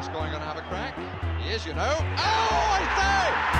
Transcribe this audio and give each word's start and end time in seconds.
Gascoigne 0.00 0.30
going 0.30 0.40
to 0.40 0.48
have 0.48 0.56
a 0.56 0.62
crack? 0.62 0.94
He 1.38 1.50
is, 1.50 1.66
you 1.66 1.74
know. 1.74 1.94
Oh, 1.98 2.16
I 2.16 3.52
say! 3.54 3.59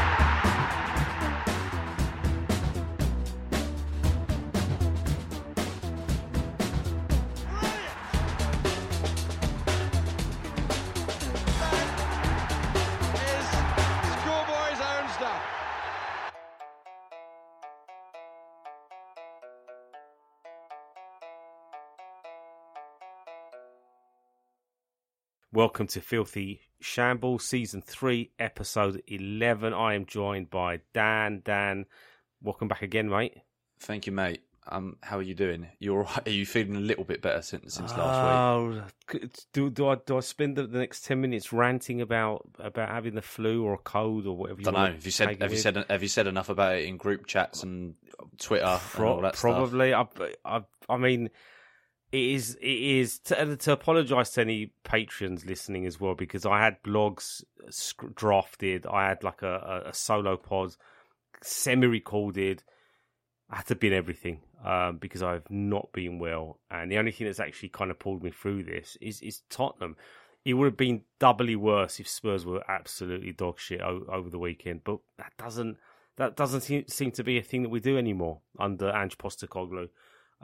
Welcome 25.61 25.89
to 25.89 26.01
Filthy 26.01 26.63
Shambles, 26.81 27.45
Season 27.45 27.83
3, 27.83 28.31
Episode 28.39 29.03
11. 29.07 29.75
I 29.75 29.93
am 29.93 30.07
joined 30.07 30.49
by 30.49 30.81
Dan. 30.95 31.43
Dan, 31.45 31.85
welcome 32.41 32.67
back 32.67 32.81
again, 32.81 33.11
mate. 33.11 33.37
Thank 33.79 34.07
you, 34.07 34.13
mate. 34.13 34.41
Um, 34.67 34.97
how 35.03 35.19
are 35.19 35.23
you 35.23 35.35
doing? 35.35 35.67
You 35.79 35.97
all 35.97 36.05
right? 36.05 36.27
Are 36.27 36.31
you 36.31 36.47
feeling 36.47 36.77
a 36.77 36.81
little 36.81 37.05
bit 37.05 37.21
better 37.21 37.43
since 37.43 37.75
since 37.75 37.95
last 37.95 38.73
week? 39.13 39.21
Oh, 39.21 39.29
do, 39.53 39.69
do, 39.69 39.89
I, 39.89 39.97
do 39.97 40.17
I 40.17 40.21
spend 40.21 40.57
the, 40.57 40.67
the 40.67 40.79
next 40.79 41.05
10 41.05 41.21
minutes 41.21 41.53
ranting 41.53 42.01
about 42.01 42.49
about 42.59 42.89
having 42.89 43.15
the 43.15 43.21
flu 43.21 43.63
or 43.63 43.75
a 43.75 43.79
cold 43.79 44.27
or 44.27 44.35
whatever 44.35 44.61
you 44.61 44.65
Don't 44.65 44.73
know. 44.73 44.87
Have 44.87 45.05
you 45.05 45.13
said 45.13 45.43
have 45.43 45.53
you 45.53 45.59
said 45.59 45.85
have 45.91 46.01
you 46.01 46.09
said 46.09 46.27
enough 46.27 46.49
about 46.49 46.77
it 46.77 46.87
in 46.87 46.97
group 46.97 47.27
chats 47.27 47.65
and 47.65 47.97
Twitter 48.39 48.65
and 48.65 48.81
Pro- 48.81 49.13
all 49.13 49.21
that 49.21 49.37
stuff? 49.37 49.43
probably. 49.43 49.93
I, 49.93 50.07
I, 50.43 50.63
I 50.89 50.97
mean, 50.97 51.29
it 52.13 52.21
is. 52.21 52.57
It 52.57 52.67
is 52.67 53.19
to, 53.21 53.57
to 53.57 53.73
apologise 53.73 54.31
to 54.31 54.41
any 54.41 54.73
patrons 54.85 55.47
listening 55.47 55.87
as 55.87 56.01
well 56.01 56.15
because 56.15 56.45
I 56.45 56.61
had 56.61 56.83
blogs 56.83 57.45
sc- 57.69 58.15
drafted. 58.15 58.87
I 58.87 59.09
had 59.09 59.23
like 59.23 59.43
a, 59.43 59.85
a, 59.87 59.95
solo 59.95 60.37
pod, 60.37 60.77
semi-recorded. 61.43 62.63
I 63.49 63.57
had 63.57 63.67
to 63.67 63.77
bin 63.77 63.93
everything 63.93 64.41
um, 64.65 64.99
because 64.99 65.23
I've 65.23 65.49
not 65.51 65.93
been 65.93 66.19
well, 66.19 66.59
and 66.71 66.91
the 66.91 66.99
only 66.99 67.13
thing 67.13 67.27
that's 67.27 67.41
actually 67.41 67.71
kind 67.71 67.91
of 67.91 67.99
pulled 67.99 68.23
me 68.23 68.31
through 68.31 68.65
this 68.65 68.97
is 69.01 69.21
is 69.23 69.43
Tottenham. 69.51 69.97
It 70.45 70.55
would 70.55 70.67
have 70.67 70.77
been 70.77 71.03
doubly 71.19 71.55
worse 71.55 72.01
if 72.01 72.09
Spurs 72.09 72.47
were 72.47 72.65
absolutely 72.69 73.33
dog 73.33 73.59
shit 73.59 73.81
o- 73.83 74.07
over 74.09 74.31
the 74.31 74.39
weekend, 74.39 74.83
but 74.85 74.99
that 75.19 75.33
doesn't 75.39 75.77
that 76.17 76.37
doesn't 76.37 76.63
seem, 76.63 76.87
seem 76.87 77.11
to 77.13 77.25
be 77.25 77.39
a 77.39 77.43
thing 77.43 77.63
that 77.63 77.69
we 77.69 77.81
do 77.81 77.97
anymore 77.97 78.41
under 78.59 78.91
Ange 78.91 79.17
Postecoglou. 79.17 79.89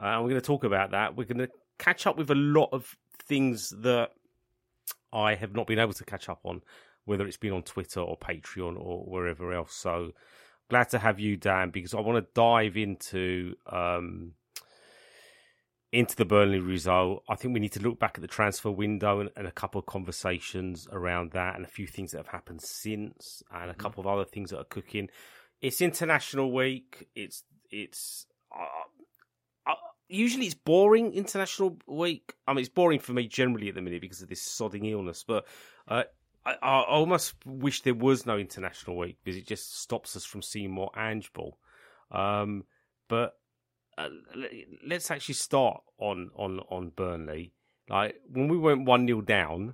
Uh, 0.01 0.05
and 0.07 0.23
we're 0.23 0.29
going 0.29 0.41
to 0.41 0.45
talk 0.45 0.63
about 0.63 0.91
that. 0.91 1.15
We're 1.15 1.25
going 1.25 1.39
to 1.39 1.49
catch 1.79 2.05
up 2.05 2.17
with 2.17 2.29
a 2.29 2.35
lot 2.35 2.69
of 2.71 2.95
things 3.27 3.73
that 3.81 4.11
I 5.11 5.35
have 5.35 5.53
not 5.53 5.67
been 5.67 5.79
able 5.79 5.93
to 5.93 6.05
catch 6.05 6.29
up 6.29 6.41
on, 6.43 6.61
whether 7.05 7.25
it's 7.25 7.37
been 7.37 7.53
on 7.53 7.63
Twitter 7.63 8.01
or 8.01 8.17
Patreon 8.17 8.79
or 8.79 9.05
wherever 9.05 9.53
else. 9.53 9.73
So 9.73 10.11
glad 10.69 10.89
to 10.89 10.99
have 10.99 11.19
you, 11.19 11.37
Dan, 11.37 11.71
because 11.71 11.93
I 11.93 11.99
want 11.99 12.23
to 12.23 12.31
dive 12.33 12.77
into 12.77 13.55
um, 13.71 14.33
into 15.91 16.15
the 16.15 16.25
Burnley 16.25 16.59
result. 16.59 17.23
I 17.29 17.35
think 17.35 17.53
we 17.53 17.59
need 17.59 17.71
to 17.73 17.81
look 17.81 17.99
back 17.99 18.13
at 18.15 18.21
the 18.21 18.27
transfer 18.27 18.69
window 18.69 19.21
and, 19.21 19.29
and 19.35 19.47
a 19.47 19.51
couple 19.51 19.79
of 19.79 19.85
conversations 19.85 20.87
around 20.91 21.31
that, 21.31 21.55
and 21.55 21.65
a 21.65 21.69
few 21.69 21.87
things 21.87 22.11
that 22.11 22.17
have 22.17 22.27
happened 22.27 22.61
since, 22.61 23.41
and 23.51 23.71
a 23.71 23.75
couple 23.75 24.01
of 24.01 24.07
other 24.07 24.25
things 24.25 24.51
that 24.51 24.59
are 24.59 24.65
cooking. 24.65 25.09
It's 25.61 25.81
International 25.81 26.51
Week. 26.53 27.07
It's 27.15 27.43
it's. 27.71 28.25
Uh, 28.53 28.65
usually 30.09 30.45
it's 30.45 30.55
boring 30.55 31.13
international 31.13 31.77
week. 31.87 32.33
I 32.47 32.53
mean, 32.53 32.59
it's 32.59 32.69
boring 32.69 32.99
for 32.99 33.13
me 33.13 33.27
generally 33.27 33.69
at 33.69 33.75
the 33.75 33.81
minute 33.81 34.01
because 34.01 34.21
of 34.21 34.29
this 34.29 34.41
sodding 34.41 34.89
illness. 34.89 35.23
But 35.27 35.45
uh, 35.87 36.03
I, 36.45 36.53
I 36.61 36.81
almost 36.83 37.35
wish 37.45 37.81
there 37.81 37.93
was 37.93 38.25
no 38.25 38.37
international 38.37 38.97
week 38.97 39.17
because 39.23 39.37
it 39.37 39.47
just 39.47 39.79
stops 39.79 40.15
us 40.15 40.25
from 40.25 40.41
seeing 40.41 40.71
more 40.71 40.91
Ange 40.97 41.31
ball. 41.33 41.57
Um, 42.11 42.63
but 43.09 43.37
uh, 43.97 44.09
let's 44.85 45.11
actually 45.11 45.35
start 45.35 45.81
on 45.97 46.29
on 46.35 46.59
on 46.69 46.89
Burnley. 46.89 47.53
Like 47.89 48.15
when 48.29 48.47
we 48.47 48.57
went 48.57 48.85
one 48.85 49.07
0 49.07 49.21
down, 49.21 49.73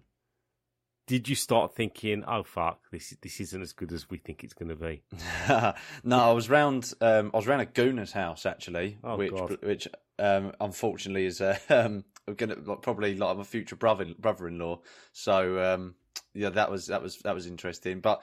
did 1.08 1.28
you 1.28 1.36
start 1.36 1.76
thinking, 1.76 2.24
"Oh 2.28 2.44
fuck, 2.44 2.80
this 2.92 3.16
this 3.22 3.40
isn't 3.42 3.62
as 3.62 3.74
good 3.74 3.92
as 3.92 4.10
we 4.10 4.18
think 4.18 4.44
it's 4.44 4.54
going 4.54 4.70
to 4.70 4.76
be"? 4.76 5.04
no, 6.04 6.20
I 6.20 6.32
was 6.32 6.50
round. 6.50 6.94
Um, 7.02 7.32
I 7.34 7.38
was 7.38 7.48
round 7.48 7.62
a 7.62 7.66
Gooner's 7.66 8.12
house 8.14 8.46
actually, 8.46 8.98
Oh, 9.04 9.18
which 9.18 9.32
God. 9.32 9.58
which 9.62 9.88
um, 10.20 10.54
unfortunately 10.60 11.26
is 11.26 11.42
uh, 11.42 11.58
um, 11.70 12.04
gonna 12.36 12.56
probably 12.56 13.16
like 13.16 13.38
my 13.38 13.44
future 13.44 13.76
brother 13.76 14.08
brother 14.18 14.48
in 14.48 14.60
law. 14.60 14.82
So 15.12 15.74
um, 15.74 15.96
yeah, 16.34 16.50
that 16.50 16.72
was 16.72 16.88
that 16.88 17.02
was 17.02 17.18
that 17.20 17.36
was 17.36 17.48
interesting. 17.48 18.00
But 18.00 18.22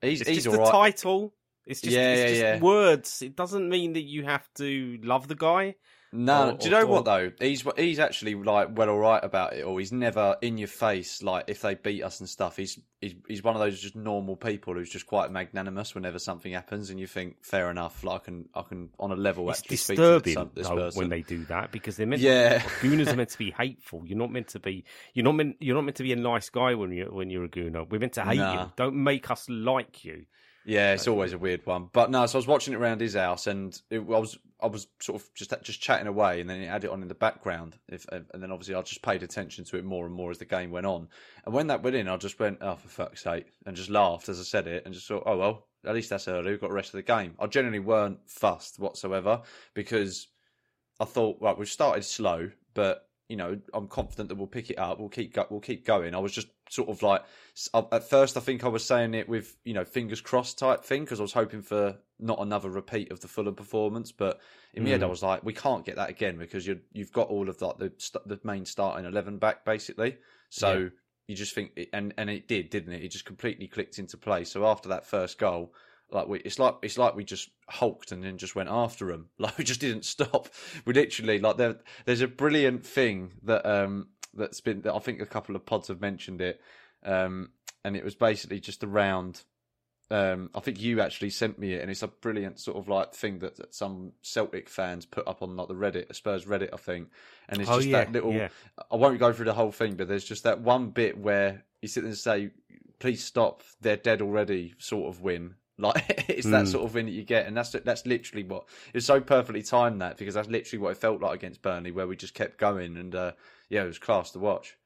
he's 0.00 0.20
It's 0.20 0.30
he's 0.30 0.44
just 0.44 0.56
all 0.56 0.64
the 0.64 0.70
title. 0.70 1.34
It's 1.66 1.80
just, 1.80 1.96
Yeah, 1.96 2.12
it's 2.12 2.20
yeah, 2.20 2.28
just 2.28 2.42
yeah. 2.42 2.60
words. 2.60 3.22
It 3.22 3.36
doesn't 3.36 3.68
mean 3.68 3.94
that 3.94 4.02
you 4.02 4.24
have 4.24 4.48
to 4.54 4.98
love 5.02 5.26
the 5.28 5.34
guy. 5.34 5.74
No, 6.12 6.50
Or- 6.50 6.52
do 6.56 6.64
you 6.66 6.70
know 6.70 6.82
or- 6.82 6.86
what 6.86 7.04
though? 7.04 7.32
He's 7.40 7.64
he's 7.76 7.98
actually 7.98 8.34
like 8.36 8.68
well 8.76 8.88
all 8.90 8.98
right 8.98 9.22
about 9.22 9.54
it, 9.54 9.62
or 9.64 9.78
he's 9.78 9.92
never 9.92 10.36
in 10.40 10.56
your 10.56 10.68
face. 10.68 11.22
Like 11.22 11.44
if 11.48 11.60
they 11.62 11.74
beat 11.74 12.02
us 12.02 12.20
and 12.20 12.28
stuff, 12.28 12.56
he's 12.56 12.78
he's 13.00 13.14
he's 13.28 13.42
one 13.42 13.54
of 13.54 13.60
those 13.60 13.80
just 13.80 13.96
normal 13.96 14.36
people 14.36 14.74
who's 14.74 14.88
just 14.88 15.06
quite 15.06 15.30
magnanimous 15.30 15.94
whenever 15.94 16.18
something 16.18 16.52
happens, 16.52 16.90
and 16.90 16.98
you 17.00 17.06
think 17.06 17.44
fair 17.44 17.70
enough. 17.70 18.04
Like 18.04 18.22
I 18.22 18.24
can 18.24 18.48
I 18.54 18.62
can 18.62 18.90
on 18.98 19.10
a 19.12 19.16
level 19.16 19.50
It's 19.50 19.60
actually 19.60 19.76
disturbing 19.76 20.32
speak 20.34 20.48
to 20.48 20.54
this, 20.54 20.68
though, 20.68 20.76
person. 20.76 20.98
when 21.00 21.10
they 21.10 21.22
do 21.22 21.44
that 21.46 21.72
because 21.72 21.96
they're 21.96 22.06
meant. 22.06 22.22
Yeah. 22.22 22.58
To, 22.60 22.68
gooners 22.86 23.12
are 23.12 23.16
meant 23.16 23.30
to 23.30 23.38
be 23.38 23.50
hateful. 23.50 24.02
You're 24.06 24.18
not 24.18 24.30
meant 24.30 24.48
to 24.48 24.60
be. 24.60 24.84
You're 25.12 25.24
not 25.24 25.34
meant. 25.34 25.56
You're 25.60 25.74
not 25.74 25.84
meant 25.84 25.96
to 25.96 26.02
be 26.04 26.12
a 26.12 26.16
nice 26.16 26.48
guy 26.50 26.74
when 26.74 26.92
you 26.92 27.06
when 27.10 27.30
you're 27.30 27.44
a 27.44 27.48
gooner. 27.48 27.86
We're 27.90 27.98
meant 28.00 28.14
to 28.14 28.24
hate 28.24 28.38
Nah. 28.38 28.62
you. 28.66 28.72
Don't 28.76 28.94
make 28.94 29.30
us 29.30 29.48
like 29.50 30.04
you. 30.04 30.24
Yeah, 30.66 30.94
it's 30.94 31.06
always 31.06 31.32
a 31.32 31.38
weird 31.38 31.64
one. 31.64 31.90
But 31.92 32.10
no, 32.10 32.26
so 32.26 32.36
I 32.36 32.40
was 32.40 32.48
watching 32.48 32.74
it 32.74 32.78
around 32.78 33.00
his 33.00 33.14
house, 33.14 33.46
and 33.46 33.80
it, 33.88 33.98
I 34.00 34.00
was 34.00 34.36
I 34.60 34.66
was 34.66 34.88
sort 35.00 35.22
of 35.22 35.32
just 35.32 35.54
just 35.62 35.80
chatting 35.80 36.08
away, 36.08 36.40
and 36.40 36.50
then 36.50 36.60
he 36.60 36.66
had 36.66 36.82
it 36.82 36.90
on 36.90 37.02
in 37.02 37.08
the 37.08 37.14
background. 37.14 37.78
If 37.88 38.04
and 38.10 38.26
then 38.34 38.50
obviously 38.50 38.74
I 38.74 38.82
just 38.82 39.00
paid 39.00 39.22
attention 39.22 39.64
to 39.66 39.76
it 39.76 39.84
more 39.84 40.06
and 40.06 40.14
more 40.14 40.32
as 40.32 40.38
the 40.38 40.44
game 40.44 40.72
went 40.72 40.86
on. 40.86 41.08
And 41.44 41.54
when 41.54 41.68
that 41.68 41.84
went 41.84 41.94
in, 41.94 42.08
I 42.08 42.16
just 42.16 42.40
went, 42.40 42.58
"Oh, 42.60 42.74
for 42.74 42.88
fuck's 42.88 43.22
sake!" 43.22 43.46
and 43.64 43.76
just 43.76 43.90
laughed 43.90 44.28
as 44.28 44.40
I 44.40 44.42
said 44.42 44.66
it, 44.66 44.82
and 44.84 44.92
just 44.92 45.06
thought, 45.06 45.22
"Oh 45.24 45.36
well, 45.36 45.68
at 45.84 45.94
least 45.94 46.10
that's 46.10 46.26
early. 46.26 46.50
We've 46.50 46.60
got 46.60 46.70
the 46.70 46.74
rest 46.74 46.88
of 46.88 46.98
the 46.98 47.02
game." 47.02 47.36
I 47.38 47.46
generally 47.46 47.78
weren't 47.78 48.18
fussed 48.26 48.80
whatsoever 48.80 49.42
because 49.72 50.26
I 50.98 51.04
thought, 51.04 51.38
right, 51.40 51.56
we've 51.56 51.68
started 51.68 52.04
slow, 52.04 52.50
but 52.74 53.05
you 53.28 53.36
know, 53.36 53.58
I'm 53.74 53.88
confident 53.88 54.28
that 54.28 54.36
we'll 54.36 54.46
pick 54.46 54.70
it 54.70 54.78
up. 54.78 55.00
We'll 55.00 55.08
keep 55.08 55.34
go- 55.34 55.46
we'll 55.50 55.60
keep 55.60 55.84
going. 55.84 56.14
I 56.14 56.18
was 56.18 56.32
just 56.32 56.48
sort 56.70 56.88
of 56.88 57.02
like, 57.02 57.22
at 57.74 58.08
first, 58.08 58.36
I 58.36 58.40
think 58.40 58.64
I 58.64 58.68
was 58.68 58.84
saying 58.84 59.14
it 59.14 59.28
with 59.28 59.56
you 59.64 59.74
know 59.74 59.84
fingers 59.84 60.20
crossed 60.20 60.58
type 60.58 60.84
thing 60.84 61.04
because 61.04 61.18
I 61.18 61.22
was 61.22 61.32
hoping 61.32 61.62
for 61.62 61.96
not 62.18 62.40
another 62.40 62.70
repeat 62.70 63.10
of 63.10 63.20
the 63.20 63.28
Fulham 63.28 63.54
performance. 63.54 64.12
But 64.12 64.40
in 64.74 64.84
the 64.84 64.92
end, 64.92 65.02
I 65.02 65.06
hmm. 65.06 65.10
was 65.10 65.22
like, 65.22 65.44
we 65.44 65.52
can't 65.52 65.84
get 65.84 65.96
that 65.96 66.10
again 66.10 66.38
because 66.38 66.66
you 66.66 66.80
you've 66.92 67.12
got 67.12 67.28
all 67.28 67.48
of 67.48 67.60
like 67.60 67.78
the 67.78 67.92
the 68.26 68.38
main 68.44 68.64
starting 68.64 69.06
eleven 69.06 69.38
back 69.38 69.64
basically. 69.64 70.18
So 70.50 70.72
Yeah. 70.72 70.88
you 71.26 71.34
just 71.34 71.54
think, 71.54 71.78
and 71.92 72.14
and 72.16 72.30
it 72.30 72.46
did, 72.46 72.70
didn't 72.70 72.92
it? 72.92 73.02
It 73.02 73.10
just 73.10 73.24
completely 73.24 73.66
clicked 73.66 73.98
into 73.98 74.16
place. 74.16 74.52
So 74.52 74.66
after 74.66 74.88
that 74.90 75.04
first 75.06 75.38
goal, 75.38 75.74
like 76.10 76.28
we, 76.28 76.38
it's 76.40 76.58
like 76.58 76.76
it's 76.82 76.98
like 76.98 77.16
we 77.16 77.24
just 77.24 77.50
hulked 77.68 78.12
and 78.12 78.22
then 78.22 78.38
just 78.38 78.54
went 78.54 78.68
after 78.68 79.06
them. 79.06 79.28
Like 79.38 79.58
we 79.58 79.64
just 79.64 79.80
didn't 79.80 80.04
stop. 80.04 80.48
We 80.84 80.92
literally 80.94 81.38
like 81.40 81.56
there. 81.56 81.76
There's 82.04 82.20
a 82.20 82.28
brilliant 82.28 82.86
thing 82.86 83.32
that 83.44 83.66
um 83.66 84.08
that's 84.34 84.60
been. 84.60 84.82
That 84.82 84.94
I 84.94 84.98
think 84.98 85.20
a 85.20 85.26
couple 85.26 85.56
of 85.56 85.66
pods 85.66 85.88
have 85.88 86.00
mentioned 86.00 86.40
it, 86.40 86.60
um, 87.04 87.50
and 87.84 87.96
it 87.96 88.04
was 88.04 88.14
basically 88.14 88.60
just 88.60 88.84
around. 88.84 89.42
Um, 90.08 90.50
I 90.54 90.60
think 90.60 90.80
you 90.80 91.00
actually 91.00 91.30
sent 91.30 91.58
me 91.58 91.72
it, 91.74 91.82
and 91.82 91.90
it's 91.90 92.04
a 92.04 92.08
brilliant 92.08 92.60
sort 92.60 92.76
of 92.76 92.88
like 92.88 93.12
thing 93.12 93.40
that, 93.40 93.56
that 93.56 93.74
some 93.74 94.12
Celtic 94.22 94.68
fans 94.68 95.04
put 95.04 95.26
up 95.26 95.42
on 95.42 95.56
like 95.56 95.66
the 95.66 95.74
Reddit, 95.74 96.14
Spurs 96.14 96.44
Reddit, 96.44 96.68
I 96.72 96.76
think. 96.76 97.08
And 97.48 97.60
it's 97.60 97.68
Oh, 97.68 97.78
just 97.78 97.88
yeah, 97.88 98.04
that 98.04 98.12
little. 98.12 98.32
yeah. 98.32 98.50
I 98.88 98.94
won't 98.94 99.18
go 99.18 99.32
through 99.32 99.46
the 99.46 99.54
whole 99.54 99.72
thing, 99.72 99.96
but 99.96 100.06
there's 100.06 100.22
just 100.24 100.44
that 100.44 100.60
one 100.60 100.90
bit 100.90 101.18
where 101.18 101.64
you 101.82 101.88
sit 101.88 102.02
there 102.02 102.10
and 102.10 102.16
say, 102.16 102.50
"Please 103.00 103.24
stop! 103.24 103.64
They're 103.80 103.96
dead 103.96 104.22
already." 104.22 104.74
Sort 104.78 105.08
of 105.12 105.22
win. 105.22 105.56
Like 105.78 106.24
it's 106.28 106.46
that 106.48 106.64
Mm. 106.64 106.68
sort 106.68 106.84
of 106.84 106.94
win 106.94 107.06
that 107.06 107.12
you 107.12 107.22
get, 107.24 107.46
and 107.46 107.56
that's 107.56 107.70
that's 107.70 108.06
literally 108.06 108.44
what 108.44 108.64
it's 108.94 109.06
so 109.06 109.20
perfectly 109.20 109.62
timed 109.62 110.00
that 110.00 110.16
because 110.16 110.34
that's 110.34 110.48
literally 110.48 110.82
what 110.82 110.90
it 110.92 110.96
felt 110.98 111.20
like 111.20 111.34
against 111.34 111.62
Burnley, 111.62 111.90
where 111.90 112.06
we 112.06 112.16
just 112.16 112.34
kept 112.34 112.58
going, 112.58 112.96
and 112.96 113.14
uh, 113.14 113.32
yeah, 113.68 113.82
it 113.84 113.86
was 113.86 113.98
class 113.98 114.30
to 114.32 114.38
watch. 114.38 114.76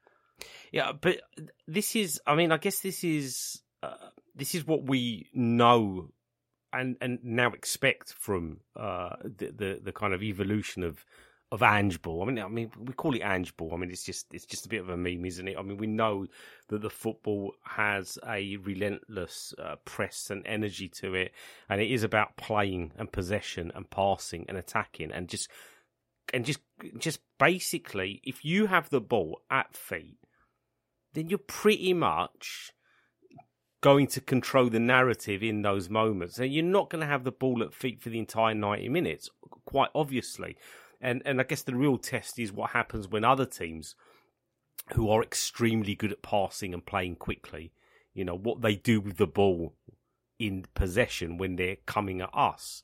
Yeah, 0.71 0.91
but 0.91 1.21
this 1.67 1.95
is. 1.95 2.19
I 2.27 2.35
mean, 2.35 2.51
I 2.51 2.57
guess 2.57 2.79
this 2.81 3.03
is. 3.03 3.61
Uh, 3.83 3.95
this 4.35 4.53
is 4.55 4.65
what 4.65 4.83
we 4.83 5.27
know, 5.33 6.09
and 6.73 6.97
and 7.01 7.19
now 7.23 7.49
expect 7.51 8.13
from 8.13 8.59
uh, 8.75 9.15
the, 9.23 9.51
the 9.51 9.79
the 9.83 9.91
kind 9.91 10.13
of 10.13 10.21
evolution 10.23 10.83
of 10.83 11.05
of 11.51 11.61
Ange 11.61 12.01
Ball. 12.01 12.23
I 12.23 12.25
mean, 12.25 12.39
I 12.39 12.47
mean, 12.47 12.71
we 12.79 12.93
call 12.93 13.15
it 13.15 13.21
Ange 13.21 13.55
Ball. 13.57 13.73
I 13.73 13.77
mean, 13.77 13.91
it's 13.91 14.03
just 14.03 14.33
it's 14.33 14.45
just 14.45 14.65
a 14.65 14.69
bit 14.69 14.81
of 14.81 14.89
a 14.89 14.97
meme, 14.97 15.25
isn't 15.25 15.47
it? 15.47 15.57
I 15.57 15.61
mean, 15.61 15.77
we 15.77 15.87
know 15.87 16.27
that 16.69 16.81
the 16.81 16.89
football 16.89 17.53
has 17.63 18.17
a 18.27 18.57
relentless 18.57 19.53
uh, 19.61 19.75
press 19.83 20.29
and 20.29 20.45
energy 20.45 20.87
to 21.01 21.13
it, 21.13 21.33
and 21.69 21.81
it 21.81 21.91
is 21.91 22.03
about 22.03 22.37
playing 22.37 22.91
and 22.97 23.11
possession 23.11 23.71
and 23.75 23.89
passing 23.89 24.45
and 24.47 24.57
attacking 24.57 25.11
and 25.11 25.27
just 25.27 25.49
and 26.33 26.45
just 26.45 26.59
just 26.97 27.19
basically, 27.37 28.21
if 28.23 28.45
you 28.45 28.67
have 28.67 28.89
the 28.89 29.01
ball 29.01 29.41
at 29.49 29.75
feet 29.75 30.17
then 31.13 31.27
you're 31.29 31.39
pretty 31.39 31.93
much 31.93 32.71
going 33.81 34.07
to 34.07 34.21
control 34.21 34.69
the 34.69 34.79
narrative 34.79 35.41
in 35.41 35.61
those 35.61 35.89
moments. 35.89 36.37
And 36.37 36.53
you're 36.53 36.63
not 36.63 36.89
going 36.89 37.01
to 37.01 37.07
have 37.07 37.23
the 37.23 37.31
ball 37.31 37.63
at 37.63 37.73
feet 37.73 38.01
for 38.01 38.09
the 38.09 38.19
entire 38.19 38.53
90 38.53 38.89
minutes, 38.89 39.29
quite 39.65 39.89
obviously. 39.95 40.55
And 41.01 41.21
and 41.25 41.41
I 41.41 41.43
guess 41.43 41.63
the 41.63 41.75
real 41.75 41.97
test 41.97 42.37
is 42.39 42.51
what 42.51 42.71
happens 42.71 43.07
when 43.07 43.23
other 43.23 43.45
teams 43.45 43.95
who 44.93 45.09
are 45.09 45.23
extremely 45.23 45.95
good 45.95 46.11
at 46.11 46.21
passing 46.21 46.73
and 46.73 46.85
playing 46.85 47.15
quickly, 47.15 47.71
you 48.13 48.25
know, 48.25 48.35
what 48.35 48.61
they 48.61 48.75
do 48.75 48.99
with 49.01 49.17
the 49.17 49.27
ball 49.27 49.73
in 50.39 50.65
possession 50.73 51.37
when 51.37 51.55
they're 51.55 51.77
coming 51.85 52.21
at 52.21 52.29
us. 52.33 52.83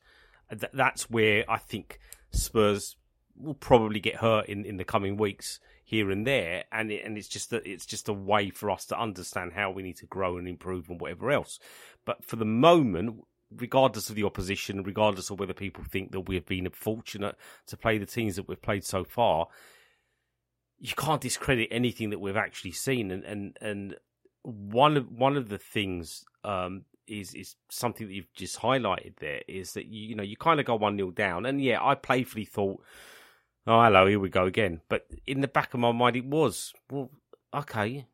That's 0.50 1.10
where 1.10 1.44
I 1.50 1.58
think 1.58 2.00
Spurs 2.32 2.96
will 3.36 3.54
probably 3.54 4.00
get 4.00 4.18
hurt 4.18 4.48
in, 4.48 4.66
in 4.66 4.78
the 4.78 4.84
coming 4.84 5.18
weeks 5.18 5.60
here 5.84 6.12
and 6.12 6.28
there, 6.28 6.66
and 6.72 6.92
it, 6.92 7.06
and 7.06 7.18
it's 7.18 7.30
just 7.30 7.54
a, 7.54 7.70
it's 7.70 7.86
just 7.86 8.10
a 8.10 8.14
way 8.14 8.50
for 8.50 8.70
us 8.70 8.86
to 8.86 9.00
understand 9.00 9.54
how 9.54 9.72
we 9.72 9.84
need 9.84 9.96
to 9.98 10.06
grow 10.06 10.38
and 10.38 10.48
improve 10.48 10.90
and 10.90 11.00
whatever 11.00 11.32
else. 11.32 11.60
But 12.06 12.26
for 12.26 12.36
the 12.36 12.46
moment, 12.46 13.24
regardless 13.56 14.10
of 14.10 14.16
the 14.16 14.24
opposition, 14.24 14.84
regardless 14.84 15.30
of 15.30 15.40
whether 15.40 15.54
people 15.54 15.84
think 15.84 16.12
that 16.12 16.22
we 16.22 16.36
have 16.36 16.46
been 16.46 16.70
fortunate 16.72 17.36
to 17.68 17.78
play 17.78 17.98
the 17.98 18.06
teams 18.06 18.36
that 18.36 18.48
we've 18.48 18.62
played 18.62 18.84
so 18.84 19.04
far, 19.04 19.48
you 20.80 20.94
can't 20.96 21.22
discredit 21.22 21.70
anything 21.72 22.10
that 22.10 22.20
we've 22.20 22.38
actually 22.38 22.72
seen. 22.72 23.12
And 23.12 23.24
and 23.24 23.58
and 23.62 23.96
one 24.44 24.98
of 24.98 25.12
one 25.12 25.38
of 25.38 25.50
the 25.50 25.58
things 25.58 26.26
um, 26.44 26.84
is 27.08 27.34
is 27.34 27.56
something 27.70 28.08
that 28.08 28.14
you've 28.14 28.34
just 28.34 28.60
highlighted 28.60 29.18
there 29.18 29.42
is 29.48 29.74
that 29.74 29.88
you, 29.88 30.10
you 30.10 30.16
know 30.16 30.24
you 30.24 30.38
kind 30.38 30.60
of 30.60 30.66
go 30.66 30.76
one 30.76 30.98
0 30.98 31.12
down, 31.12 31.46
and 31.46 31.62
yeah, 31.62 31.80
I 31.82 31.96
playfully 31.96 32.46
thought 32.46 32.82
oh, 33.68 33.84
hello, 33.84 34.08
here 34.08 34.20
we 34.20 34.30
go 34.30 34.46
again. 34.46 34.82
But 34.90 35.06
in 35.28 35.42
the 35.42 35.48
back 35.48 35.74
of 35.74 35.80
my 35.80 35.92
mind, 35.92 36.16
it 36.16 36.26
was, 36.26 36.74
well, 36.90 37.12
okay, 37.54 38.06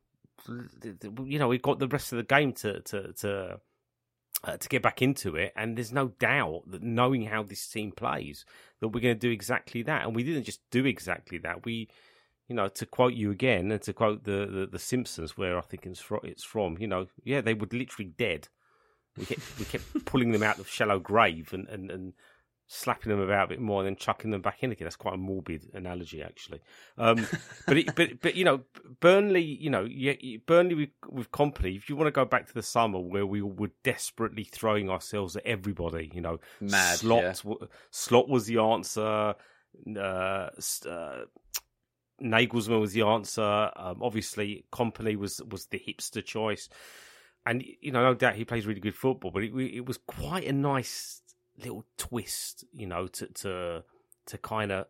you 0.48 1.38
know, 1.38 1.48
we've 1.48 1.62
got 1.62 1.78
the 1.78 1.88
rest 1.88 2.12
of 2.12 2.16
the 2.16 2.24
game 2.24 2.52
to, 2.54 2.80
to, 2.80 3.12
to, 3.14 3.60
uh, 4.44 4.56
to 4.56 4.68
get 4.68 4.82
back 4.82 5.02
into 5.02 5.36
it. 5.36 5.52
And 5.56 5.76
there's 5.76 5.92
no 5.92 6.08
doubt 6.08 6.62
that 6.70 6.82
knowing 6.82 7.24
how 7.24 7.42
this 7.42 7.66
team 7.66 7.92
plays, 7.92 8.44
that 8.80 8.88
we're 8.88 9.00
going 9.00 9.16
to 9.16 9.26
do 9.26 9.30
exactly 9.30 9.82
that. 9.82 10.04
And 10.04 10.14
we 10.14 10.22
didn't 10.22 10.44
just 10.44 10.60
do 10.70 10.84
exactly 10.86 11.38
that. 11.38 11.64
We, 11.64 11.88
you 12.48 12.54
know, 12.54 12.68
to 12.68 12.86
quote 12.86 13.14
you 13.14 13.30
again, 13.30 13.72
and 13.72 13.80
to 13.82 13.92
quote 13.92 14.24
the, 14.24 14.46
the, 14.46 14.68
the 14.70 14.78
Simpsons, 14.78 15.36
where 15.36 15.56
I 15.56 15.62
think 15.62 15.86
it's 15.86 16.00
from, 16.00 16.20
it's 16.22 16.44
from, 16.44 16.76
you 16.78 16.86
know, 16.86 17.06
yeah, 17.24 17.40
they 17.40 17.54
were 17.54 17.68
literally 17.72 18.12
dead. 18.16 18.48
We 19.16 19.24
kept, 19.24 19.58
we 19.58 19.64
kept 19.64 20.04
pulling 20.04 20.32
them 20.32 20.42
out 20.42 20.58
of 20.58 20.68
shallow 20.68 20.98
grave 20.98 21.52
and, 21.52 21.68
and, 21.68 21.90
and 21.90 22.12
slapping 22.66 23.10
them 23.10 23.20
about 23.20 23.44
a 23.44 23.48
bit 23.48 23.60
more 23.60 23.80
and 23.80 23.86
then 23.86 23.96
chucking 23.96 24.30
them 24.30 24.40
back 24.40 24.62
in 24.62 24.72
again. 24.72 24.86
That's 24.86 24.96
quite 24.96 25.14
a 25.14 25.18
morbid 25.18 25.70
analogy, 25.74 26.22
actually. 26.22 26.60
Um, 26.96 27.26
but 27.66 27.76
it, 27.76 27.94
but 27.94 28.20
but 28.20 28.34
you 28.34 28.44
know, 28.44 28.62
Burnley, 29.00 29.42
you 29.42 29.70
know, 29.70 29.86
Burnley 30.46 30.74
with, 30.74 30.90
with 31.08 31.30
Kompany. 31.30 31.76
If 31.76 31.88
you 31.88 31.96
want 31.96 32.08
to 32.08 32.12
go 32.12 32.24
back 32.24 32.46
to 32.46 32.54
the 32.54 32.62
summer 32.62 32.98
where 32.98 33.26
we 33.26 33.42
were 33.42 33.70
desperately 33.82 34.44
throwing 34.44 34.90
ourselves 34.90 35.36
at 35.36 35.44
everybody, 35.46 36.10
you 36.14 36.20
know, 36.20 36.40
Mad, 36.60 36.98
slot 36.98 37.22
yeah. 37.22 37.54
slot 37.90 38.28
was 38.28 38.46
the 38.46 38.58
answer. 38.58 39.34
Uh, 39.96 40.50
uh, 40.88 41.24
Nagelsmann 42.22 42.80
was 42.80 42.92
the 42.92 43.02
answer. 43.02 43.70
Um, 43.76 44.00
obviously, 44.02 44.64
Kompany 44.72 45.16
was 45.16 45.42
was 45.42 45.66
the 45.66 45.78
hipster 45.78 46.24
choice, 46.24 46.68
and 47.44 47.62
you 47.80 47.92
know, 47.92 48.02
no 48.02 48.14
doubt 48.14 48.36
he 48.36 48.44
plays 48.44 48.66
really 48.66 48.80
good 48.80 48.94
football. 48.94 49.30
But 49.30 49.44
it, 49.44 49.54
it 49.54 49.84
was 49.84 49.98
quite 49.98 50.46
a 50.46 50.52
nice 50.52 51.20
little 51.58 51.84
twist, 51.96 52.64
you 52.72 52.86
know, 52.86 53.06
to 53.08 53.26
to 53.26 53.84
to 54.26 54.38
kind 54.38 54.72
of 54.72 54.86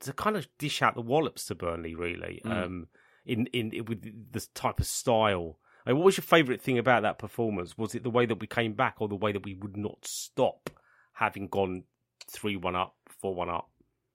to 0.00 0.12
kind 0.12 0.36
of 0.36 0.46
dish 0.58 0.82
out 0.82 0.94
the 0.94 1.02
wallops 1.02 1.46
to 1.46 1.54
Burnley, 1.54 1.94
really. 1.94 2.40
Mm. 2.44 2.64
Um, 2.64 2.88
in, 3.26 3.46
in 3.52 3.84
with 3.84 4.32
this 4.32 4.46
type 4.48 4.80
of 4.80 4.86
style. 4.86 5.58
I 5.84 5.90
mean, 5.90 5.98
what 5.98 6.06
was 6.06 6.16
your 6.16 6.24
favourite 6.24 6.60
thing 6.60 6.78
about 6.78 7.02
that 7.02 7.18
performance? 7.18 7.78
Was 7.78 7.94
it 7.94 8.02
the 8.02 8.10
way 8.10 8.26
that 8.26 8.40
we 8.40 8.46
came 8.46 8.72
back, 8.72 8.96
or 8.98 9.08
the 9.08 9.14
way 9.14 9.32
that 9.32 9.44
we 9.44 9.54
would 9.54 9.76
not 9.76 9.98
stop, 10.06 10.70
having 11.14 11.48
gone 11.48 11.84
three 12.26 12.56
one 12.56 12.76
up, 12.76 12.96
four 13.08 13.34
one 13.34 13.50
up? 13.50 13.70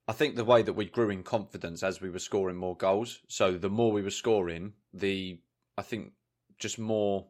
I 0.07 0.13
think 0.13 0.35
the 0.35 0.43
way 0.43 0.61
that 0.61 0.73
we 0.73 0.85
grew 0.85 1.09
in 1.09 1.23
confidence 1.23 1.81
as 1.81 2.01
we 2.01 2.09
were 2.09 2.19
scoring 2.19 2.57
more 2.57 2.75
goals. 2.75 3.21
So 3.27 3.53
the 3.53 3.69
more 3.69 3.91
we 3.91 4.01
were 4.01 4.09
scoring, 4.09 4.73
the 4.93 5.39
I 5.77 5.81
think 5.81 6.11
just 6.59 6.77
more 6.77 7.27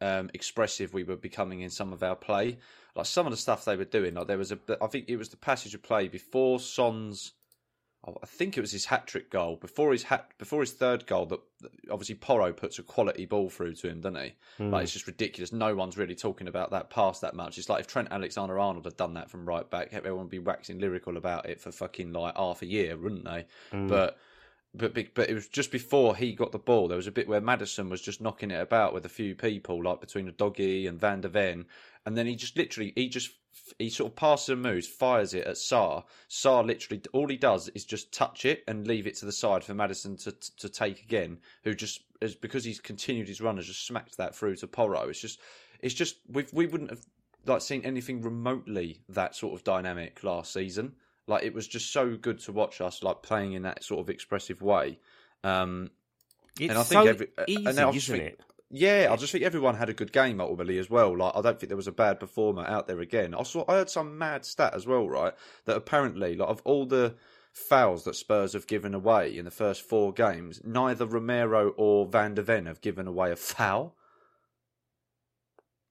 um, 0.00 0.30
expressive 0.34 0.92
we 0.92 1.04
were 1.04 1.16
becoming 1.16 1.60
in 1.60 1.70
some 1.70 1.92
of 1.92 2.02
our 2.02 2.16
play. 2.16 2.58
Like 2.96 3.06
some 3.06 3.26
of 3.26 3.32
the 3.32 3.36
stuff 3.36 3.64
they 3.64 3.76
were 3.76 3.84
doing, 3.84 4.14
like 4.14 4.28
there 4.28 4.38
was 4.38 4.52
a, 4.52 4.58
I 4.80 4.86
think 4.86 5.06
it 5.08 5.16
was 5.16 5.28
the 5.28 5.36
passage 5.36 5.74
of 5.74 5.82
play 5.82 6.06
before 6.06 6.60
Son's, 6.60 7.32
oh, 8.06 8.16
I 8.22 8.26
think 8.26 8.56
it 8.56 8.60
was 8.60 8.70
his 8.70 8.84
hat 8.84 9.08
trick 9.08 9.30
goal 9.30 9.56
before 9.56 9.90
his 9.90 10.04
hat 10.04 10.30
before 10.38 10.60
his 10.60 10.72
third 10.72 11.04
goal 11.06 11.26
that 11.26 11.40
obviously 11.90 12.14
Porro 12.14 12.52
puts 12.52 12.78
a 12.78 12.84
quality 12.84 13.26
ball 13.26 13.50
through 13.50 13.74
to 13.74 13.88
him, 13.88 14.00
doesn't 14.00 14.22
he? 14.22 14.34
Mm. 14.60 14.70
Like 14.70 14.84
it's 14.84 14.92
just 14.92 15.08
ridiculous. 15.08 15.52
No 15.52 15.74
one's 15.74 15.98
really 15.98 16.14
talking 16.14 16.46
about 16.46 16.70
that 16.70 16.88
pass 16.90 17.18
that 17.20 17.34
much. 17.34 17.58
It's 17.58 17.68
like 17.68 17.80
if 17.80 17.88
Trent 17.88 18.08
Alexander 18.12 18.60
Arnold 18.60 18.84
had 18.84 18.96
done 18.96 19.14
that 19.14 19.28
from 19.28 19.44
right 19.44 19.68
back, 19.68 19.88
everyone 19.92 20.26
would 20.26 20.30
be 20.30 20.38
waxing 20.38 20.78
lyrical 20.78 21.16
about 21.16 21.46
it 21.48 21.60
for 21.60 21.72
fucking 21.72 22.12
like 22.12 22.36
half 22.36 22.62
a 22.62 22.66
year, 22.66 22.96
wouldn't 22.96 23.24
they? 23.24 23.46
Mm. 23.72 23.88
But 23.88 24.18
but 24.74 24.94
but 25.14 25.30
it 25.30 25.34
was 25.34 25.48
just 25.48 25.70
before 25.70 26.16
he 26.16 26.32
got 26.32 26.52
the 26.52 26.58
ball. 26.58 26.88
There 26.88 26.96
was 26.96 27.06
a 27.06 27.12
bit 27.12 27.28
where 27.28 27.40
Madison 27.40 27.88
was 27.88 28.00
just 28.00 28.20
knocking 28.20 28.50
it 28.50 28.60
about 28.60 28.92
with 28.92 29.06
a 29.06 29.10
few 29.10 29.34
people, 29.34 29.82
like 29.82 30.00
between 30.00 30.30
Udogie 30.30 30.88
and 30.88 31.00
Van 31.00 31.20
der 31.20 31.28
Ven, 31.28 31.66
and 32.04 32.16
then 32.16 32.26
he 32.26 32.34
just 32.34 32.56
literally 32.56 32.92
he 32.96 33.08
just 33.08 33.30
he 33.78 33.88
sort 33.88 34.10
of 34.10 34.16
passes 34.16 34.50
and 34.50 34.62
moves, 34.62 34.86
fires 34.86 35.32
it 35.32 35.46
at 35.46 35.54
Sarr. 35.54 36.04
Sarr 36.28 36.66
literally 36.66 37.00
all 37.12 37.28
he 37.28 37.36
does 37.36 37.68
is 37.70 37.84
just 37.84 38.12
touch 38.12 38.44
it 38.44 38.64
and 38.66 38.86
leave 38.86 39.06
it 39.06 39.16
to 39.16 39.26
the 39.26 39.32
side 39.32 39.62
for 39.62 39.74
Madison 39.74 40.16
to 40.18 40.32
to 40.32 40.68
take 40.68 41.02
again. 41.02 41.38
Who 41.62 41.74
just 41.74 42.02
is 42.20 42.34
because 42.34 42.64
he's 42.64 42.80
continued 42.80 43.28
his 43.28 43.40
run 43.40 43.56
has 43.56 43.66
just 43.66 43.86
smacked 43.86 44.16
that 44.16 44.34
through 44.34 44.56
to 44.56 44.66
Porro. 44.66 45.08
It's 45.08 45.20
just 45.20 45.40
it's 45.80 45.94
just 45.94 46.16
we 46.28 46.46
we 46.52 46.66
wouldn't 46.66 46.90
have 46.90 47.06
like 47.46 47.60
seen 47.60 47.82
anything 47.82 48.22
remotely 48.22 49.00
that 49.08 49.36
sort 49.36 49.54
of 49.54 49.62
dynamic 49.64 50.24
last 50.24 50.52
season. 50.52 50.94
Like 51.26 51.44
it 51.44 51.54
was 51.54 51.66
just 51.66 51.92
so 51.92 52.16
good 52.16 52.40
to 52.40 52.52
watch 52.52 52.80
us 52.80 53.02
like 53.02 53.22
playing 53.22 53.54
in 53.54 53.62
that 53.62 53.82
sort 53.82 54.00
of 54.00 54.10
expressive 54.10 54.60
way. 54.60 54.98
Um, 55.42 55.90
it's 56.60 56.70
and 56.70 56.78
I 56.78 56.82
think 56.82 57.02
so 57.02 57.06
every, 57.06 57.28
easy, 57.48 57.64
and 57.66 57.80
I 57.80 57.88
isn't 57.90 58.16
think, 58.16 58.32
it? 58.32 58.40
Yeah, 58.70 59.08
I 59.10 59.16
just 59.16 59.32
think 59.32 59.44
everyone 59.44 59.76
had 59.76 59.88
a 59.88 59.94
good 59.94 60.12
game 60.12 60.40
ultimately 60.40 60.78
as 60.78 60.90
well. 60.90 61.16
Like 61.16 61.32
I 61.34 61.40
don't 61.40 61.58
think 61.58 61.68
there 61.68 61.76
was 61.76 61.86
a 61.86 61.92
bad 61.92 62.20
performer 62.20 62.64
out 62.66 62.86
there 62.86 63.00
again. 63.00 63.34
I 63.34 63.42
saw 63.42 63.64
I 63.68 63.74
heard 63.74 63.90
some 63.90 64.18
mad 64.18 64.44
stat 64.44 64.74
as 64.74 64.86
well, 64.86 65.08
right? 65.08 65.32
That 65.64 65.76
apparently, 65.76 66.36
like 66.36 66.48
of 66.48 66.60
all 66.64 66.86
the 66.86 67.14
fouls 67.52 68.04
that 68.04 68.16
Spurs 68.16 68.52
have 68.52 68.66
given 68.66 68.94
away 68.94 69.36
in 69.36 69.44
the 69.44 69.50
first 69.50 69.82
four 69.82 70.12
games, 70.12 70.60
neither 70.64 71.06
Romero 71.06 71.70
or 71.76 72.06
Van 72.06 72.34
der 72.34 72.42
Ven 72.42 72.66
have 72.66 72.80
given 72.80 73.06
away 73.06 73.30
a 73.30 73.36
foul. 73.36 73.96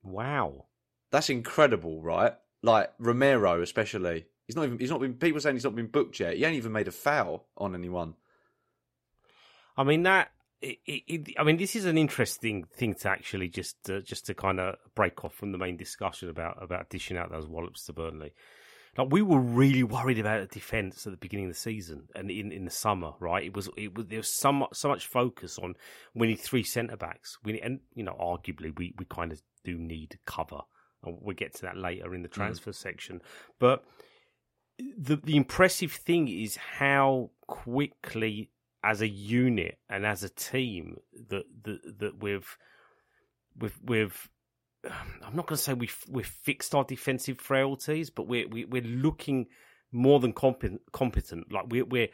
Wow, 0.03 0.65
that's 1.10 1.29
incredible, 1.29 2.01
right? 2.01 2.34
Like 2.62 2.91
Romero, 3.00 3.62
especially. 3.62 4.25
He's 4.47 4.55
not 4.55 4.65
even. 4.65 4.79
He's 4.79 4.89
not 4.89 5.00
been. 5.00 5.13
People 5.13 5.39
saying 5.39 5.55
he's 5.55 5.63
not 5.63 5.75
been 5.75 5.88
booked 5.88 6.19
yet. 6.19 6.35
He 6.35 6.43
ain't 6.43 6.55
even 6.55 6.71
made 6.71 6.88
a 6.88 6.91
foul 6.91 7.45
on 7.57 7.75
anyone. 7.75 8.15
I 9.77 9.83
mean 9.83 10.03
that. 10.03 10.31
It, 10.62 10.79
it, 10.85 11.33
I 11.38 11.43
mean, 11.43 11.57
this 11.57 11.75
is 11.75 11.83
an 11.83 11.97
interesting 11.97 12.63
thing 12.63 12.93
to 12.95 13.09
actually 13.09 13.50
just 13.50 13.89
uh, 13.89 14.00
just 14.00 14.25
to 14.27 14.33
kind 14.33 14.59
of 14.59 14.75
break 14.95 15.25
off 15.25 15.33
from 15.33 15.51
the 15.51 15.57
main 15.57 15.75
discussion 15.75 16.29
about 16.29 16.62
about 16.62 16.89
dishing 16.89 17.17
out 17.17 17.31
those 17.31 17.47
wallops 17.47 17.85
to 17.85 17.93
Burnley. 17.93 18.33
Like 18.97 19.07
we 19.12 19.21
were 19.21 19.39
really 19.39 19.83
worried 19.83 20.19
about 20.19 20.41
the 20.41 20.53
defence 20.53 21.07
at 21.07 21.12
the 21.12 21.17
beginning 21.17 21.47
of 21.47 21.53
the 21.53 21.59
season 21.59 22.09
and 22.13 22.29
in, 22.29 22.51
in 22.51 22.63
the 22.63 22.71
summer, 22.71 23.13
right? 23.19 23.43
It 23.43 23.55
was 23.55 23.69
it 23.75 23.95
was 23.95 24.05
there 24.07 24.19
was 24.19 24.29
so 24.29 24.51
much, 24.51 24.75
so 24.75 24.88
much 24.88 25.07
focus 25.07 25.57
on 25.57 25.75
we 26.13 26.27
need 26.27 26.39
three 26.39 26.63
centre 26.63 26.97
backs. 26.97 27.38
We 27.43 27.59
and 27.59 27.79
you 27.95 28.03
know 28.03 28.15
arguably 28.19 28.77
we, 28.77 28.93
we 28.97 29.05
kind 29.05 29.31
of 29.31 29.41
do 29.63 29.77
need 29.77 30.19
cover, 30.25 30.62
and 31.03 31.17
we'll 31.21 31.35
get 31.35 31.55
to 31.55 31.62
that 31.63 31.77
later 31.77 32.13
in 32.13 32.21
the 32.21 32.29
mm. 32.29 32.33
transfer 32.33 32.71
mm. 32.71 32.75
section. 32.75 33.21
But 33.57 33.83
the 34.80 35.18
the 35.18 35.36
impressive 35.36 35.92
thing 35.92 36.27
is 36.27 36.56
how 36.56 37.32
quickly, 37.48 38.50
as 38.84 39.01
a 39.01 39.08
unit 39.08 39.77
and 39.89 40.06
as 40.06 40.24
a 40.24 40.30
team, 40.30 40.98
that 41.30 41.46
that 41.63 42.00
that 42.00 42.24
we've 42.24 42.58
we've 43.58 43.80
we've 43.84 44.30
I'm 44.86 45.36
not 45.36 45.48
going 45.48 45.58
to 45.58 45.63
say 45.63 45.74
we've 45.74 46.03
we've 46.10 46.25
fixed 46.25 46.74
our 46.75 46.84
defensive 46.84 47.39
frailties, 47.39 48.10
but 48.10 48.27
we're 48.27 48.48
we, 48.48 48.65
are 48.65 48.68
we 48.68 48.80
are 48.80 48.84
looking 48.84 49.48
more 49.92 50.20
than 50.20 50.34
competent. 50.34 50.82
competent. 50.92 51.51
Like 51.51 51.65
we're 51.70 51.86
we're 51.86 52.10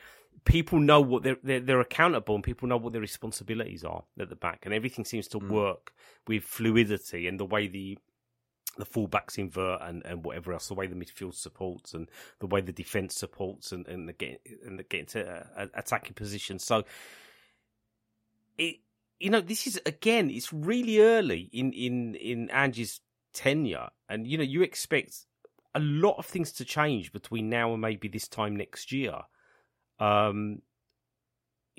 people 0.46 0.80
know 0.80 1.02
what 1.02 1.24
they're, 1.24 1.38
they're, 1.44 1.60
they're 1.60 1.82
accountable 1.82 2.36
and 2.36 2.44
people 2.44 2.68
know 2.68 2.78
what 2.78 2.94
their 2.94 3.02
responsibilities 3.02 3.84
are 3.84 4.04
at 4.20 4.30
the 4.30 4.36
back, 4.36 4.62
and 4.64 4.74
everything 4.74 5.06
seems 5.06 5.28
to 5.30 5.40
mm. 5.40 5.50
work 5.50 5.94
with 6.28 6.44
fluidity 6.44 7.28
and 7.28 7.40
the 7.40 7.46
way 7.46 7.68
the 7.68 7.98
the 8.78 8.86
fullbacks 8.86 9.38
invert 9.38 9.82
and, 9.82 10.06
and 10.06 10.24
whatever 10.24 10.54
else, 10.54 10.68
the 10.68 10.74
way 10.74 10.88
the 10.88 10.96
midfield 10.96 11.36
supports 11.36 11.94
and 11.94 12.10
the 12.40 12.48
way 12.48 12.62
the 12.62 12.72
defence 12.72 13.16
supports 13.16 13.72
and, 13.72 13.88
and 13.88 14.08
the 14.08 14.14
get 14.14 14.42
and 14.66 14.80
the 14.80 14.84
get 14.84 15.02
into 15.02 15.28
uh, 15.28 15.68
attacking 15.74 16.14
positions. 16.14 16.64
So 16.64 16.84
it 18.58 18.78
you 19.20 19.30
know 19.30 19.42
this 19.42 19.68
is 19.68 19.82
again 19.86 20.30
it's 20.30 20.54
really 20.54 21.00
early 21.00 21.50
in 21.52 21.74
in 21.74 22.16
in 22.16 22.50
Ange's 22.52 23.02
tenure, 23.34 23.90
and 24.08 24.26
you 24.26 24.38
know 24.38 24.44
you 24.44 24.62
expect 24.62 25.26
a 25.76 25.80
lot 25.80 26.18
of 26.18 26.26
things 26.26 26.52
to 26.54 26.66
change 26.66 27.12
between 27.12 27.50
now 27.50 27.74
and 27.74 27.82
maybe 27.82 28.08
this 28.08 28.28
time 28.28 28.56
next 28.56 28.92
year. 28.92 29.16
Um, 30.00 30.62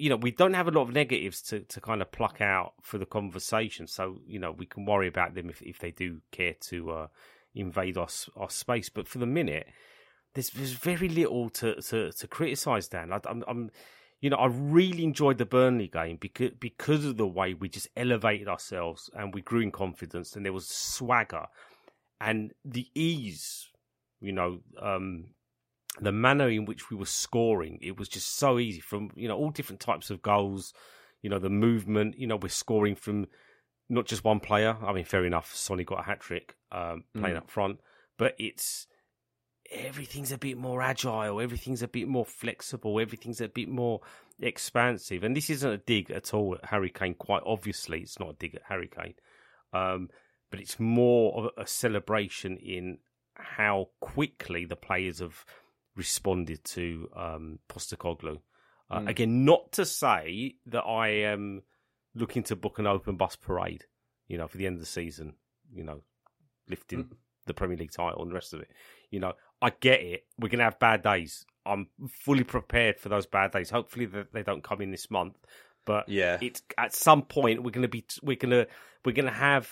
you 0.00 0.08
know, 0.08 0.16
we 0.16 0.30
don't 0.30 0.54
have 0.54 0.66
a 0.66 0.70
lot 0.70 0.82
of 0.82 0.94
negatives 0.94 1.42
to, 1.42 1.60
to 1.60 1.80
kind 1.80 2.00
of 2.00 2.10
pluck 2.10 2.40
out 2.40 2.72
for 2.80 2.96
the 2.96 3.04
conversation. 3.04 3.86
So, 3.86 4.18
you 4.26 4.38
know, 4.38 4.50
we 4.50 4.64
can 4.64 4.86
worry 4.86 5.06
about 5.06 5.34
them 5.34 5.50
if, 5.50 5.60
if 5.60 5.78
they 5.78 5.90
do 5.90 6.20
care 6.32 6.54
to 6.68 6.90
uh, 6.90 7.06
invade 7.54 7.98
our, 7.98 8.08
our 8.34 8.48
space. 8.48 8.88
But 8.88 9.06
for 9.06 9.18
the 9.18 9.26
minute, 9.26 9.66
there's, 10.32 10.50
there's 10.50 10.72
very 10.72 11.10
little 11.10 11.50
to, 11.50 11.74
to, 11.82 12.12
to 12.12 12.26
criticise, 12.26 12.88
Dan. 12.88 13.12
I, 13.12 13.20
I'm, 13.28 13.44
I'm, 13.46 13.70
you 14.22 14.30
know, 14.30 14.36
I 14.36 14.46
really 14.46 15.04
enjoyed 15.04 15.36
the 15.36 15.44
Burnley 15.44 15.88
game 15.88 16.16
because, 16.18 16.52
because 16.58 17.04
of 17.04 17.18
the 17.18 17.26
way 17.26 17.52
we 17.52 17.68
just 17.68 17.88
elevated 17.94 18.48
ourselves 18.48 19.10
and 19.12 19.34
we 19.34 19.42
grew 19.42 19.60
in 19.60 19.70
confidence 19.70 20.34
and 20.34 20.46
there 20.46 20.52
was 20.54 20.66
swagger 20.66 21.46
and 22.22 22.52
the 22.64 22.86
ease, 22.94 23.68
you 24.18 24.32
know, 24.32 24.60
um, 24.80 25.26
the 26.00 26.12
manner 26.12 26.48
in 26.48 26.64
which 26.64 26.90
we 26.90 26.96
were 26.96 27.06
scoring, 27.06 27.78
it 27.82 27.98
was 27.98 28.08
just 28.08 28.36
so 28.36 28.58
easy 28.58 28.80
from, 28.80 29.10
you 29.16 29.28
know, 29.28 29.36
all 29.36 29.50
different 29.50 29.80
types 29.80 30.10
of 30.10 30.22
goals, 30.22 30.72
you 31.22 31.30
know, 31.30 31.38
the 31.38 31.50
movement, 31.50 32.18
you 32.18 32.26
know, 32.26 32.36
we're 32.36 32.48
scoring 32.48 32.94
from 32.94 33.26
not 33.88 34.06
just 34.06 34.24
one 34.24 34.40
player. 34.40 34.76
I 34.84 34.92
mean, 34.92 35.04
fair 35.04 35.24
enough, 35.24 35.54
Sonny 35.54 35.84
got 35.84 36.00
a 36.00 36.04
hat 36.04 36.20
trick 36.20 36.56
um, 36.70 37.04
playing 37.14 37.36
mm. 37.36 37.40
up 37.40 37.50
front, 37.50 37.80
but 38.18 38.34
it's 38.38 38.86
everything's 39.72 40.32
a 40.32 40.38
bit 40.38 40.56
more 40.56 40.82
agile, 40.82 41.40
everything's 41.40 41.82
a 41.82 41.88
bit 41.88 42.08
more 42.08 42.24
flexible, 42.24 43.00
everything's 43.00 43.40
a 43.40 43.48
bit 43.48 43.68
more 43.68 44.00
expansive. 44.40 45.24
And 45.24 45.36
this 45.36 45.50
isn't 45.50 45.70
a 45.70 45.78
dig 45.78 46.10
at 46.10 46.32
all 46.32 46.54
at 46.54 46.70
Harry 46.70 46.90
Kane, 46.90 47.14
quite 47.14 47.42
obviously, 47.44 48.00
it's 48.00 48.18
not 48.18 48.30
a 48.30 48.34
dig 48.34 48.54
at 48.54 48.62
Harry 48.68 48.88
Kane. 48.88 49.14
Um, 49.72 50.08
but 50.50 50.60
it's 50.60 50.80
more 50.80 51.36
of 51.36 51.50
a 51.56 51.66
celebration 51.66 52.56
in 52.56 52.98
how 53.34 53.88
quickly 54.00 54.64
the 54.64 54.76
players 54.76 55.20
have 55.20 55.44
responded 56.00 56.64
to 56.64 57.10
um, 57.14 57.58
Postecoglou. 57.68 58.38
Uh, 58.90 59.00
mm. 59.00 59.08
Again, 59.08 59.44
not 59.44 59.70
to 59.72 59.84
say 59.84 60.54
that 60.64 60.80
I 60.80 61.08
am 61.08 61.60
looking 62.14 62.42
to 62.44 62.56
book 62.56 62.78
an 62.78 62.86
open 62.86 63.16
bus 63.16 63.36
parade, 63.36 63.84
you 64.26 64.38
know, 64.38 64.48
for 64.48 64.56
the 64.56 64.66
end 64.66 64.76
of 64.76 64.80
the 64.80 64.86
season, 64.86 65.34
you 65.70 65.84
know, 65.84 66.00
lifting 66.70 67.04
mm. 67.04 67.10
the 67.44 67.52
Premier 67.52 67.76
League 67.76 67.92
title 67.92 68.22
and 68.22 68.30
the 68.30 68.34
rest 68.34 68.54
of 68.54 68.60
it. 68.60 68.70
You 69.10 69.20
know, 69.20 69.34
I 69.60 69.70
get 69.78 70.00
it. 70.00 70.24
We're 70.38 70.48
going 70.48 70.60
to 70.60 70.64
have 70.64 70.78
bad 70.78 71.02
days. 71.02 71.44
I'm 71.66 71.88
fully 72.08 72.44
prepared 72.44 72.98
for 72.98 73.10
those 73.10 73.26
bad 73.26 73.52
days. 73.52 73.68
Hopefully 73.68 74.08
they 74.32 74.42
don't 74.42 74.64
come 74.64 74.80
in 74.80 74.90
this 74.90 75.10
month. 75.10 75.36
But 75.84 76.08
yeah, 76.08 76.38
it's 76.40 76.62
at 76.78 76.94
some 76.94 77.22
point 77.22 77.62
we're 77.62 77.72
going 77.72 77.82
to 77.82 77.88
be 77.88 78.06
we're 78.22 78.36
going 78.36 78.50
to 78.50 78.66
we're 79.04 79.12
going 79.12 79.26
to 79.26 79.32
have 79.32 79.68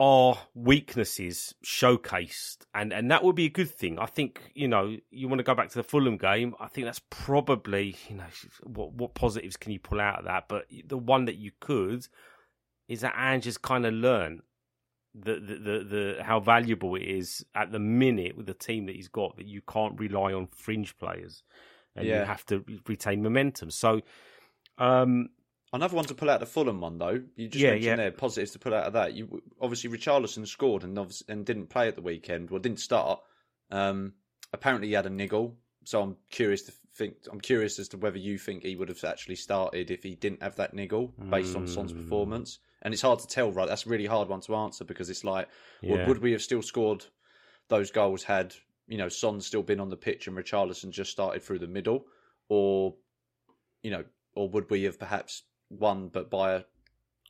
our 0.00 0.38
weaknesses 0.54 1.54
showcased, 1.64 2.58
and 2.74 2.92
and 2.92 3.10
that 3.10 3.22
would 3.22 3.36
be 3.36 3.46
a 3.46 3.50
good 3.50 3.70
thing. 3.70 3.98
I 3.98 4.06
think 4.06 4.40
you 4.54 4.68
know 4.68 4.96
you 5.10 5.28
want 5.28 5.38
to 5.38 5.44
go 5.44 5.54
back 5.54 5.68
to 5.70 5.76
the 5.76 5.84
Fulham 5.84 6.16
game. 6.16 6.54
I 6.58 6.68
think 6.68 6.86
that's 6.86 7.02
probably 7.10 7.96
you 8.08 8.16
know 8.16 8.24
what 8.64 8.92
what 8.92 9.14
positives 9.14 9.56
can 9.56 9.72
you 9.72 9.78
pull 9.78 10.00
out 10.00 10.20
of 10.20 10.24
that, 10.24 10.48
but 10.48 10.66
the 10.86 10.98
one 10.98 11.26
that 11.26 11.36
you 11.36 11.52
could 11.60 12.06
is 12.88 13.00
that 13.00 13.14
Ange 13.16 13.44
has 13.44 13.56
kind 13.56 13.86
of 13.86 13.94
learned 13.94 14.42
the, 15.14 15.34
the 15.34 15.54
the 15.54 15.84
the 15.84 16.22
how 16.22 16.40
valuable 16.40 16.96
it 16.96 17.02
is 17.02 17.44
at 17.54 17.70
the 17.70 17.78
minute 17.78 18.36
with 18.36 18.46
the 18.46 18.54
team 18.54 18.86
that 18.86 18.96
he's 18.96 19.08
got 19.08 19.36
that 19.36 19.46
you 19.46 19.62
can't 19.62 19.98
rely 19.98 20.32
on 20.32 20.48
fringe 20.48 20.96
players 20.98 21.42
and 21.94 22.06
yeah. 22.06 22.20
you 22.20 22.24
have 22.24 22.44
to 22.46 22.64
retain 22.88 23.22
momentum. 23.22 23.70
So 23.70 24.00
um 24.78 25.28
Another 25.74 25.96
one 25.96 26.04
to 26.04 26.14
pull 26.14 26.30
out 26.30 26.38
the 26.38 26.46
Fulham 26.46 26.80
one 26.80 26.98
though. 26.98 27.20
You 27.34 27.48
just 27.48 27.60
yeah, 27.62 27.70
mentioned 27.70 27.84
yeah. 27.84 27.96
there 27.96 28.12
positives 28.12 28.52
to 28.52 28.60
pull 28.60 28.74
out 28.74 28.86
of 28.86 28.92
that. 28.92 29.14
You 29.14 29.42
obviously 29.60 29.90
Richarlison 29.90 30.46
scored 30.46 30.84
and 30.84 30.96
and 31.28 31.44
didn't 31.44 31.66
play 31.66 31.88
at 31.88 31.96
the 31.96 32.00
weekend. 32.00 32.50
Well, 32.50 32.60
didn't 32.60 32.78
start. 32.78 33.20
Um, 33.72 34.12
apparently, 34.52 34.86
he 34.88 34.94
had 34.94 35.06
a 35.06 35.10
niggle. 35.10 35.56
So 35.82 36.00
I'm 36.00 36.16
curious 36.30 36.62
to 36.62 36.72
think. 36.94 37.16
I'm 37.30 37.40
curious 37.40 37.80
as 37.80 37.88
to 37.88 37.96
whether 37.96 38.18
you 38.18 38.38
think 38.38 38.62
he 38.62 38.76
would 38.76 38.88
have 38.88 39.02
actually 39.02 39.34
started 39.34 39.90
if 39.90 40.04
he 40.04 40.14
didn't 40.14 40.44
have 40.44 40.54
that 40.56 40.74
niggle 40.74 41.12
based 41.28 41.54
mm. 41.54 41.56
on 41.56 41.66
Son's 41.66 41.90
hmm. 41.90 42.02
performance. 42.02 42.60
And 42.82 42.94
it's 42.94 43.02
hard 43.02 43.18
to 43.18 43.26
tell, 43.26 43.50
right? 43.50 43.66
That's 43.66 43.84
a 43.84 43.88
really 43.88 44.06
hard 44.06 44.28
one 44.28 44.42
to 44.42 44.54
answer 44.54 44.84
because 44.84 45.10
it's 45.10 45.24
like, 45.24 45.48
yeah. 45.82 45.92
would, 45.92 46.06
would 46.06 46.18
we 46.22 46.32
have 46.32 46.42
still 46.42 46.62
scored 46.62 47.04
those 47.68 47.90
goals 47.90 48.22
had 48.22 48.54
you 48.86 48.98
know 48.98 49.08
Son 49.08 49.40
still 49.40 49.62
been 49.62 49.80
on 49.80 49.88
the 49.88 49.96
pitch 49.96 50.28
and 50.28 50.36
Richarlison 50.36 50.90
just 50.90 51.10
started 51.10 51.42
through 51.42 51.58
the 51.58 51.66
middle, 51.66 52.06
or 52.48 52.94
you 53.82 53.90
know, 53.90 54.04
or 54.36 54.48
would 54.50 54.70
we 54.70 54.84
have 54.84 55.00
perhaps 55.00 55.42
won, 55.78 56.08
but 56.08 56.30
by 56.30 56.52
a, 56.52 56.62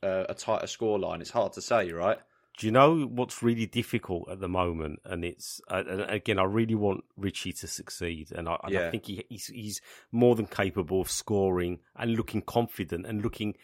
a, 0.03 0.25
a 0.29 0.33
tighter 0.33 0.67
scoreline. 0.67 1.21
It's 1.21 1.31
hard 1.31 1.53
to 1.53 1.61
say, 1.61 1.91
right? 1.91 2.17
Do 2.57 2.67
you 2.67 2.71
know 2.71 3.01
what's 3.01 3.43
really 3.43 3.65
difficult 3.65 4.29
at 4.29 4.39
the 4.39 4.47
moment? 4.47 4.99
And 5.03 5.25
it's 5.25 5.59
uh, 5.69 5.83
and 5.87 6.01
again, 6.01 6.39
I 6.39 6.43
really 6.43 6.75
want 6.75 7.03
Richie 7.17 7.51
to 7.51 7.67
succeed, 7.67 8.31
and 8.31 8.47
I, 8.47 8.57
and 8.63 8.73
yeah. 8.73 8.87
I 8.87 8.91
think 8.91 9.05
he, 9.05 9.25
he's 9.27 9.47
he's 9.47 9.81
more 10.11 10.35
than 10.35 10.45
capable 10.45 11.01
of 11.01 11.11
scoring 11.11 11.79
and 11.97 12.15
looking 12.15 12.41
confident 12.41 13.05
and 13.05 13.21
looking 13.21 13.55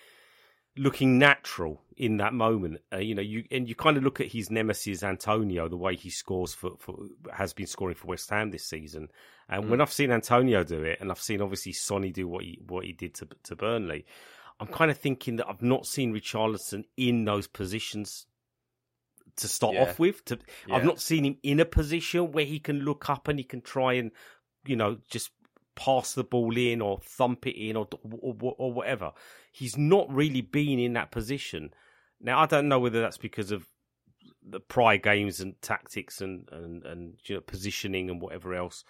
looking 0.78 1.20
natural 1.20 1.82
in 1.98 2.18
that 2.18 2.34
moment. 2.34 2.82
Uh, 2.92 2.98
you 2.98 3.16
know, 3.16 3.22
you 3.22 3.46
and 3.52 3.68
you 3.68 3.76
kind 3.76 3.98
of 3.98 4.04
look 4.04 4.20
at 4.20 4.28
his 4.28 4.50
nemesis 4.50 5.04
Antonio, 5.04 5.68
the 5.68 5.78
way 5.78 5.96
he 5.96 6.10
scores 6.10 6.54
for, 6.54 6.72
for 6.80 6.98
has 7.34 7.54
been 7.54 7.68
scoring 7.68 7.96
for 7.96 8.08
West 8.08 8.30
Ham 8.30 8.52
this 8.52 8.66
season. 8.66 9.10
And 9.48 9.66
mm. 9.66 9.70
when 9.70 9.82
I've 9.82 9.92
seen 9.92 10.12
Antonio 10.12 10.64
do 10.64 10.84
it, 10.84 11.00
and 11.00 11.12
I've 11.12 11.20
seen 11.20 11.42
obviously 11.42 11.74
Sonny 11.74 12.12
do 12.12 12.28
what 12.28 12.44
he 12.44 12.60
what 12.68 12.86
he 12.86 12.94
did 12.94 13.14
to 13.16 13.28
to 13.44 13.56
Burnley, 13.56 14.06
I'm 14.62 14.68
kind 14.68 14.92
of 14.92 14.98
thinking 14.98 15.38
that 15.38 15.48
I've 15.50 15.64
not 15.64 15.88
seen 15.88 16.14
Richarlison 16.14 16.84
in 16.96 17.26
those 17.26 17.48
positions 17.48 18.28
to 19.38 19.48
start 19.48 19.74
yeah. 19.74 19.82
off 19.82 19.98
with. 19.98 20.24
To, 20.26 20.38
yeah. 20.68 20.76
I've 20.76 20.86
not 20.86 21.02
seen 21.02 21.26
him 21.26 21.38
in 21.42 21.60
a 21.60 21.66
position 21.66 22.32
where 22.32 22.46
he 22.46 22.60
can 22.60 22.82
look 22.82 23.10
up 23.10 23.28
and 23.28 23.40
he 23.40 23.44
can 23.44 23.62
try 23.62 23.94
and, 23.94 24.12
you 24.66 24.76
know, 24.76 25.00
just 25.10 25.32
pass 25.76 26.14
the 26.14 26.24
ball 26.24 26.56
in 26.56 26.80
or 26.80 27.00
thump 27.04 27.48
it 27.48 27.60
in 27.60 27.76
or, 27.76 27.88
or, 28.04 28.56
or 28.58 28.72
whatever. 28.72 29.14
He's 29.52 29.78
not 29.78 30.14
really 30.14 30.42
been 30.42 30.78
in 30.78 30.94
that 30.94 31.10
position. 31.10 31.74
Now 32.22 32.40
I 32.40 32.46
don't 32.46 32.68
know 32.68 32.80
whether 32.80 33.02
that's 33.02 33.18
because 33.18 33.52
of 33.52 33.66
the 34.48 34.60
prior 34.60 34.98
games 34.98 35.40
and 35.40 35.60
tactics 35.64 36.22
and 36.22 36.48
and 36.52 36.86
and 36.86 37.16
you 37.26 37.36
know, 37.36 37.42
positioning 37.42 38.12
and 38.12 38.22
whatever 38.22 38.54
else 38.54 38.84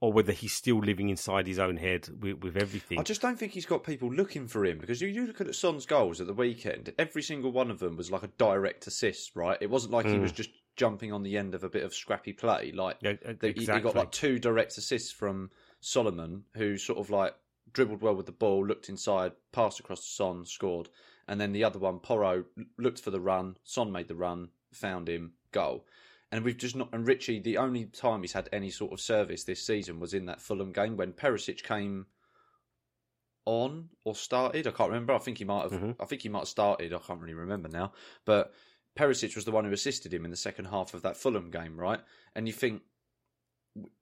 or 0.00 0.12
whether 0.12 0.32
he's 0.32 0.52
still 0.52 0.78
living 0.78 1.08
inside 1.08 1.46
his 1.46 1.58
own 1.58 1.76
head 1.76 2.08
with, 2.20 2.42
with 2.42 2.56
everything. 2.56 2.98
I 2.98 3.02
just 3.02 3.20
don't 3.20 3.38
think 3.38 3.52
he's 3.52 3.66
got 3.66 3.82
people 3.82 4.12
looking 4.12 4.46
for 4.46 4.64
him 4.64 4.78
because 4.78 5.00
you, 5.02 5.08
you 5.08 5.26
look 5.26 5.40
at 5.40 5.52
Son's 5.54 5.86
goals 5.86 6.20
at 6.20 6.26
the 6.26 6.34
weekend, 6.34 6.92
every 6.98 7.22
single 7.22 7.50
one 7.50 7.70
of 7.70 7.80
them 7.80 7.96
was 7.96 8.10
like 8.10 8.22
a 8.22 8.28
direct 8.38 8.86
assist, 8.86 9.34
right? 9.34 9.58
It 9.60 9.70
wasn't 9.70 9.92
like 9.92 10.06
mm. 10.06 10.12
he 10.12 10.18
was 10.18 10.32
just 10.32 10.50
jumping 10.76 11.12
on 11.12 11.24
the 11.24 11.36
end 11.36 11.54
of 11.54 11.64
a 11.64 11.68
bit 11.68 11.82
of 11.82 11.94
scrappy 11.94 12.32
play. 12.32 12.70
Like 12.72 12.98
yeah, 13.00 13.10
exactly. 13.10 13.52
he, 13.54 13.60
he 13.60 13.80
got 13.80 13.96
like 13.96 14.12
two 14.12 14.38
direct 14.38 14.78
assists 14.78 15.10
from 15.10 15.50
Solomon, 15.80 16.44
who 16.54 16.78
sort 16.78 16.98
of 16.98 17.10
like 17.10 17.34
dribbled 17.72 18.00
well 18.00 18.14
with 18.14 18.26
the 18.26 18.32
ball, 18.32 18.64
looked 18.64 18.88
inside, 18.88 19.32
passed 19.52 19.80
across 19.80 20.00
to 20.00 20.10
Son, 20.10 20.46
scored, 20.46 20.88
and 21.26 21.40
then 21.40 21.52
the 21.52 21.64
other 21.64 21.80
one, 21.80 21.98
Porro, 21.98 22.44
looked 22.78 23.00
for 23.00 23.10
the 23.10 23.20
run, 23.20 23.56
Son 23.64 23.90
made 23.90 24.08
the 24.08 24.14
run, 24.14 24.48
found 24.72 25.08
him, 25.08 25.32
goal 25.50 25.84
and 26.30 26.44
we've 26.44 26.56
just 26.56 26.76
not. 26.76 26.90
And 26.92 27.06
Richie, 27.06 27.40
the 27.40 27.58
only 27.58 27.86
time 27.86 28.22
he's 28.22 28.32
had 28.32 28.48
any 28.52 28.70
sort 28.70 28.92
of 28.92 29.00
service 29.00 29.44
this 29.44 29.64
season 29.64 30.00
was 30.00 30.14
in 30.14 30.26
that 30.26 30.40
Fulham 30.40 30.72
game 30.72 30.96
when 30.96 31.12
Perisic 31.12 31.62
came 31.62 32.06
on 33.44 33.88
or 34.04 34.14
started. 34.14 34.66
I 34.66 34.70
can't 34.70 34.90
remember. 34.90 35.14
I 35.14 35.18
think 35.18 35.38
he 35.38 35.44
might 35.44 35.62
have. 35.62 35.72
Mm-hmm. 35.72 36.02
I 36.02 36.04
think 36.04 36.22
he 36.22 36.28
might 36.28 36.40
have 36.40 36.48
started. 36.48 36.92
I 36.92 36.98
can't 36.98 37.20
really 37.20 37.34
remember 37.34 37.68
now. 37.68 37.92
But 38.26 38.52
Perisic 38.98 39.34
was 39.34 39.46
the 39.46 39.52
one 39.52 39.64
who 39.64 39.72
assisted 39.72 40.12
him 40.12 40.24
in 40.24 40.30
the 40.30 40.36
second 40.36 40.66
half 40.66 40.92
of 40.92 41.02
that 41.02 41.16
Fulham 41.16 41.50
game, 41.50 41.76
right? 41.76 42.00
And 42.34 42.46
you 42.46 42.52
think. 42.52 42.82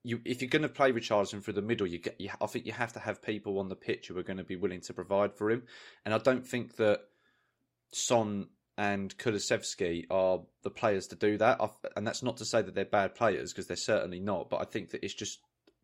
You, 0.02 0.22
if 0.24 0.40
you're 0.40 0.48
going 0.48 0.62
to 0.62 0.70
play 0.70 0.90
Richarlison 0.90 1.44
through 1.44 1.52
the 1.52 1.60
middle, 1.60 1.86
you 1.86 1.98
get. 1.98 2.18
You, 2.18 2.30
I 2.40 2.46
think 2.46 2.64
you 2.64 2.72
have 2.72 2.94
to 2.94 2.98
have 2.98 3.20
people 3.20 3.58
on 3.58 3.68
the 3.68 3.76
pitch 3.76 4.08
who 4.08 4.16
are 4.16 4.22
going 4.22 4.38
to 4.38 4.44
be 4.44 4.56
willing 4.56 4.80
to 4.82 4.94
provide 4.94 5.34
for 5.34 5.50
him, 5.50 5.64
and 6.04 6.14
I 6.14 6.18
don't 6.18 6.46
think 6.46 6.76
that 6.76 7.00
Son 7.92 8.48
and 8.78 9.16
Kulusevski 9.16 10.06
are 10.10 10.40
the 10.62 10.70
players 10.70 11.06
to 11.08 11.16
do 11.16 11.38
that. 11.38 11.60
And 11.96 12.06
that's 12.06 12.22
not 12.22 12.36
to 12.38 12.44
say 12.44 12.62
that 12.62 12.74
they're 12.74 12.84
bad 12.84 13.14
players 13.14 13.52
because 13.52 13.66
they're 13.66 13.76
certainly 13.76 14.20
not. 14.20 14.50
But 14.50 14.60
I 14.60 14.64
think 14.64 14.90
that 14.90 15.02
it's 15.04 15.14
just 15.14 15.40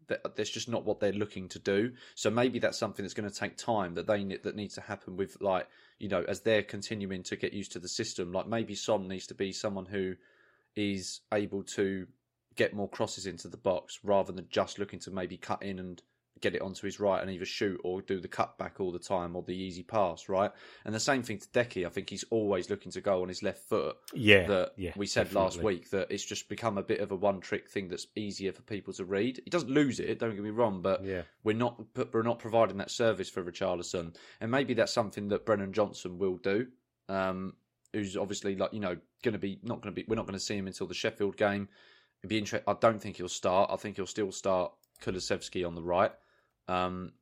that 0.09 0.37
that's 0.37 0.51
just 0.51 0.69
not 0.69 0.85
what 0.85 1.01
they're 1.01 1.13
looking 1.13 1.49
to 1.49 1.59
do. 1.59 1.93
So 2.15 2.31
maybe 2.31 2.59
that's 2.59 2.79
something 2.79 3.03
that's 3.03 3.15
going 3.15 3.31
to 3.31 3.35
take 3.35 3.57
time 3.57 3.95
that 3.95 4.07
they 4.07 4.25
that 4.43 4.57
needs 4.57 4.75
to 4.75 4.81
happen 4.83 5.17
with 5.17 5.41
like 5.41 5.69
you 5.99 6.09
know 6.09 6.25
as 6.29 6.41
they're 6.41 6.63
continuing 6.63 7.23
to 7.25 7.37
get 7.37 7.53
used 7.53 7.73
to 7.73 7.79
the 7.79 7.89
system. 7.89 8.33
Like 8.33 8.47
maybe 8.47 8.75
Son 8.75 9.09
needs 9.09 9.27
to 9.29 9.35
be 9.35 9.53
someone 9.53 9.87
who 9.87 10.15
is 10.77 11.21
able 11.33 11.63
to 11.63 12.07
get 12.57 12.75
more 12.75 12.89
crosses 12.89 13.27
into 13.27 13.49
the 13.49 13.57
box 13.57 14.01
rather 14.03 14.33
than 14.33 14.47
just 14.51 14.79
looking 14.79 14.99
to 15.01 15.11
maybe 15.11 15.39
cut 15.39 15.63
in 15.63 15.79
and 15.79 16.03
get 16.43 16.55
it 16.55 16.61
onto 16.61 16.85
his 16.85 17.01
right 17.01 17.23
and 17.23 17.31
either 17.31 17.47
shoot 17.47 17.81
or 17.83 18.03
do 18.03 18.21
the 18.21 18.29
cutback 18.29 18.81
all 18.81 18.93
the 18.93 18.99
time 18.99 19.35
or 19.35 19.43
the 19.43 19.55
easy 19.55 19.83
pass, 19.83 20.29
right? 20.29 20.51
And 20.85 20.95
the 20.95 21.01
same 21.01 21.23
thing 21.23 21.39
to 21.39 21.49
Deki. 21.49 21.87
I 21.87 21.89
think 21.89 22.11
he's 22.11 22.25
always 22.31 22.69
looking 22.69 22.93
to 22.93 23.01
go 23.01 23.23
on 23.23 23.29
his 23.29 23.43
left 23.43 23.61
foot. 23.69 23.97
Yeah. 24.13 24.47
That 24.47 24.73
yeah, 24.77 24.93
we 24.97 25.07
said 25.07 25.25
definitely. 25.25 25.43
last 25.43 25.63
week 25.63 25.91
that 25.91 26.09
it's 26.11 26.25
just 26.25 26.49
become 26.49 26.77
a 26.77 26.83
bit 26.83 27.01
of 27.01 27.13
a 27.13 27.17
one 27.17 27.41
trick 27.41 27.71
thing 27.71 27.89
that's 27.89 28.09
easier 28.17 28.53
for 28.53 28.63
people 28.63 28.93
to 28.95 29.05
read. 29.05 29.41
He 29.45 29.51
doesn't 29.51 29.71
lose 29.71 30.01
it, 30.01 30.19
don't 30.19 30.35
get 30.35 30.45
me 30.45 30.51
wrong, 30.51 30.83
but 30.83 31.05
yeah. 31.05 31.23
we're 31.45 31.57
not 31.57 31.81
we're 32.13 32.23
not 32.23 32.39
providing 32.39 32.77
that 32.79 32.91
service 32.91 33.31
for 33.31 33.43
Richarlison. 33.43 34.15
And 34.41 34.51
maybe 34.51 34.75
that's 34.75 34.93
something 34.93 35.29
that 35.29 35.47
Brennan 35.47 35.73
Johnson 35.73 36.19
will 36.19 36.37
do. 36.37 36.67
Um, 37.09 37.55
who's 37.93 38.17
obviously 38.17 38.57
like, 38.57 38.73
you 38.73 38.81
know, 38.81 38.97
gonna 39.23 39.39
be 39.39 39.59
not 39.63 39.81
gonna 39.81 39.93
be 39.95 40.05
we're 40.09 40.17
not 40.17 40.27
gonna 40.27 40.41
see 40.41 40.57
him 40.57 40.67
until 40.67 40.87
the 40.87 40.95
Sheffield 40.95 41.37
game. 41.37 41.69
It'd 42.21 42.29
be 42.29 42.39
interesting. 42.39 42.65
I 42.69 42.77
don't 42.81 43.01
think 43.01 43.17
he'll 43.17 43.29
start. 43.29 43.71
I 43.73 43.77
think 43.77 43.97
he'll 43.97 44.07
still 44.07 44.33
start 44.33 44.73
Kulusevski 45.03 45.67
on 45.67 45.75
the 45.75 45.83
right. 45.83 46.13
Um, 46.69 47.12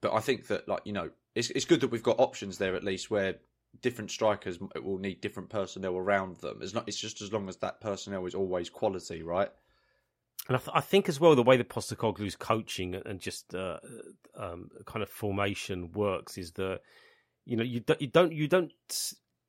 but 0.00 0.12
I 0.12 0.20
think 0.20 0.48
that 0.48 0.68
like 0.68 0.82
you 0.84 0.92
know 0.92 1.10
it's 1.34 1.50
it's 1.50 1.64
good 1.64 1.80
that 1.80 1.90
we've 1.90 2.02
got 2.02 2.18
options 2.18 2.58
there 2.58 2.74
at 2.74 2.84
least 2.84 3.10
where 3.10 3.36
different 3.82 4.10
strikers 4.10 4.58
will 4.82 4.98
need 4.98 5.20
different 5.20 5.50
personnel 5.50 5.96
around 5.96 6.36
them. 6.36 6.58
It's 6.62 6.74
not. 6.74 6.88
It's 6.88 6.98
just 6.98 7.20
as 7.22 7.32
long 7.32 7.48
as 7.48 7.56
that 7.58 7.80
personnel 7.80 8.26
is 8.26 8.34
always 8.34 8.70
quality, 8.70 9.22
right? 9.22 9.50
And 10.48 10.56
I, 10.56 10.60
th- 10.60 10.70
I 10.74 10.80
think 10.80 11.08
as 11.08 11.18
well 11.18 11.34
the 11.34 11.42
way 11.42 11.56
the 11.56 11.64
Postecoglou's 11.64 12.36
coaching 12.36 12.94
and 12.94 13.18
just 13.20 13.54
uh, 13.54 13.78
um, 14.36 14.70
kind 14.84 15.02
of 15.02 15.10
formation 15.10 15.90
works 15.92 16.38
is 16.38 16.52
that 16.52 16.80
you 17.44 17.56
know 17.56 17.64
you 17.64 17.80
don't 17.80 18.00
you 18.00 18.06
don't 18.06 18.32
you 18.32 18.46
don't 18.48 18.72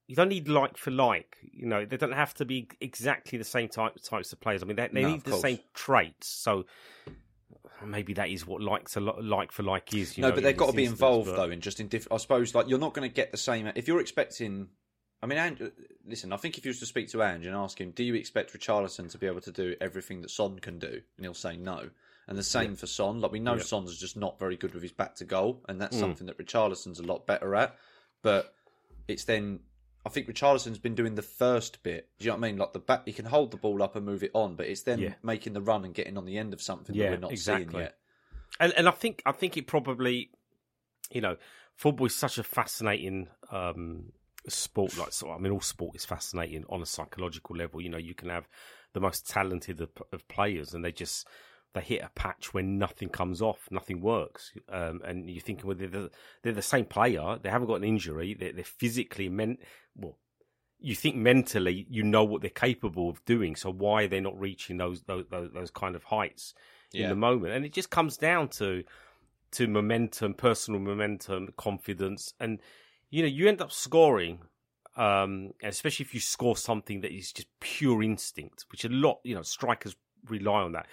you 0.08 0.16
don't 0.16 0.30
need 0.30 0.48
like 0.48 0.78
for 0.78 0.92
like. 0.92 1.38
You 1.42 1.68
know 1.68 1.86
they 1.86 1.98
don't 1.98 2.14
have 2.14 2.34
to 2.36 2.46
be 2.46 2.70
exactly 2.82 3.38
the 3.38 3.44
same 3.44 3.70
type, 3.70 4.02
types 4.04 4.34
of 4.34 4.40
players. 4.40 4.64
I 4.64 4.66
mean 4.66 4.76
they, 4.76 4.88
they 4.92 5.04
No, 5.04 5.10
need 5.10 5.24
the 5.24 5.32
course. 5.32 5.42
same 5.42 5.60
traits. 5.74 6.28
So 6.28 6.66
maybe 7.86 8.14
that 8.14 8.30
is 8.30 8.46
what 8.46 8.62
like 8.62 8.88
to 8.90 9.00
like 9.00 9.52
for 9.52 9.64
like 9.64 9.94
is. 9.94 10.18
You 10.18 10.22
no, 10.24 10.30
know, 10.30 10.36
but 10.36 10.44
they've 10.44 10.58
got 10.58 10.68
to 10.72 10.74
be 10.76 10.84
instance, 10.84 11.00
involved 11.00 11.28
but- 11.30 11.36
though 11.36 11.52
in 11.52 11.62
just 11.62 11.80
in 11.80 11.88
different. 11.88 12.14
I 12.14 12.18
suppose 12.18 12.54
like 12.56 12.68
you're 12.68 12.80
not 12.80 12.94
going 12.94 13.08
to 13.10 13.14
get 13.14 13.32
the 13.32 13.38
same 13.38 13.68
if 13.76 13.88
you're 13.88 14.00
expecting. 14.02 14.70
I 15.22 15.26
mean, 15.26 15.40
and, 15.40 15.72
listen. 16.06 16.32
I 16.32 16.38
think 16.38 16.60
if 16.60 16.66
you 16.66 16.70
was 16.70 16.80
to 16.80 16.86
speak 16.86 17.10
to 17.10 17.24
Ange 17.24 17.46
and 17.48 17.56
ask 17.56 17.82
him, 17.82 17.90
"Do 17.92 18.04
you 18.04 18.14
expect 18.14 18.54
Richarlison 18.54 19.10
to 19.12 19.18
be 19.18 19.26
able 19.26 19.42
to 19.42 19.52
do 19.52 19.76
everything 19.82 20.22
that 20.22 20.30
Son 20.30 20.60
can 20.60 20.78
do?" 20.80 21.02
and 21.18 21.26
he'll 21.26 21.34
say 21.34 21.58
no. 21.58 21.90
And 22.28 22.38
the 22.38 22.44
same 22.44 22.76
for 22.76 22.88
Son. 22.88 23.22
Like 23.22 23.32
we 23.32 23.40
know 23.40 23.56
Yeah. 23.56 23.64
Son's 23.64 23.98
just 23.98 24.18
not 24.18 24.38
very 24.38 24.58
good 24.58 24.74
with 24.74 24.84
his 24.84 24.92
back 24.92 25.16
to 25.16 25.26
goal, 25.26 25.64
and 25.70 25.80
that's 25.82 25.96
Mm. 25.96 26.02
something 26.02 26.28
that 26.28 26.38
Richarlison's 26.38 27.00
a 27.00 27.04
lot 27.04 27.26
better 27.26 27.56
at. 27.56 27.76
But 28.22 28.54
it's 29.08 29.24
then 29.24 29.62
I 30.08 30.10
think 30.10 30.28
Richarlison's 30.28 30.80
been 30.80 30.96
doing 30.96 31.16
the 31.16 31.22
first 31.22 31.84
bit. 31.84 32.10
Do 32.18 32.26
you 32.26 32.32
know 32.32 32.38
what 32.38 32.46
I 32.46 32.50
mean? 32.50 32.58
Like 32.58 32.74
the 32.74 32.80
back, 32.80 33.04
he 33.06 33.14
can 33.14 33.26
hold 33.26 33.52
the 33.52 33.58
ball 33.58 33.84
up 33.84 33.96
and 33.96 34.06
move 34.06 34.24
it 34.24 34.32
on, 34.34 34.56
but 34.56 34.68
it's 34.68 34.84
then 34.84 35.00
Yeah. 35.02 35.14
making 35.22 35.54
the 35.54 35.62
run 35.62 35.84
and 35.84 35.94
getting 35.94 36.18
on 36.18 36.26
the 36.26 36.38
end 36.38 36.54
of 36.54 36.62
something 36.62 36.96
Yeah, 36.96 37.06
that 37.06 37.12
we're 37.12 37.20
not 37.20 37.32
exactly. 37.32 37.66
seeing 37.66 37.84
yet. 37.84 37.98
and 38.60 38.74
and 38.74 38.88
I 38.88 38.92
think 38.92 39.22
I 39.26 39.34
think 39.34 39.58
it 39.58 39.68
probably, 39.68 40.32
you 41.12 41.22
know, 41.22 41.36
football 41.76 42.08
is 42.08 42.16
such 42.16 42.38
a 42.38 42.44
fascinating 42.44 43.28
um, 43.52 44.14
sport. 44.48 44.98
Like, 44.98 45.12
so 45.12 45.32
I 45.32 45.38
mean, 45.38 45.52
all 45.52 45.62
sport 45.62 45.96
is 45.96 46.06
fascinating 46.06 46.64
on 46.70 46.82
a 46.82 46.86
psychological 46.86 47.56
level. 47.56 47.82
You 47.82 47.90
know, 47.90 47.98
you 47.98 48.16
can 48.16 48.30
have 48.30 48.48
the 48.94 49.02
most 49.02 49.28
talented 49.28 49.82
of, 49.82 49.90
of 50.14 50.28
players, 50.28 50.74
and 50.74 50.84
they 50.86 50.92
just 50.92 51.28
they 51.78 51.84
hit 51.84 52.04
a 52.04 52.10
patch 52.16 52.54
when 52.54 52.78
nothing 52.78 53.10
comes 53.10 53.42
off, 53.42 53.68
nothing 53.72 54.02
works, 54.02 54.52
um, 54.70 55.02
and 55.06 55.30
you're 55.30 55.42
thinking, 55.42 55.68
well, 55.68 55.78
they're 55.78 55.88
the, 55.88 56.12
they're 56.44 56.54
the 56.54 56.62
same 56.62 56.86
player. 56.86 57.38
They 57.42 57.50
haven't 57.50 57.68
got 57.68 57.76
an 57.76 57.84
injury. 57.84 58.34
They're, 58.34 58.54
they're 58.54 58.64
physically 58.64 59.30
meant 59.30 59.60
well. 59.96 60.18
You 60.80 60.94
think 60.94 61.16
mentally, 61.16 61.88
you 61.90 62.04
know 62.04 62.24
what 62.24 62.42
they're 62.42 62.52
capable 62.52 63.10
of 63.10 63.26
doing. 63.26 63.56
So 63.56 63.72
why 63.72 64.04
are 64.04 64.08
they 64.08 64.20
not 64.20 64.40
reaching 64.40 64.78
those 64.78 65.02
those 65.04 65.26
those, 65.32 65.50
those 65.52 65.72
kind 65.72 65.96
of 65.96 66.04
heights? 66.04 66.54
in 66.94 67.10
the 67.10 67.16
moment. 67.16 67.54
And 67.54 67.66
it 67.66 67.74
just 67.74 67.90
comes 67.90 68.18
down 68.18 68.50
to 68.50 68.84
to 69.52 69.68
momentum, 69.68 70.34
personal 70.34 70.80
momentum, 70.80 71.54
confidence, 71.58 72.34
and 72.40 72.60
you 73.10 73.22
know 73.22 73.28
you 73.28 73.48
end 73.48 73.62
up 73.62 73.72
scoring, 73.72 74.40
um, 74.96 75.54
especially 75.64 76.06
if 76.06 76.14
you 76.14 76.20
score 76.20 76.58
something 76.58 77.02
that 77.02 77.14
is 77.14 77.32
just 77.32 77.48
pure 77.60 78.04
instinct, 78.04 78.66
which 78.72 78.84
a 78.84 78.90
lot 78.90 79.20
you 79.24 79.36
know 79.36 79.42
strikers 79.42 79.96
rely 80.28 80.62
on 80.62 80.74
that. 80.74 80.88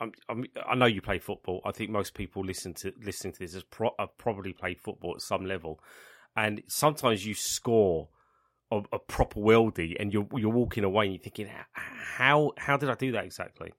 I'm, 0.00 0.12
I'm, 0.28 0.44
I 0.66 0.74
know 0.74 0.86
you 0.86 1.02
play 1.02 1.18
football. 1.18 1.60
I 1.64 1.72
think 1.72 1.90
most 1.90 2.14
people 2.14 2.44
listen 2.44 2.74
to 2.74 2.92
listening 3.02 3.34
to 3.34 3.38
this 3.40 3.54
has 3.54 3.64
pro- 3.64 3.94
have 3.98 4.16
probably 4.18 4.52
played 4.52 4.80
football 4.80 5.14
at 5.14 5.20
some 5.20 5.44
level, 5.44 5.80
and 6.36 6.62
sometimes 6.68 7.26
you 7.26 7.34
score 7.34 8.08
a, 8.70 8.80
a 8.92 8.98
proper 8.98 9.38
worldie, 9.40 9.96
and 10.00 10.12
you're 10.12 10.26
you're 10.34 10.50
walking 10.50 10.84
away 10.84 11.04
and 11.06 11.14
you're 11.14 11.22
thinking, 11.22 11.48
how 11.72 12.52
how 12.56 12.76
did 12.76 12.88
I 12.88 12.94
do 12.94 13.12
that 13.12 13.24
exactly? 13.24 13.72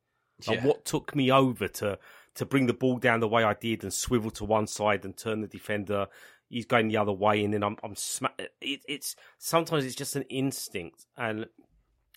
Like, 0.48 0.58
Yeah. 0.58 0.66
what 0.66 0.86
took 0.86 1.16
me 1.16 1.32
over 1.32 1.68
to 1.68 1.98
to 2.36 2.46
bring 2.46 2.66
the 2.68 2.74
ball 2.74 2.98
down 2.98 3.20
the 3.20 3.28
way 3.28 3.44
I 3.44 3.54
did 3.54 3.84
and 3.84 3.94
swivel 3.94 4.32
to 4.32 4.46
one 4.46 4.68
side 4.68 5.04
and 5.06 5.18
turn 5.18 5.42
the 5.42 5.48
defender? 5.48 6.08
He's 6.50 6.66
going 6.66 6.90
the 6.90 6.98
other 6.98 7.14
way, 7.14 7.44
and 7.44 7.54
then 7.54 7.64
I'm 7.64 7.78
I'm 7.84 7.96
sma- 7.96 8.34
it, 8.60 8.82
It's 8.88 9.16
sometimes 9.38 9.86
it's 9.86 9.96
just 9.96 10.16
an 10.16 10.24
instinct, 10.24 11.06
and 11.18 11.46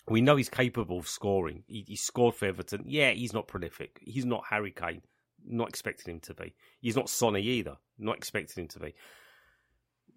we 0.07 0.21
know 0.21 0.35
he's 0.35 0.49
capable 0.49 0.99
of 0.99 1.07
scoring. 1.07 1.63
He, 1.67 1.85
he 1.87 1.95
scored 1.95 2.35
for 2.35 2.45
Everton. 2.45 2.83
Yeah, 2.87 3.11
he's 3.11 3.33
not 3.33 3.47
prolific. 3.47 3.99
He's 4.03 4.25
not 4.25 4.43
Harry 4.49 4.71
Kane. 4.71 5.01
Not 5.47 5.69
expecting 5.69 6.13
him 6.13 6.19
to 6.21 6.33
be. 6.33 6.55
He's 6.81 6.95
not 6.95 7.09
Sonny 7.09 7.41
either. 7.41 7.77
Not 7.97 8.17
expecting 8.17 8.63
him 8.63 8.67
to 8.69 8.79
be. 8.79 8.95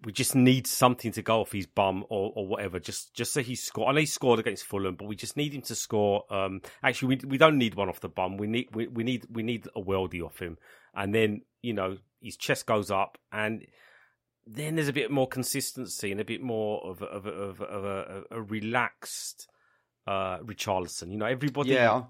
We 0.05 0.13
just 0.13 0.33
need 0.33 0.65
something 0.65 1.11
to 1.11 1.21
go 1.21 1.41
off 1.41 1.51
his 1.51 1.65
bum 1.65 2.05
or, 2.09 2.31
or 2.35 2.47
whatever. 2.47 2.79
Just 2.79 3.13
just 3.13 3.33
so 3.33 3.41
he 3.41 3.55
scored. 3.55 3.89
I 3.89 3.91
know 3.91 3.99
he 3.99 4.05
scored 4.05 4.39
against 4.39 4.63
Fulham, 4.63 4.95
but 4.95 5.07
we 5.07 5.15
just 5.15 5.35
need 5.35 5.53
him 5.53 5.61
to 5.63 5.75
score. 5.75 6.23
Um, 6.33 6.61
actually, 6.81 7.17
we 7.17 7.29
we 7.29 7.37
don't 7.37 7.57
need 7.57 7.75
one 7.75 7.89
off 7.89 7.99
the 7.99 8.07
bum. 8.07 8.37
We 8.37 8.47
need 8.47 8.69
we, 8.73 8.87
we 8.87 9.03
need 9.03 9.25
we 9.29 9.43
need 9.43 9.67
a 9.75 9.81
worldie 9.81 10.23
off 10.23 10.39
him, 10.39 10.57
and 10.95 11.13
then 11.13 11.41
you 11.61 11.73
know 11.73 11.97
his 12.21 12.37
chest 12.37 12.65
goes 12.65 12.89
up, 12.89 13.17
and 13.33 13.65
then 14.47 14.75
there's 14.75 14.87
a 14.87 14.93
bit 14.93 15.11
more 15.11 15.27
consistency 15.27 16.11
and 16.11 16.21
a 16.21 16.25
bit 16.25 16.41
more 16.41 16.81
of 16.89 17.01
a, 17.01 17.05
of 17.05 17.25
a, 17.25 17.29
of 17.29 17.59
a, 17.59 17.63
of 17.65 17.85
a, 17.85 18.23
a 18.31 18.41
relaxed 18.41 19.49
uh, 20.09 20.39
Richarlison. 20.39 21.11
You 21.11 21.17
know, 21.17 21.25
everybody. 21.25 21.69
Yeah. 21.71 22.03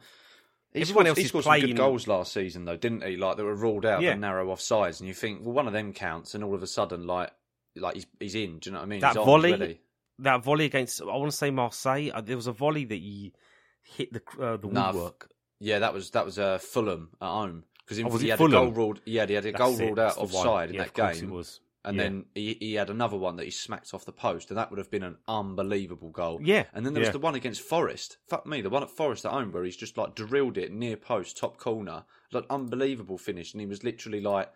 He 0.73 0.81
Everyone 0.81 1.05
scored, 1.05 1.07
else 1.07 1.17
he 1.17 1.23
scored 1.25 1.43
some 1.45 1.59
good 1.61 1.75
goals 1.77 2.07
last 2.07 2.31
season, 2.31 2.65
though, 2.65 2.75
didn't 2.77 3.03
he? 3.03 3.17
Like 3.17 3.37
they 3.37 3.43
were 3.43 3.55
ruled 3.55 3.85
out 3.87 4.01
Yeah. 4.01 4.13
for 4.13 4.19
narrow 4.19 4.47
offsides, 4.53 4.99
and 4.99 5.07
you 5.07 5.15
think, 5.15 5.41
well, 5.43 5.53
one 5.53 5.65
of 5.67 5.73
them 5.73 5.93
counts, 5.93 6.35
and 6.35 6.43
all 6.43 6.53
of 6.53 6.61
a 6.61 6.67
sudden, 6.67 7.07
like, 7.07 7.31
like 7.75 7.95
he's 7.95 8.05
he's 8.19 8.35
in. 8.35 8.59
Do 8.59 8.69
you 8.69 8.73
know 8.73 8.79
what 8.79 8.85
I 8.85 8.87
mean? 8.87 8.99
That 9.01 9.15
volley- 9.15 9.79
that 10.19 10.43
volley 10.43 10.65
against 10.65 11.01
I 11.01 11.05
want 11.05 11.31
to 11.31 11.35
say 11.37 11.49
Marseille. 11.49 12.11
Uh, 12.13 12.21
there 12.21 12.35
was 12.35 12.45
a 12.47 12.51
volley 12.51 12.85
that 12.85 12.95
he 12.99 13.33
hit 13.81 14.13
the 14.13 14.21
uh, 14.39 14.57
the 14.57 14.67
Nah, 14.67 14.91
woodwork. 14.91 15.29
Yeah, 15.59 15.79
that 15.79 15.93
was 15.93 16.11
that 16.11 16.23
was 16.25 16.37
uh, 16.37 16.59
Fulham 16.59 17.09
at 17.19 17.27
home 17.27 17.63
because 17.79 17.99
Oh, 18.03 18.17
he 18.17 18.29
had 18.29 18.37
Fulham? 18.37 18.53
a 18.53 18.65
goal 18.65 18.71
ruled. 18.71 19.01
Yeah, 19.05 19.25
he 19.25 19.33
had 19.33 19.45
a 19.47 19.51
goal 19.51 19.73
it, 19.73 19.79
ruled 19.83 19.97
out 19.99 20.17
one. 20.17 20.25
offside 20.27 20.69
in 20.69 20.75
Yeah, 20.75 20.83
that 20.83 20.93
game, 20.93 21.29
It 21.29 21.31
was. 21.33 21.59
And 21.85 21.95
Yeah. 21.97 22.03
then 22.03 22.25
he, 22.35 22.57
he 22.59 22.73
had 22.73 22.89
another 22.89 23.17
one 23.17 23.35
that 23.37 23.45
he 23.45 23.51
smacked 23.51 23.93
off 23.93 24.05
the 24.05 24.11
post, 24.11 24.49
and 24.51 24.57
that 24.57 24.69
would 24.69 24.77
have 24.79 24.91
been 24.91 25.03
an 25.03 25.17
unbelievable 25.27 26.09
goal. 26.11 26.39
Yeah, 26.43 26.65
And 26.73 26.85
then 26.85 26.93
there 26.93 27.01
was 27.01 27.07
yeah. 27.07 27.13
the 27.13 27.19
one 27.19 27.35
against 27.35 27.61
Forest. 27.61 28.17
Fuck 28.27 28.45
me, 28.45 28.61
the 28.61 28.69
one 28.69 28.83
at 28.83 28.89
Forest 28.89 29.25
at 29.25 29.31
home 29.31 29.51
where 29.51 29.63
he's 29.63 29.77
just 29.77 29.97
like 29.97 30.15
drilled 30.15 30.57
it 30.57 30.71
near 30.71 30.97
post, 30.97 31.37
top 31.37 31.57
corner, 31.57 32.03
like 32.31 32.45
unbelievable 32.49 33.17
finish, 33.17 33.53
and 33.53 33.61
he 33.61 33.67
was 33.67 33.83
literally 33.83 34.21
like 34.21 34.51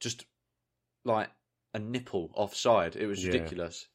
just 0.00 0.24
like 1.04 1.30
a 1.74 1.78
nipple 1.78 2.30
offside. 2.34 2.94
It 2.96 3.06
was 3.06 3.24
Yeah. 3.24 3.32
ridiculous. 3.32 3.88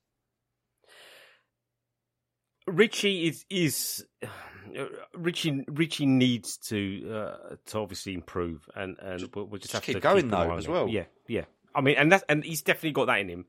Richie 2.68 3.28
is 3.28 3.46
is 3.50 4.06
Richie 5.14 5.64
Richie 5.70 6.06
needs 6.06 6.58
to 6.68 7.10
uh, 7.10 7.56
to 7.68 7.80
obviously 7.80 8.14
improve 8.14 8.68
and 8.76 8.98
and 9.00 9.30
we'll, 9.34 9.46
we'll 9.46 9.60
just, 9.60 9.72
just 9.72 9.74
have 9.74 9.84
keep 9.84 9.96
to 9.96 10.00
going, 10.02 10.26
an 10.26 10.32
though, 10.32 10.58
as 10.58 10.68
well. 10.68 10.90
Yeah, 10.90 11.06
yeah. 11.30 11.46
I 11.78 11.82
mean, 11.82 11.96
and 11.98 12.12
that's 12.12 12.24
and 12.28 12.44
he's 12.44 12.64
definitely 12.64 12.92
got 12.92 13.06
that 13.06 13.20
in 13.20 13.30
him. 13.30 13.46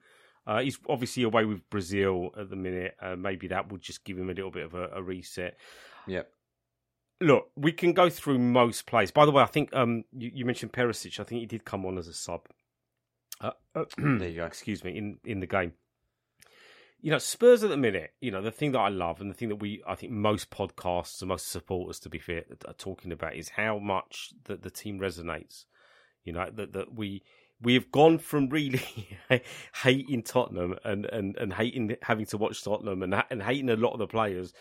Uh, 0.47 0.61
he's 0.61 0.79
obviously 0.89 1.23
away 1.23 1.45
with 1.45 1.69
Brazil 1.71 2.31
at 2.39 2.51
the 2.51 2.57
minute. 2.57 2.95
Uh, 3.01 3.17
maybe 3.17 3.49
that 3.49 3.73
would 3.73 3.81
just 3.81 4.05
give 4.05 4.19
him 4.19 4.31
a 4.31 4.35
little 4.35 4.51
bit 4.51 4.65
of 4.65 4.75
a, 4.75 4.89
a 4.95 5.03
reset. 5.03 5.57
Yeah. 6.07 6.23
Look, 7.21 7.51
we 7.57 7.73
can 7.73 7.93
go 7.93 8.09
through 8.09 8.39
most 8.39 8.87
plays. 8.87 9.11
By 9.11 9.25
the 9.27 9.33
way, 9.33 9.43
I 9.43 9.47
think 9.47 9.75
um, 9.75 10.05
you, 10.13 10.31
you 10.33 10.45
mentioned 10.45 10.73
Perisic. 10.73 11.19
I 11.19 11.25
think 11.25 11.41
he 11.41 11.47
did 11.47 11.65
come 11.65 11.85
on 11.85 11.99
as 11.99 12.07
a 12.07 12.15
sub. 12.15 12.49
Uh, 13.41 13.51
There 13.97 14.29
you 14.29 14.37
go. 14.37 14.45
excuse 14.45 14.85
me, 14.85 14.97
in, 14.97 15.19
in 15.25 15.41
the 15.41 15.47
game. 15.47 15.73
You 17.01 17.13
know, 17.13 17.19
Spurs 17.19 17.63
at 17.63 17.71
the 17.71 17.77
minute, 17.77 18.13
you 18.21 18.31
know, 18.31 18.43
the 18.43 18.51
thing 18.51 18.73
that 18.73 18.81
I 18.81 18.89
love 18.89 19.21
and 19.21 19.31
the 19.31 19.35
thing 19.35 19.51
that 19.51 19.57
we, 19.57 19.83
I 19.87 19.95
think 19.95 20.13
most 20.13 20.51
podcasts 20.51 21.21
and 21.21 21.29
most 21.29 21.49
supporters, 21.49 22.01
to 22.01 22.09
be 22.09 22.19
fair, 22.19 22.45
are 22.67 22.73
talking 22.73 23.13
about 23.13 23.37
is 23.37 23.51
how 23.51 23.79
much 23.79 24.31
that 24.45 24.63
the 24.63 24.71
team 24.71 24.99
resonates. 24.99 25.65
You 26.25 26.33
know, 26.33 26.51
that, 26.53 26.73
that 26.73 26.95
we, 26.95 27.23
we 27.61 27.75
have 27.75 27.91
gone 27.91 28.19
from 28.19 28.49
really 28.49 28.83
hating 29.83 30.23
Tottenham 30.23 30.77
and, 30.85 31.07
and, 31.07 31.37
and 31.37 31.53
hating 31.53 31.97
having 32.03 32.27
to 32.27 32.39
watch 32.39 32.63
Tottenham 32.63 33.03
and, 33.03 33.23
and 33.31 33.43
hating 33.43 33.71
a 33.71 33.77
lot 33.77 33.93
of 33.93 33.99
the 33.99 34.07
players 34.07 34.53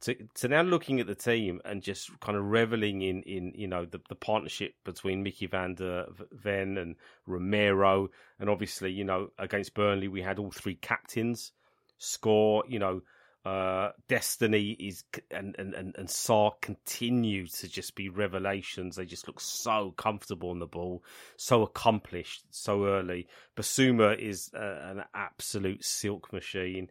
to, 0.00 0.14
to 0.34 0.48
now 0.48 0.62
looking 0.62 1.00
at 1.00 1.06
the 1.06 1.14
team 1.14 1.60
and 1.64 1.82
just 1.82 2.18
kind 2.20 2.36
of 2.36 2.44
reveling 2.44 3.02
in, 3.02 3.22
in 3.22 3.52
you 3.54 3.66
know, 3.66 3.84
the, 3.84 4.00
the 4.08 4.14
partnership 4.14 4.74
between 4.84 5.22
Mickey 5.22 5.46
van 5.46 5.74
der 5.74 6.06
Ven 6.32 6.76
and 6.76 6.96
Romero. 7.26 8.08
And 8.38 8.50
obviously, 8.50 8.92
you 8.92 9.04
know, 9.04 9.30
against 9.38 9.74
Burnley, 9.74 10.08
we 10.08 10.22
had 10.22 10.38
all 10.38 10.50
three 10.50 10.74
captains 10.74 11.52
score. 11.98 12.64
You 12.68 12.78
know, 12.78 13.02
uh, 13.46 13.92
Destiny 14.08 14.70
is 14.72 15.04
and 15.30 15.54
and 15.56 15.72
and, 15.72 15.94
and 15.96 16.10
Sark 16.10 16.60
continue 16.60 17.46
to 17.46 17.68
just 17.68 17.94
be 17.94 18.08
revelations. 18.08 18.96
They 18.96 19.04
just 19.04 19.28
look 19.28 19.40
so 19.40 19.94
comfortable 19.96 20.50
on 20.50 20.58
the 20.58 20.66
ball, 20.66 21.04
so 21.36 21.62
accomplished, 21.62 22.42
so 22.50 22.86
early. 22.86 23.28
Bissouma 23.56 24.18
is 24.18 24.50
uh, 24.52 24.90
an 24.90 25.04
absolute 25.14 25.84
silk 25.84 26.32
machine. 26.32 26.90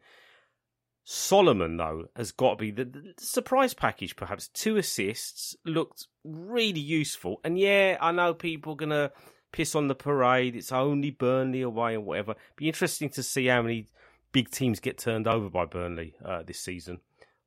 Solomon, 1.04 1.76
though, 1.76 2.06
has 2.16 2.32
got 2.32 2.52
to 2.52 2.56
be 2.56 2.72
the, 2.72 2.86
the 2.86 3.14
surprise 3.20 3.74
package. 3.74 4.16
Perhaps 4.16 4.48
two 4.48 4.78
assists 4.78 5.58
looked 5.66 6.08
really 6.24 6.80
useful, 6.80 7.42
and 7.44 7.60
yeah, 7.60 7.98
I 8.00 8.14
know 8.14 8.34
people 8.34 8.74
are 8.74 8.78
gonna 8.78 9.12
piss 9.52 9.76
on 9.76 9.90
the 9.90 9.96
parade. 9.96 10.56
It's 10.56 10.72
only 10.72 11.12
Burnley 11.12 11.64
away 11.64 11.96
and 11.96 12.06
whatever. 12.06 12.36
Be 12.56 12.68
interesting 12.68 13.10
to 13.10 13.24
see 13.24 13.48
how 13.48 13.62
many 13.62 13.88
big 14.36 14.50
teams 14.52 14.82
get 14.82 14.98
turned 14.98 15.28
over 15.28 15.50
by 15.50 15.64
Burnley 15.64 16.14
uh, 16.24 16.44
this 16.44 16.60
season 16.60 17.00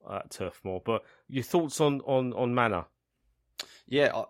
uh, 0.09 0.21
at 0.25 0.31
Turf 0.31 0.59
Moor. 0.65 0.81
But 0.83 1.03
your 1.29 1.45
thoughts 1.45 1.81
on 1.83 2.01
on 2.01 2.33
on 2.33 2.55
Manor? 2.55 2.87
Yeah, 3.87 4.23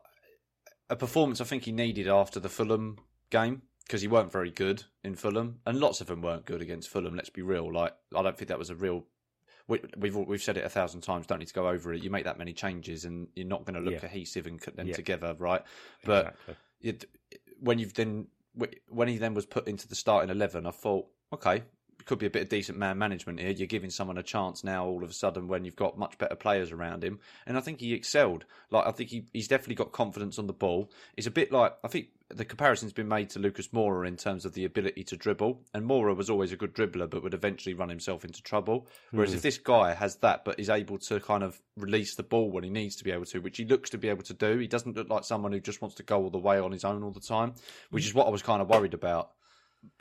a 0.90 0.96
performance 0.96 1.40
I 1.40 1.44
think 1.44 1.62
he 1.64 1.72
needed 1.72 2.08
after 2.08 2.40
the 2.40 2.48
Fulham 2.48 2.98
game. 3.30 3.62
because 3.86 4.02
he 4.02 4.08
weren't 4.08 4.32
very 4.32 4.50
good 4.50 4.84
in 5.04 5.14
Fulham, 5.14 5.60
and 5.66 5.78
lots 5.78 6.00
of 6.00 6.08
them 6.08 6.20
weren't 6.20 6.44
good 6.46 6.60
against 6.62 6.88
Fulham. 6.90 7.14
Let's 7.14 7.30
be 7.30 7.42
real. 7.42 7.72
Like 7.72 7.94
I 8.16 8.22
don't 8.22 8.36
think 8.36 8.48
that 8.48 8.58
was 8.58 8.70
a 8.70 8.74
real. 8.74 9.04
We, 9.68 9.80
we've 9.96 10.16
we've 10.16 10.42
said 10.42 10.56
it 10.56 10.64
a 10.64 10.68
thousand 10.68 11.02
times. 11.02 11.26
Don't 11.26 11.38
need 11.38 11.48
to 11.48 11.54
go 11.54 11.68
over 11.68 11.92
it. 11.94 12.02
You 12.02 12.10
make 12.10 12.24
that 12.24 12.38
many 12.38 12.52
changes, 12.54 13.04
and 13.04 13.28
you're 13.36 13.46
not 13.46 13.64
going 13.66 13.74
to 13.74 13.80
look 13.80 13.94
Yeah. 13.94 14.00
cohesive 14.08 14.46
and 14.48 14.60
cut 14.60 14.76
them 14.76 14.88
Yeah. 14.88 14.94
together, 14.96 15.36
right? 15.38 15.62
But 16.04 16.26
Exactly. 16.26 16.54
it, 16.80 17.04
when 17.60 17.78
you've 17.78 17.94
then 17.94 18.28
when 18.88 19.08
he 19.08 19.18
then 19.18 19.34
was 19.34 19.46
put 19.46 19.68
into 19.68 19.86
the 19.86 19.94
starting 19.94 20.30
eleven, 20.30 20.66
I 20.66 20.70
thought, 20.72 21.06
okay, 21.32 21.62
could 22.08 22.18
be 22.18 22.26
a 22.26 22.30
bit 22.30 22.42
of 22.42 22.48
decent 22.48 22.78
man 22.78 22.96
management 22.96 23.38
here. 23.38 23.50
You're 23.50 23.66
giving 23.66 23.90
someone 23.90 24.16
a 24.16 24.22
chance 24.22 24.64
now, 24.64 24.86
all 24.86 25.04
of 25.04 25.10
a 25.10 25.12
sudden, 25.12 25.46
when 25.46 25.64
you've 25.64 25.76
got 25.76 25.98
much 25.98 26.16
better 26.16 26.34
players 26.34 26.72
around 26.72 27.04
him, 27.04 27.20
and 27.46 27.56
I 27.56 27.60
think 27.60 27.80
he 27.80 27.92
excelled. 27.92 28.46
Like 28.70 28.86
I 28.86 28.92
think 28.92 29.10
he, 29.10 29.26
he's 29.32 29.46
definitely 29.46 29.76
got 29.76 29.92
confidence 29.92 30.38
on 30.38 30.46
the 30.46 30.54
ball. 30.54 30.90
It's 31.16 31.26
a 31.26 31.30
bit 31.30 31.52
like 31.52 31.76
I 31.84 31.88
think 31.88 32.08
the 32.30 32.46
comparison's 32.46 32.94
been 32.94 33.08
made 33.08 33.30
to 33.30 33.38
Lucas 33.38 33.68
Moura 33.68 34.08
in 34.08 34.16
terms 34.16 34.46
of 34.46 34.54
the 34.54 34.64
ability 34.64 35.04
to 35.04 35.16
dribble, 35.16 35.60
and 35.74 35.84
Moura 35.84 36.16
was 36.16 36.30
always 36.30 36.50
a 36.50 36.56
good 36.56 36.74
dribbler, 36.74 37.08
but 37.08 37.22
would 37.22 37.34
eventually 37.34 37.74
run 37.74 37.90
himself 37.90 38.24
into 38.24 38.42
trouble. 38.42 38.86
Whereas 39.10 39.34
if 39.34 39.40
hmm. 39.40 39.46
this 39.46 39.58
guy 39.58 39.92
has 39.92 40.16
that, 40.16 40.46
but 40.46 40.58
is 40.58 40.70
able 40.70 40.98
to 40.98 41.20
kind 41.20 41.42
of 41.42 41.60
release 41.76 42.14
the 42.16 42.22
ball 42.22 42.50
when 42.50 42.64
he 42.64 42.70
needs 42.70 42.96
to 42.96 43.04
be 43.04 43.10
able 43.10 43.26
to, 43.26 43.40
which 43.40 43.58
he 43.58 43.66
looks 43.66 43.90
to 43.90 43.98
be 43.98 44.08
able 44.08 44.22
to 44.24 44.34
do, 44.34 44.56
he 44.58 44.66
doesn't 44.66 44.96
look 44.96 45.10
like 45.10 45.24
someone 45.24 45.52
who 45.52 45.60
just 45.60 45.82
wants 45.82 45.96
to 45.96 46.02
go 46.02 46.22
all 46.22 46.30
the 46.30 46.38
way 46.38 46.58
on 46.58 46.72
his 46.72 46.84
own 46.84 47.02
all 47.02 47.12
the 47.12 47.20
time, 47.20 47.54
which 47.90 48.04
hmm. 48.04 48.08
is 48.08 48.14
what 48.14 48.26
I 48.26 48.30
was 48.30 48.42
kind 48.42 48.62
of 48.62 48.70
worried 48.70 48.94
about. 48.94 49.32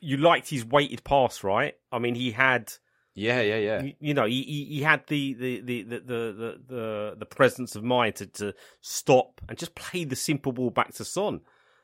You 0.01 0.17
liked 0.17 0.49
his 0.49 0.65
weighted 0.65 1.03
pass, 1.03 1.43
right? 1.43 1.75
I 1.91 1.99
mean, 1.99 2.15
he 2.15 2.31
had. 2.31 2.73
Yeah, 3.13 3.41
yeah, 3.41 3.57
yeah. 3.57 3.81
you, 3.81 3.93
you 3.99 4.13
know, 4.13 4.25
he, 4.25 4.43
he 4.43 4.65
he 4.75 4.81
had 4.83 5.01
the 5.07 5.33
the, 5.33 5.61
the, 5.61 5.83
the, 5.83 5.99
the, 5.99 6.59
the 6.67 7.15
the 7.17 7.25
presence 7.25 7.75
of 7.75 7.83
mind 7.83 8.15
to, 8.17 8.27
to 8.27 8.53
stop 8.81 9.41
and 9.49 9.57
just 9.57 9.73
play 9.73 10.03
the 10.03 10.15
simple 10.15 10.51
ball 10.51 10.69
back 10.69 10.93
to 10.95 11.05
Son. 11.05 11.37
Do 11.39 11.43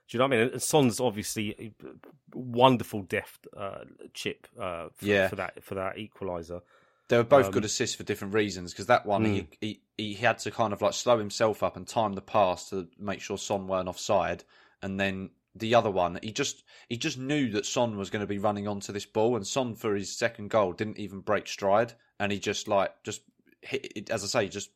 you 0.10 0.20
know 0.20 0.28
what 0.28 0.36
I 0.38 0.44
mean? 0.44 0.54
And 0.54 0.62
Son's 0.62 1.00
obviously 1.00 1.56
a 1.60 2.38
wonderful 2.38 3.02
deft 3.04 3.48
uh, 3.58 3.86
chip 4.14 4.48
uh, 4.60 4.90
for, 4.96 5.06
Yeah. 5.06 5.28
for 5.28 5.36
that 5.38 5.64
for 5.64 5.76
that 5.76 5.96
equaliser. 5.96 6.62
They 7.08 7.18
were 7.18 7.24
both 7.24 7.48
Um, 7.48 7.52
good 7.52 7.66
assists 7.66 7.96
for 7.96 8.04
different 8.04 8.34
reasons 8.34 8.72
because 8.72 8.86
that 8.88 9.06
one 9.06 9.26
he, 9.26 9.48
he 9.60 9.82
he 9.98 10.14
had 10.14 10.38
to 10.40 10.52
kind 10.52 10.72
of 10.74 10.82
like 10.82 10.94
slow 10.94 11.18
himself 11.18 11.64
up 11.64 11.76
and 11.76 11.88
time 11.88 12.14
the 12.14 12.22
pass 12.22 12.70
to 12.70 12.88
make 13.00 13.22
sure 13.22 13.38
Son 13.38 13.68
weren't 13.68 13.90
offside, 13.90 14.44
and 14.82 15.00
then 15.00 15.32
the 15.56 15.76
other 15.76 15.92
one 15.92 16.20
he 16.24 16.32
just 16.32 16.64
he 16.90 16.98
just 16.98 17.18
knew 17.18 17.50
that 17.52 17.66
Son 17.66 17.98
was 17.98 18.10
going 18.10 18.22
to 18.22 18.28
be 18.28 18.40
running 18.40 18.68
onto 18.68 18.92
this 18.92 19.06
ball, 19.06 19.36
and 19.36 19.46
Son 19.46 19.76
for 19.76 19.96
his 19.96 20.16
second 20.16 20.50
goal 20.50 20.74
didn't 20.74 21.00
even 21.00 21.20
break 21.20 21.48
stride, 21.48 21.94
and 22.20 22.32
he 22.32 22.40
just 22.40 22.68
like 22.68 22.92
just 23.04 23.22
hit 23.62 23.92
it, 23.96 24.10
as 24.10 24.24
I 24.24 24.28
say 24.28 24.48
just 24.50 24.72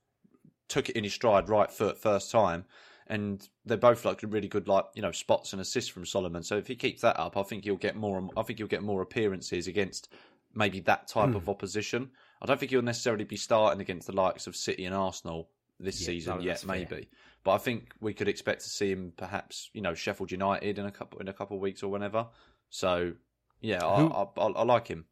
took 0.68 0.90
it 0.90 0.98
in 0.98 1.04
his 1.04 1.14
stride 1.14 1.50
right 1.50 1.72
foot 1.72 1.98
first 1.98 2.32
time. 2.32 2.66
And 3.10 3.48
they're 3.66 3.78
both 3.78 4.04
like 4.04 4.20
really 4.24 4.50
good, 4.50 4.68
like 4.68 4.84
you 4.94 5.02
know, 5.02 5.14
spots 5.14 5.54
and 5.54 5.62
assists 5.62 5.90
from 5.90 6.06
Solomon. 6.06 6.44
So 6.44 6.58
if 6.58 6.68
he 6.68 6.76
keeps 6.76 7.02
that 7.04 7.18
up, 7.18 7.38
I 7.38 7.44
think 7.44 7.64
he'll 7.64 7.78
get 7.78 7.96
more. 7.96 8.30
I 8.36 8.44
think 8.44 8.60
he'll 8.60 8.68
get 8.68 8.84
more 8.84 9.02
appearances 9.02 9.68
against 9.68 10.10
maybe 10.54 10.82
that 10.82 11.08
type 11.08 11.30
hmm. 11.30 11.36
of 11.38 11.48
opposition. 11.48 12.10
I 12.42 12.46
don't 12.46 12.60
think 12.60 12.72
he'll 12.72 12.82
necessarily 12.82 13.24
be 13.24 13.38
starting 13.38 13.80
against 13.80 14.08
the 14.08 14.14
likes 14.14 14.46
of 14.46 14.56
City 14.58 14.84
and 14.86 14.94
Arsenal 14.94 15.50
this 15.80 16.02
Yeah, 16.02 16.06
season 16.06 16.38
no, 16.38 16.42
yet, 16.42 16.62
that's 16.62 16.64
fair. 16.64 17.02
But 17.48 17.54
I 17.54 17.58
think 17.60 17.94
we 18.02 18.14
could 18.14 18.28
expect 18.28 18.64
to 18.64 18.70
see 18.70 18.92
him 18.92 19.14
perhaps, 19.16 19.70
you 19.72 19.80
know, 19.80 19.94
Sheffield 19.94 20.34
United 20.34 20.80
in 20.80 20.86
a 20.86 20.92
couple 20.92 21.22
in 21.22 21.30
a 21.30 21.34
couple 21.34 21.56
of 21.56 21.62
weeks 21.62 21.82
or 21.82 21.90
whenever. 21.90 22.28
So 22.70 23.14
yeah, 23.62 23.86
I, 23.86 24.02
Who- 24.02 24.12
I, 24.12 24.24
I, 24.36 24.48
I 24.48 24.64
like 24.64 24.90
him. 24.90 25.06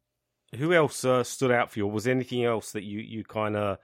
Who 0.54 0.74
else 0.74 1.02
uh, 1.02 1.24
stood 1.24 1.50
out 1.50 1.70
for 1.70 1.78
you? 1.78 1.86
Or 1.86 1.90
was 1.90 2.04
there 2.04 2.14
anything 2.14 2.44
else 2.44 2.72
that 2.72 2.82
you 2.82 2.98
you 2.98 3.24
kind 3.24 3.56
of 3.56 3.78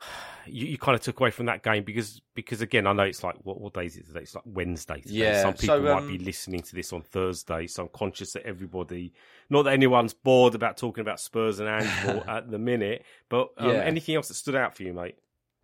you, 0.46 0.66
you 0.66 0.78
kind 0.78 0.94
of 0.94 1.02
took 1.02 1.20
away 1.20 1.30
from 1.30 1.44
that 1.44 1.62
game 1.62 1.84
because 1.84 2.22
because 2.34 2.62
again 2.62 2.86
I 2.86 2.94
know 2.94 3.02
it's 3.02 3.22
like 3.22 3.36
what 3.42 3.60
what 3.60 3.74
day 3.74 3.84
is 3.84 3.98
it 3.98 4.06
today? 4.06 4.20
It's 4.20 4.34
like 4.34 4.44
Wednesday. 4.46 5.02
Today. 5.02 5.14
Yeah, 5.16 5.42
some 5.42 5.52
people 5.52 5.76
so, 5.76 5.94
might 5.94 6.08
be 6.08 6.16
um, 6.18 6.24
listening 6.24 6.62
to 6.62 6.74
this 6.74 6.90
on 6.94 7.02
Thursday, 7.02 7.66
so 7.66 7.82
I'm 7.82 7.90
conscious 7.92 8.32
that 8.32 8.46
everybody, 8.46 9.12
not 9.50 9.64
that 9.64 9.74
anyone's 9.74 10.14
bored 10.14 10.54
about 10.54 10.78
talking 10.78 11.02
about 11.02 11.20
Spurs 11.20 11.60
and 11.60 11.68
Anfield 11.68 12.24
at 12.28 12.50
the 12.50 12.58
minute, 12.58 13.04
but 13.28 13.50
um, 13.58 13.76
Yeah. 13.76 13.82
anything 13.82 14.14
else 14.14 14.28
that 14.28 14.34
stood 14.34 14.54
out 14.54 14.74
for 14.74 14.84
you, 14.84 14.94
mate? 14.94 15.16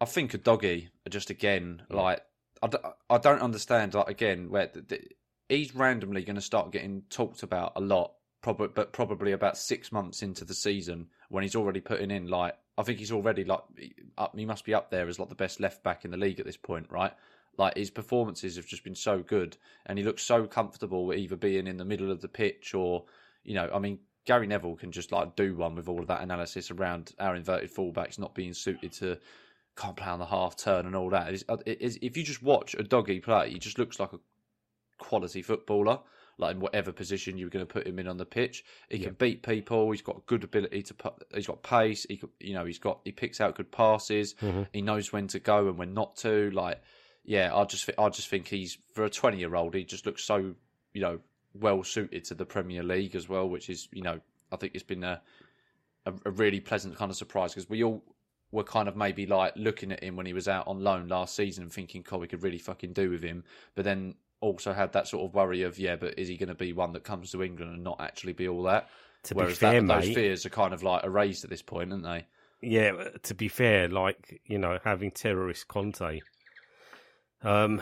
I 0.03 0.05
think 0.05 0.33
Udogie 0.33 0.89
uh, 1.07 1.11
just 1.11 1.31
again 1.31 1.83
mm. 1.89 1.95
like 1.95 2.21
I, 2.61 2.67
d- 2.67 2.79
I 3.09 3.19
don't 3.19 3.41
understand 3.41 3.95
like 3.95 4.09
again 4.09 4.51
where 4.51 4.67
th 4.67 4.89
th 4.89 5.13
he's 5.49 5.77
randomly 5.77 6.25
going 6.25 6.37
to 6.37 6.51
start 6.51 6.73
getting 6.73 7.03
talked 7.09 7.45
about 7.45 7.73
a 7.77 7.81
lot 7.81 8.15
probably 8.43 8.69
but 8.75 8.93
probably 8.93 9.31
about 9.31 9.57
six 9.57 9.93
months 9.93 10.23
into 10.23 10.45
the 10.45 10.55
season 10.55 11.07
when 11.29 11.45
he's 11.45 11.55
already 11.55 11.81
putting 11.81 12.11
in 12.11 12.27
like 12.27 12.57
I 12.77 12.83
think 12.83 12.99
he's 12.99 13.13
already 13.13 13.45
like 13.45 13.63
up 14.19 14.37
he 14.37 14.45
must 14.45 14.65
be 14.65 14.75
up 14.75 14.91
there 14.91 15.07
as 15.07 15.21
like 15.21 15.29
the 15.29 15.37
best 15.37 15.61
left 15.61 15.85
back 15.85 16.05
in 16.05 16.11
the 16.11 16.17
league 16.17 16.41
at 16.41 16.47
this 16.47 16.57
point 16.57 16.87
right? 16.91 17.13
Like 17.57 17.77
his 17.77 17.91
performances 17.91 18.57
have 18.57 18.67
just 18.67 18.83
been 18.83 18.97
so 18.97 19.21
good 19.21 19.57
and 19.87 19.99
he 19.99 20.05
looks 20.05 20.25
so 20.25 20.49
comfortable 20.49 21.15
either 21.15 21.37
being 21.37 21.69
in 21.69 21.77
the 21.77 21.85
middle 21.85 22.11
of 22.11 22.21
the 22.21 22.29
pitch 22.29 22.75
or 22.75 23.05
you 23.45 23.55
know 23.55 23.71
I 23.73 23.79
mean 23.79 24.01
Gary 24.25 24.49
Neville 24.49 24.77
can 24.77 24.91
just 24.91 25.13
like 25.13 25.37
do 25.37 25.55
one 25.55 25.77
with 25.77 25.89
all 25.89 26.01
of 26.01 26.09
that 26.09 26.23
analysis 26.23 26.73
around 26.73 27.13
our 27.21 27.37
inverted 27.37 27.73
fullbacks 27.73 28.19
not 28.19 28.35
being 28.35 28.53
suited 28.53 28.93
to 28.95 29.19
can't 29.77 29.97
play 29.97 30.09
on 30.09 30.19
the 30.19 30.27
half 30.27 30.57
turn 30.57 30.87
and 30.87 30.95
all 30.95 31.11
that. 31.11 31.33
It's, 31.33 31.45
uh, 31.49 31.57
it 31.67 31.81
is, 31.81 31.99
if 32.03 32.17
you 32.17 32.23
just 32.23 32.43
watch 32.43 32.77
Udogie 32.77 33.23
play, 33.23 33.51
he 33.51 33.59
just 33.59 33.79
looks 33.79 33.99
like 33.99 34.13
a 34.13 34.19
quality 34.99 35.43
footballer. 35.43 36.01
Like 36.39 36.55
in 36.55 36.61
whatever 36.61 36.93
position 36.93 37.37
you 37.37 37.45
were 37.45 37.51
going 37.51 37.65
to 37.65 37.73
put 37.73 37.87
him 37.87 37.99
in 37.99 38.09
on 38.09 38.17
the 38.17 38.25
pitch, 38.25 38.65
he 38.89 38.99
can 38.99 39.13
beat 39.13 39.43
people. 39.43 39.91
He's 39.91 40.01
got 40.01 40.25
good 40.25 40.43
ability 40.43 40.83
to 40.85 40.95
put. 40.95 41.13
He's 41.33 41.47
got 41.47 41.63
pace. 41.63 42.07
He, 42.09 42.23
you 42.41 42.55
know, 42.55 42.65
he's 42.65 42.79
got. 42.79 43.01
He 43.05 43.13
picks 43.13 43.39
out 43.39 43.55
good 43.55 43.71
passes. 43.71 44.35
Mm-hmm. 44.41 44.63
He 44.73 44.81
knows 44.81 45.13
when 45.13 45.29
to 45.29 45.39
go 45.39 45.69
and 45.69 45.77
when 45.77 45.93
not 45.93 46.17
to. 46.17 46.51
Like, 46.51 46.81
yeah, 47.23 47.55
I 47.55 47.65
just, 47.65 47.89
I 47.99 48.09
just 48.09 48.29
think 48.29 48.49
he's 48.49 48.79
for 48.95 49.05
a 49.05 49.11
twenty-year-old. 49.11 49.75
He 49.75 49.85
just 49.85 50.07
looks 50.07 50.25
so, 50.25 50.55
you 50.95 51.03
know, 51.03 51.21
well 51.55 51.85
suited 51.85 52.25
to 52.25 52.35
the 52.35 52.47
Premier 52.47 52.83
League 52.83 53.15
as 53.15 53.29
well, 53.29 53.47
which 53.47 53.69
is, 53.69 53.87
you 53.93 54.03
know, 54.03 54.19
I 54.51 54.57
think 54.57 54.75
it's 54.75 54.83
been 54.83 55.05
a, 55.05 55.21
a 56.07 56.31
really 56.31 56.61
pleasant 56.61 56.97
kind 56.97 57.11
of 57.11 57.17
surprise 57.17 57.53
because 57.53 57.69
we 57.69 57.85
all 57.85 58.03
were 58.53 58.63
kind 58.63 58.89
of 58.89 58.95
maybe 58.97 59.27
like 59.27 59.55
looking 59.57 59.91
at 59.91 60.03
him 60.03 60.15
when 60.15 60.27
he 60.27 60.33
was 60.33 60.47
out 60.47 60.69
on 60.69 60.81
loan 60.81 61.09
last 61.09 61.35
season 61.35 61.65
and 61.65 61.73
thinking, 61.73 62.03
"God, 62.03 62.21
we 62.21 62.29
could 62.29 62.43
really 62.43 62.59
fucking 62.59 62.93
do 62.93 63.11
with 63.11 63.23
him," 63.23 63.43
but 63.75 63.85
then 63.85 64.15
also 64.41 64.73
had 64.73 64.93
that 64.93 65.09
sort 65.09 65.25
of 65.25 65.35
worry 65.35 65.63
of, 65.63 65.79
yeah, 65.79 65.97
but 65.97 66.19
is 66.19 66.29
he 66.29 66.37
going 66.37 66.49
to 66.49 66.55
be 66.55 66.73
one 66.73 66.93
that 66.93 67.05
comes 67.05 67.31
to 67.31 67.43
England 67.43 67.73
and 67.73 67.85
not 67.85 68.01
actually 68.01 68.33
be 68.33 68.49
all 68.49 68.65
that? 68.65 68.89
To 69.25 69.35
Whereas 69.35 69.55
be 69.55 69.57
fair, 69.57 69.81
that, 69.81 69.87
those 69.87 70.15
fears 70.15 70.45
are 70.45 70.51
kind 70.51 70.75
of 70.75 70.83
like 70.83 71.05
erased 71.05 71.45
at 71.45 71.51
this 71.51 71.63
point, 71.63 71.93
aren't 71.93 72.05
they? 72.05 72.27
yeah. 72.61 73.09
To 73.23 73.35
be 73.35 73.49
fair, 73.49 73.89
like 73.89 74.41
you 74.45 74.59
know, 74.59 74.79
having 74.85 75.11
terrorist 75.11 75.69
Conte, 75.69 76.21
um, 77.43 77.81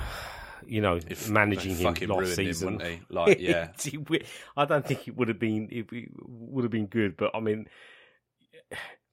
you 0.67 0.81
know, 0.81 1.01
If 1.09 1.29
managing 1.31 1.77
him 1.77 1.95
last 1.95 2.03
him, 2.03 2.27
season, 2.27 2.75
wouldn't 2.75 2.91
he? 2.91 3.01
Like, 3.11 3.41
yeah. 3.41 3.69
I 4.57 4.65
don't 4.65 4.87
think 4.87 5.09
it 5.09 5.17
would 5.17 5.29
have 5.29 5.39
been 5.39 5.69
it 5.71 5.87
would 6.23 6.65
have 6.65 6.71
been 6.71 6.87
good, 6.87 7.17
but 7.17 7.35
I 7.35 7.41
mean, 7.41 7.69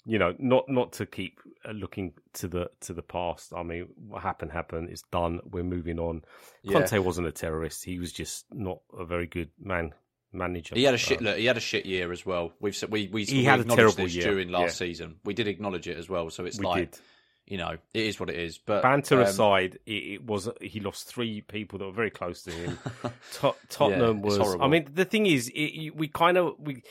you 0.07 0.17
know, 0.17 0.33
not 0.39 0.69
not 0.69 0.93
to 0.93 1.05
keep 1.05 1.39
uh, 1.67 1.71
looking 1.71 2.13
to 2.33 2.47
the 2.47 2.69
to 2.81 2.93
the 2.93 3.01
past. 3.01 3.53
I 3.53 3.61
mean, 3.63 3.89
what 4.07 4.23
happened 4.23 4.51
happened. 4.51 4.89
It's 4.89 5.03
done. 5.11 5.41
We're 5.51 5.63
moving 5.63 5.99
on. 5.99 6.23
Yeah. 6.63 6.79
Conte 6.79 6.97
wasn't 6.99 7.27
a 7.27 7.31
terrorist. 7.31 7.83
He 7.83 7.99
was 7.99 8.13
just 8.13 8.45
not 8.53 8.79
a 8.97 9.03
very 9.03 9.27
good 9.27 9.49
man 9.59 9.93
manager. 10.31 10.75
He 10.75 10.83
had 10.83 10.93
a 10.93 10.97
shit. 10.97 11.21
Look, 11.21 11.37
he 11.37 11.45
had 11.45 11.57
a 11.57 11.61
shit 11.61 11.85
year 11.85 12.13
as 12.13 12.25
well. 12.25 12.53
We've 12.61 12.81
we 12.89 13.09
we, 13.11 13.25
He 13.25 13.39
we 13.39 13.43
had 13.43 13.59
a 13.59 13.65
terrible 13.65 14.07
year, 14.07 14.23
during 14.23 14.49
last 14.49 14.79
yeah. 14.79 14.87
season. 14.87 15.15
We 15.25 15.33
did 15.33 15.49
acknowledge 15.49 15.89
it 15.89 15.97
as 15.97 16.07
well. 16.07 16.29
So 16.29 16.45
it's 16.45 16.57
we 16.57 16.65
like 16.65 16.91
did. 16.91 17.01
you 17.45 17.57
know 17.57 17.75
it 17.93 18.05
is 18.05 18.17
what 18.17 18.29
it 18.29 18.37
is. 18.37 18.57
But 18.57 18.83
Banter 18.83 19.17
um, 19.17 19.23
aside, 19.23 19.79
it, 19.85 19.91
it 19.91 20.25
was 20.25 20.47
he 20.61 20.79
lost 20.79 21.07
three 21.07 21.41
people 21.41 21.79
that 21.79 21.85
were 21.85 21.91
very 21.91 22.11
close 22.11 22.43
to 22.43 22.51
him. 22.51 22.79
Tot- 23.33 23.57
Tottenham 23.69 24.19
it's 24.19 24.25
was. 24.25 24.37
horrible. 24.37 24.63
I 24.63 24.69
mean, 24.69 24.87
the 24.93 25.05
thing 25.05 25.25
is, 25.25 25.51
it, 25.53 25.95
we 25.97 26.07
kind 26.07 26.37
of 26.37 26.53
we 26.59 26.81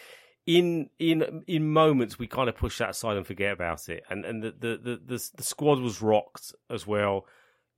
in 0.46 0.90
in 0.98 1.44
in 1.46 1.68
moments 1.68 2.18
we 2.18 2.26
kind 2.26 2.48
of 2.48 2.56
push 2.56 2.78
that 2.78 2.90
aside 2.90 3.16
and 3.16 3.26
forget 3.26 3.52
about 3.52 3.88
it, 3.88 4.04
and 4.08 4.24
and 4.24 4.42
the 4.42 4.52
the 4.52 4.76
the, 4.76 5.00
the, 5.04 5.30
the 5.36 5.42
squad 5.42 5.80
was 5.80 6.00
rocked 6.00 6.54
as 6.70 6.86
well, 6.86 7.26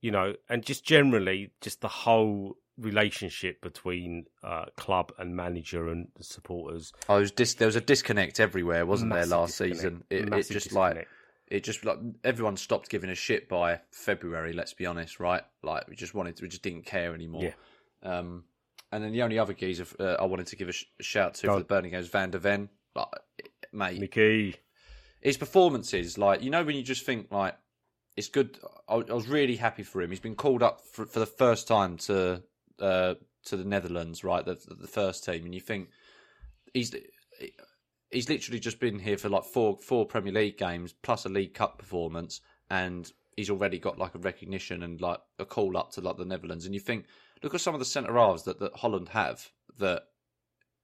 you 0.01 0.11
know, 0.11 0.35
and 0.47 0.63
just 0.63 0.85
generally 0.85 1.51
just 1.61 1.81
the 1.81 1.87
whole 1.87 2.57
relationship 2.77 3.61
between 3.61 4.25
uh, 4.43 4.65
club 4.77 5.11
and 5.17 5.35
manager 5.35 5.89
and 5.89 6.07
the 6.15 6.23
supporters. 6.23 6.93
I 7.09 7.15
was 7.15 7.31
dis- 7.31 7.55
there 7.55 7.65
was 7.65 7.75
a 7.75 7.81
disconnect 7.81 8.39
everywhere, 8.39 8.85
wasn't 8.85 9.09
Massive 9.09 9.29
there, 9.29 9.39
last 9.39 9.57
disconnect. 9.57 9.79
season? 9.79 10.03
It, 10.09 10.33
it 10.33 10.49
just 10.49 10.71
like 10.71 11.07
it 11.47 11.63
just 11.63 11.83
like 11.83 11.97
everyone 12.23 12.55
stopped 12.55 12.89
giving 12.89 13.09
a 13.09 13.15
shit 13.15 13.49
by 13.49 13.81
February. 13.91 14.53
Let's 14.53 14.73
be 14.73 14.85
honest, 14.85 15.19
right? 15.19 15.41
Like 15.63 15.87
we 15.87 15.95
just 15.95 16.13
wanted, 16.13 16.35
to, 16.37 16.43
we 16.43 16.49
just 16.49 16.61
didn't 16.61 16.85
care 16.85 17.13
anymore. 17.13 17.43
Yeah. 18.03 18.19
Um, 18.19 18.43
and 18.91 19.03
then 19.03 19.11
the 19.11 19.21
only 19.21 19.39
other 19.39 19.53
geezer 19.53 19.85
uh, 19.99 20.15
I 20.19 20.25
wanted 20.25 20.47
to 20.47 20.55
give 20.55 20.69
a, 20.69 20.73
sh- 20.73 20.85
a 20.99 21.03
shout 21.03 21.35
to 21.35 21.47
for 21.47 21.59
the 21.59 21.65
Burning 21.65 21.91
Games, 21.91 22.07
Van 22.07 22.31
der 22.31 22.39
Ven. 22.39 22.69
Like, 22.95 23.07
mate, 23.71 23.99
Mickey. 23.99 24.55
his 25.21 25.37
performances, 25.37 26.17
like 26.17 26.41
you 26.41 26.49
know, 26.49 26.63
when 26.63 26.75
you 26.75 26.83
just 26.83 27.05
think 27.05 27.31
like 27.31 27.55
it's 28.17 28.27
good. 28.27 28.59
I, 28.87 28.95
I 28.95 29.13
was 29.13 29.27
really 29.27 29.55
happy 29.55 29.83
for 29.83 30.01
him. 30.01 30.09
He's 30.09 30.19
been 30.19 30.35
called 30.35 30.63
up 30.63 30.81
for, 30.81 31.05
for 31.05 31.19
the 31.19 31.25
first 31.25 31.67
time 31.67 31.97
to 31.97 32.43
uh, 32.79 33.15
to 33.45 33.57
the 33.57 33.63
Netherlands, 33.63 34.23
right? 34.23 34.45
The, 34.45 34.59
the 34.67 34.87
first 34.87 35.23
team, 35.23 35.45
and 35.45 35.53
you 35.53 35.61
think 35.61 35.89
he's 36.73 36.93
he's 38.11 38.29
literally 38.29 38.59
just 38.59 38.79
been 38.79 38.99
here 38.99 39.17
for 39.17 39.29
like 39.29 39.45
four 39.45 39.77
four 39.81 40.05
Premier 40.05 40.33
League 40.33 40.57
games 40.57 40.93
plus 41.01 41.25
a 41.25 41.29
League 41.29 41.53
Cup 41.53 41.77
performance, 41.77 42.41
and 42.69 43.11
he's 43.37 43.49
already 43.49 43.79
got 43.79 43.97
like 43.97 44.15
a 44.15 44.19
recognition 44.19 44.83
and 44.83 44.99
like 44.99 45.19
a 45.37 45.45
call 45.45 45.77
up 45.77 45.91
to 45.91 46.01
like 46.01 46.17
the 46.17 46.25
Netherlands. 46.25 46.65
And 46.65 46.73
you 46.73 46.81
think, 46.81 47.05
look 47.43 47.53
at 47.53 47.61
some 47.61 47.73
of 47.73 47.79
the 47.79 47.85
centre 47.85 48.13
halves 48.13 48.43
that, 48.43 48.59
that 48.59 48.75
Holland 48.75 49.09
have 49.09 49.51
that 49.77 50.03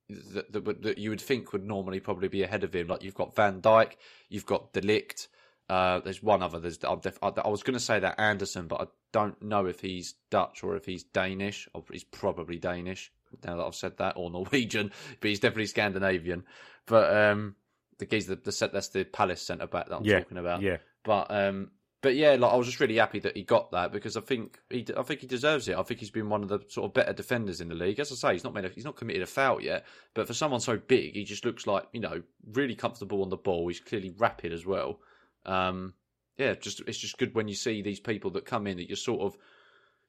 that, 0.08 0.52
that, 0.52 0.82
that 0.82 0.98
you 0.98 1.10
would 1.10 1.20
think 1.20 1.52
would 1.52 1.64
normally 1.64 2.00
probably 2.00 2.28
be 2.28 2.42
ahead 2.42 2.64
of 2.64 2.74
him. 2.74 2.86
Like 2.86 3.02
you've 3.02 3.14
got 3.14 3.34
Van 3.34 3.60
Dijk, 3.60 3.92
you've 4.28 4.46
got 4.46 4.72
De 4.72 4.80
Ligt. 4.80 5.28
Uh, 5.68 5.98
there's 6.00 6.22
one 6.22 6.42
other. 6.42 6.60
There's 6.60 6.78
i 6.84 6.92
I 6.92 7.48
was 7.48 7.64
going 7.64 7.74
to 7.74 7.80
say 7.80 7.98
that 7.98 8.20
Andersen, 8.20 8.68
but 8.68 8.80
I 8.80 8.86
don't 9.12 9.40
know 9.42 9.66
if 9.66 9.80
he's 9.80 10.14
Dutch 10.30 10.62
or 10.62 10.76
if 10.76 10.84
he's 10.84 11.02
Danish. 11.02 11.68
Or 11.74 11.82
he's 11.90 12.04
probably 12.04 12.58
Danish. 12.58 13.10
Now 13.44 13.56
that 13.56 13.64
I've 13.64 13.74
said 13.74 13.96
that, 13.98 14.14
or 14.16 14.30
Norwegian, 14.30 14.92
but 15.20 15.28
he's 15.28 15.40
definitely 15.40 15.66
Scandinavian. 15.66 16.44
But 16.86 17.16
um, 17.16 17.56
the 17.98 18.06
geez, 18.06 18.26
the, 18.26 18.36
the 18.36 18.70
that's 18.72 18.88
the 18.88 19.04
Palace 19.04 19.42
centre 19.42 19.66
back 19.66 19.88
that 19.88 19.96
I'm 19.96 20.04
yeah, 20.04 20.20
talking 20.20 20.38
about. 20.38 20.62
Yeah. 20.62 20.76
But 21.02 21.30
um, 21.30 21.72
but 22.06 22.14
yeah, 22.14 22.36
like 22.38 22.52
I 22.52 22.54
was 22.54 22.68
just 22.68 22.78
really 22.78 22.98
happy 22.98 23.18
that 23.18 23.36
he 23.36 23.42
got 23.42 23.72
that 23.72 23.90
because 23.90 24.16
I 24.16 24.20
think 24.20 24.60
he, 24.70 24.86
I 24.96 25.02
think 25.02 25.22
he 25.22 25.26
deserves 25.26 25.66
it. 25.66 25.76
I 25.76 25.82
think 25.82 25.98
he's 25.98 26.12
been 26.12 26.28
one 26.28 26.44
of 26.44 26.48
the 26.48 26.60
sort 26.68 26.84
of 26.84 26.94
better 26.94 27.12
defenders 27.12 27.60
in 27.60 27.68
the 27.68 27.74
league. 27.74 27.98
As 27.98 28.12
I 28.12 28.14
say, 28.14 28.32
he's 28.34 28.44
not 28.44 28.54
made, 28.54 28.64
a, 28.64 28.68
he's 28.68 28.84
not 28.84 28.94
committed 28.94 29.22
a 29.22 29.26
foul 29.26 29.60
yet, 29.60 29.84
but 30.14 30.28
for 30.28 30.32
someone 30.32 30.60
so 30.60 30.76
big, 30.76 31.14
he 31.14 31.24
just 31.24 31.44
looks 31.44 31.66
like 31.66 31.82
you 31.92 31.98
know 31.98 32.22
really 32.52 32.76
comfortable 32.76 33.22
on 33.22 33.28
the 33.28 33.36
ball. 33.36 33.66
He's 33.66 33.80
clearly 33.80 34.14
rapid 34.16 34.52
as 34.52 34.64
well. 34.64 35.00
Um, 35.46 35.94
yeah, 36.38 36.54
just 36.54 36.80
it's 36.86 36.98
just 36.98 37.18
good 37.18 37.34
when 37.34 37.48
you 37.48 37.56
see 37.56 37.82
these 37.82 37.98
people 37.98 38.30
that 38.30 38.44
come 38.44 38.68
in 38.68 38.76
that 38.76 38.88
you're 38.88 38.94
sort 38.94 39.22
of 39.22 39.36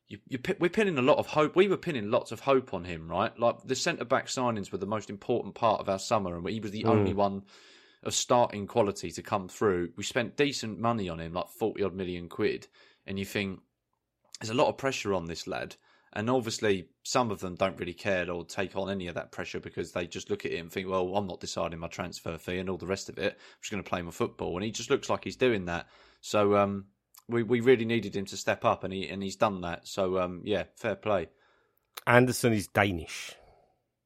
you, 0.07 0.19
you 0.27 0.37
we're 0.59 0.69
pinning 0.69 0.99
a 0.99 1.01
lot 1.01 1.17
of 1.17 1.25
hope. 1.25 1.55
We 1.55 1.67
were 1.67 1.77
pinning 1.77 2.11
lots 2.11 2.31
of 2.31 2.41
hope 2.41 2.75
on 2.75 2.83
him, 2.83 3.07
right? 3.07 3.35
Like 3.39 3.63
the 3.65 3.75
centre 3.75 4.05
back 4.05 4.27
signings 4.27 4.71
were 4.71 4.77
the 4.77 4.85
most 4.85 5.09
important 5.09 5.55
part 5.55 5.81
of 5.81 5.89
our 5.89 5.97
summer, 5.97 6.37
and 6.37 6.47
he 6.47 6.59
was 6.59 6.69
the 6.69 6.83
mm. 6.83 6.89
only 6.89 7.15
one 7.15 7.45
of 8.03 8.13
starting 8.13 8.67
quality 8.67 9.11
to 9.11 9.21
come 9.21 9.47
through. 9.47 9.91
We 9.97 10.03
spent 10.03 10.37
decent 10.37 10.79
money 10.79 11.09
on 11.09 11.19
him, 11.19 11.33
like 11.33 11.49
40 11.49 11.83
odd 11.83 11.95
million 11.95 12.29
quid. 12.29 12.67
And 13.05 13.17
you 13.17 13.25
think 13.25 13.59
there's 14.39 14.49
a 14.49 14.55
lot 14.55 14.69
of 14.69 14.77
pressure 14.77 15.13
on 15.13 15.25
this 15.25 15.47
lad. 15.47 15.75
And 16.13 16.29
obviously, 16.29 16.87
some 17.03 17.31
of 17.31 17.41
them 17.41 17.55
don't 17.55 17.77
really 17.79 17.93
care 17.93 18.31
or 18.31 18.45
take 18.45 18.75
on 18.75 18.89
any 18.89 19.07
of 19.07 19.15
that 19.15 19.31
pressure 19.31 19.59
because 19.59 19.91
they 19.91 20.07
just 20.07 20.29
look 20.29 20.45
at 20.45 20.51
it 20.51 20.59
and 20.59 20.71
think, 20.71 20.87
well, 20.87 21.15
I'm 21.15 21.27
not 21.27 21.41
deciding 21.41 21.79
my 21.79 21.87
transfer 21.87 22.37
fee 22.37 22.59
and 22.59 22.69
all 22.69 22.77
the 22.77 22.87
rest 22.87 23.09
of 23.09 23.17
it. 23.17 23.33
I'm 23.33 23.61
just 23.61 23.71
going 23.71 23.83
to 23.83 23.89
play 23.89 24.01
my 24.01 24.11
football. 24.11 24.55
And 24.55 24.63
he 24.63 24.71
just 24.71 24.89
looks 24.89 25.09
like 25.09 25.23
he's 25.23 25.35
doing 25.35 25.65
that. 25.65 25.87
So 26.21 26.55
um, 26.55 26.85
we, 27.27 27.43
we 27.43 27.59
really 27.59 27.85
needed 27.85 28.15
him 28.15 28.25
to 28.25 28.37
step 28.37 28.65
up, 28.65 28.83
and 28.83 28.93
he 28.93 29.07
and 29.09 29.21
he's 29.21 29.35
done 29.35 29.61
that. 29.61 29.87
So 29.87 30.19
um, 30.19 30.41
yeah, 30.43 30.63
fair 30.75 30.95
play. 30.95 31.27
Andersen 32.05 32.53
is 32.53 32.67
Danish. 32.67 33.33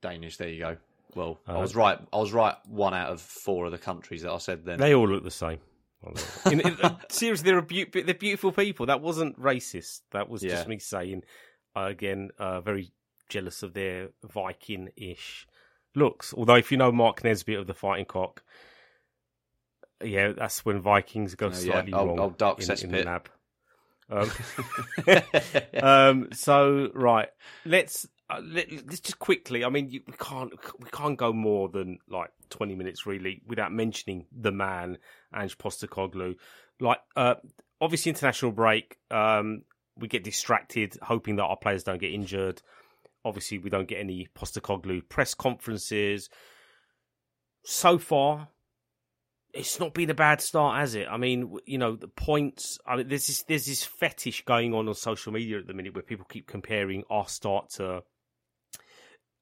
Danish, 0.02 0.38
there 0.38 0.50
you 0.50 0.60
go. 0.60 0.78
Well, 1.16 1.40
uh, 1.48 1.58
I 1.58 1.62
was 1.62 1.76
right. 1.76 2.00
I 2.12 2.18
was 2.18 2.34
right. 2.34 2.56
One 2.68 2.94
out 2.94 3.10
of 3.10 3.22
four 3.22 3.66
of 3.66 3.72
the 3.72 3.78
countries 3.78 4.24
that 4.24 4.32
I 4.32 4.38
said 4.38 4.66
then. 4.66 4.80
They 4.80 4.94
all 4.94 5.08
look 5.08 5.24
the 5.24 5.32
same. 5.32 5.60
in, 6.46 6.62
in, 6.62 6.78
uh, 6.82 6.98
seriously, 7.10 7.52
they're, 7.52 7.62
be- 7.62 7.86
they're 7.86 8.14
beautiful 8.14 8.52
people. 8.52 8.88
That 8.88 9.02
wasn't 9.02 9.40
racist. 9.40 10.02
That 10.12 10.30
was 10.30 10.44
yeah. 10.44 10.52
just 10.52 10.68
me 10.68 10.80
saying. 10.80 11.24
Uh, 11.76 11.86
again, 11.86 12.30
uh, 12.38 12.60
very 12.60 12.92
jealous 13.30 13.64
of 13.64 13.74
their 13.74 14.10
Viking-ish 14.24 15.48
looks. 15.96 16.34
Although, 16.34 16.56
if 16.56 16.72
you 16.72 16.78
know 16.78 16.92
Mark 16.92 17.24
Nesbitt 17.24 17.60
of 17.60 17.68
the 17.68 17.74
Fighting 17.74 18.06
Cock, 18.06 18.44
yeah, 20.04 20.34
that's 20.34 20.66
when 20.66 20.82
Vikings 20.82 21.36
go 21.36 21.52
slightly 21.52 21.92
yeah. 21.92 21.98
wrong. 21.98 22.20
Oh, 22.20 22.30
dark 22.32 22.62
in, 22.62 22.72
in 22.72 22.92
the 22.92 23.04
lab. 23.04 23.30
Um, 24.10 24.32
um, 25.82 26.30
so 26.34 26.90
right, 26.94 27.30
let's 27.66 28.08
uh, 28.32 28.42
let, 28.44 28.72
us 28.72 29.00
just 29.00 29.20
quickly. 29.20 29.66
I 29.66 29.70
mean, 29.70 29.90
we 29.92 30.14
can't 30.20 30.52
we 30.80 30.90
can't 30.90 31.18
go 31.18 31.34
more 31.34 31.70
than 31.70 32.00
like 32.10 32.30
twenty 32.50 32.76
minutes 32.76 33.06
really 33.06 33.42
without 33.46 33.72
mentioning 33.72 34.26
the 34.32 34.52
man 34.52 34.98
Ange 35.36 35.58
Postecoglou. 35.58 36.36
Like, 36.80 37.00
uh, 37.16 37.36
obviously, 37.80 38.12
international 38.12 38.52
break. 38.52 38.98
Um, 39.10 39.64
we 39.98 40.08
get 40.08 40.24
distracted, 40.24 40.98
hoping 41.02 41.36
that 41.36 41.44
our 41.44 41.58
players 41.58 41.84
don't 41.84 42.00
get 42.00 42.14
injured. 42.14 42.62
Obviously, 43.26 43.60
we 43.60 43.70
don't 43.70 43.88
get 43.88 44.00
any 44.00 44.30
Postecoglou 44.36 45.08
press 45.10 45.34
conferences. 45.34 46.30
So 47.64 48.00
far, 48.00 48.48
it's 49.54 49.80
not 49.80 49.94
been 49.94 50.10
a 50.10 50.16
bad 50.16 50.42
start, 50.42 50.80
has 50.80 50.96
it? 50.96 51.08
I 51.10 51.18
mean, 51.18 51.58
you 51.66 51.78
know, 51.78 51.96
the 51.96 52.08
points. 52.08 52.80
I 52.88 52.96
mean, 52.96 53.08
there's 53.08 53.28
this 53.28 53.44
there's 53.44 53.66
this 53.66 53.84
fetish 53.84 54.46
going 54.46 54.74
on 54.74 54.88
on 54.88 54.96
social 54.96 55.34
media 55.34 55.60
at 55.60 55.68
the 55.68 55.74
minute 55.74 55.94
where 55.94 56.04
people 56.04 56.26
keep 56.30 56.48
comparing 56.48 57.04
our 57.10 57.28
start 57.28 57.72
to 57.72 58.04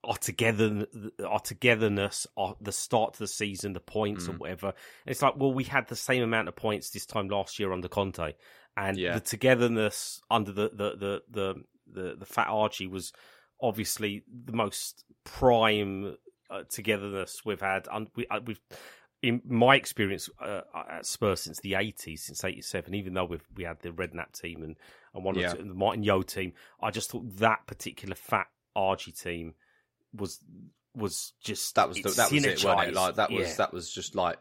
our 0.03 0.17
together 0.17 0.87
our 1.25 1.39
togetherness, 1.39 2.25
our, 2.37 2.55
the 2.61 2.71
start 2.71 3.13
to 3.13 3.19
the 3.19 3.27
season, 3.27 3.73
the 3.73 3.79
points 3.79 4.25
mm. 4.25 4.29
or 4.29 4.37
whatever. 4.37 4.67
And 4.67 5.11
it's 5.11 5.21
like, 5.21 5.35
well, 5.37 5.53
we 5.53 5.65
had 5.65 5.87
the 5.87 5.95
same 5.95 6.23
amount 6.23 6.47
of 6.47 6.55
points 6.55 6.89
this 6.89 7.05
time 7.05 7.27
last 7.27 7.59
year 7.59 7.73
under 7.73 7.87
Conte, 7.87 8.33
and 8.77 8.97
yeah. 8.97 9.15
the 9.15 9.19
togetherness 9.19 10.21
under 10.31 10.51
the 10.51 10.69
the 10.69 10.95
the 10.95 11.21
the 11.29 11.63
the, 11.91 12.15
the 12.19 12.25
Fat 12.25 12.47
Archie 12.47 12.87
was 12.87 13.11
obviously 13.61 14.23
the 14.45 14.53
most 14.53 15.03
prime 15.23 16.15
uh, 16.49 16.63
togetherness 16.69 17.43
we've 17.43 17.61
had. 17.61 17.87
And 17.91 18.07
we, 18.15 18.25
uh, 18.27 18.39
we've 18.45 18.61
in 19.21 19.41
my 19.45 19.75
experience 19.75 20.29
uh, 20.41 20.61
at 20.89 21.05
Spurs 21.05 21.41
since 21.41 21.59
the 21.59 21.73
80s, 21.73 22.19
since 22.19 22.43
87, 22.43 22.93
even 22.95 23.13
though 23.13 23.25
we've, 23.25 23.45
we 23.55 23.63
had 23.65 23.79
the 23.81 23.89
Redknapp 23.89 24.39
team 24.39 24.63
and, 24.63 24.77
and 25.13 25.23
one 25.23 25.35
yeah. 25.35 25.51
of 25.51 25.57
the 25.57 25.73
Martin 25.73 26.03
Jol 26.03 26.23
team, 26.23 26.53
I 26.81 26.91
just 26.91 27.11
thought 27.11 27.37
that 27.37 27.67
particular 27.67 28.15
fat 28.15 28.47
Archie 28.75 29.11
team 29.11 29.55
was 30.13 30.39
was 30.95 31.33
just 31.41 31.75
that 31.75 31.87
was 31.87 31.97
the, 31.97 32.09
that 32.09 32.31
was 32.31 32.45
it, 32.45 32.63
wasn't 32.63 32.89
it? 32.89 32.93
Like 32.93 33.15
that 33.15 33.31
was 33.31 33.49
yeah. 33.49 33.55
that 33.55 33.73
was 33.73 33.91
just 33.91 34.15
like 34.15 34.37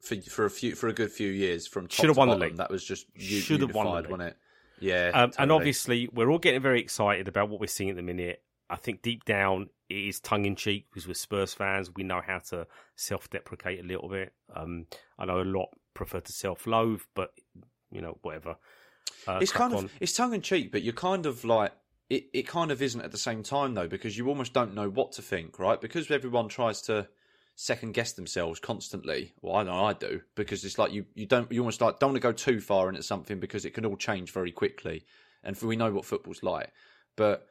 for 0.00 0.16
for 0.16 0.44
a 0.44 0.50
few 0.50 0.74
for 0.74 0.88
a 0.88 0.92
good 0.92 1.10
few 1.10 1.30
years 1.30 1.66
from 1.66 1.88
should 1.88 2.08
have 2.08 2.16
won 2.16 2.28
bottom, 2.28 2.40
the 2.40 2.46
league. 2.46 2.56
That 2.56 2.70
was 2.70 2.84
just 2.84 3.06
you 3.14 3.40
should 3.40 3.60
have 3.60 3.74
won, 3.74 3.86
the 3.86 3.92
league. 3.92 4.10
wasn't 4.10 4.28
it? 4.30 4.36
Yeah, 4.80 5.10
um, 5.14 5.30
totally. 5.30 5.42
and 5.42 5.52
obviously 5.52 6.08
we're 6.12 6.30
all 6.30 6.38
getting 6.38 6.60
very 6.60 6.80
excited 6.80 7.28
about 7.28 7.48
what 7.48 7.60
we're 7.60 7.66
seeing 7.68 7.90
at 7.90 7.96
the 7.96 8.02
minute. 8.02 8.42
I 8.68 8.76
think 8.76 9.02
deep 9.02 9.24
down 9.24 9.68
it 9.88 10.08
is 10.08 10.20
tongue 10.20 10.44
in 10.44 10.56
cheek 10.56 10.86
because 10.90 11.06
we're 11.06 11.14
Spurs 11.14 11.54
fans. 11.54 11.90
We 11.94 12.02
know 12.02 12.20
how 12.26 12.38
to 12.50 12.66
self 12.96 13.30
deprecate 13.30 13.80
a 13.80 13.86
little 13.86 14.08
bit. 14.08 14.32
Um, 14.54 14.86
I 15.18 15.26
know 15.26 15.40
a 15.40 15.44
lot 15.44 15.68
prefer 15.94 16.20
to 16.20 16.32
self 16.32 16.66
loathe, 16.66 17.02
but 17.14 17.32
you 17.90 18.00
know 18.00 18.18
whatever. 18.22 18.56
Uh, 19.26 19.38
it's 19.40 19.52
kind 19.52 19.74
on. 19.74 19.84
of 19.84 19.92
it's 20.00 20.14
tongue 20.14 20.34
in 20.34 20.40
cheek, 20.40 20.72
but 20.72 20.82
you're 20.82 20.92
kind 20.94 21.26
of 21.26 21.44
like 21.44 21.72
it. 22.12 22.24
It 22.32 22.46
kind 22.46 22.70
of 22.70 22.82
isn't 22.82 23.00
at 23.00 23.10
the 23.10 23.18
same 23.18 23.42
time 23.42 23.74
though, 23.74 23.88
because 23.88 24.16
you 24.16 24.28
almost 24.28 24.52
don't 24.52 24.74
know 24.74 24.88
what 24.88 25.12
to 25.12 25.22
think, 25.22 25.58
right? 25.58 25.80
Because 25.80 26.10
everyone 26.10 26.48
tries 26.48 26.82
to 26.82 27.08
second 27.54 27.92
guess 27.94 28.12
themselves 28.12 28.60
constantly. 28.60 29.32
Well, 29.40 29.56
I 29.56 29.62
know 29.62 29.84
I 29.84 29.92
do 29.92 30.22
because 30.34 30.64
it's 30.64 30.78
like 30.78 30.92
you 30.92 31.06
you 31.14 31.26
don't 31.26 31.50
you 31.50 31.60
almost 31.60 31.80
like 31.80 31.98
don't 31.98 32.10
want 32.10 32.16
to 32.16 32.28
go 32.28 32.32
too 32.32 32.60
far 32.60 32.88
into 32.88 33.02
something 33.02 33.40
because 33.40 33.64
it 33.64 33.74
can 33.74 33.86
all 33.86 33.96
change 33.96 34.30
very 34.32 34.52
quickly, 34.52 35.04
and 35.42 35.60
we 35.62 35.76
know 35.76 35.92
what 35.92 36.04
football's 36.04 36.42
like, 36.42 36.70
but 37.16 37.48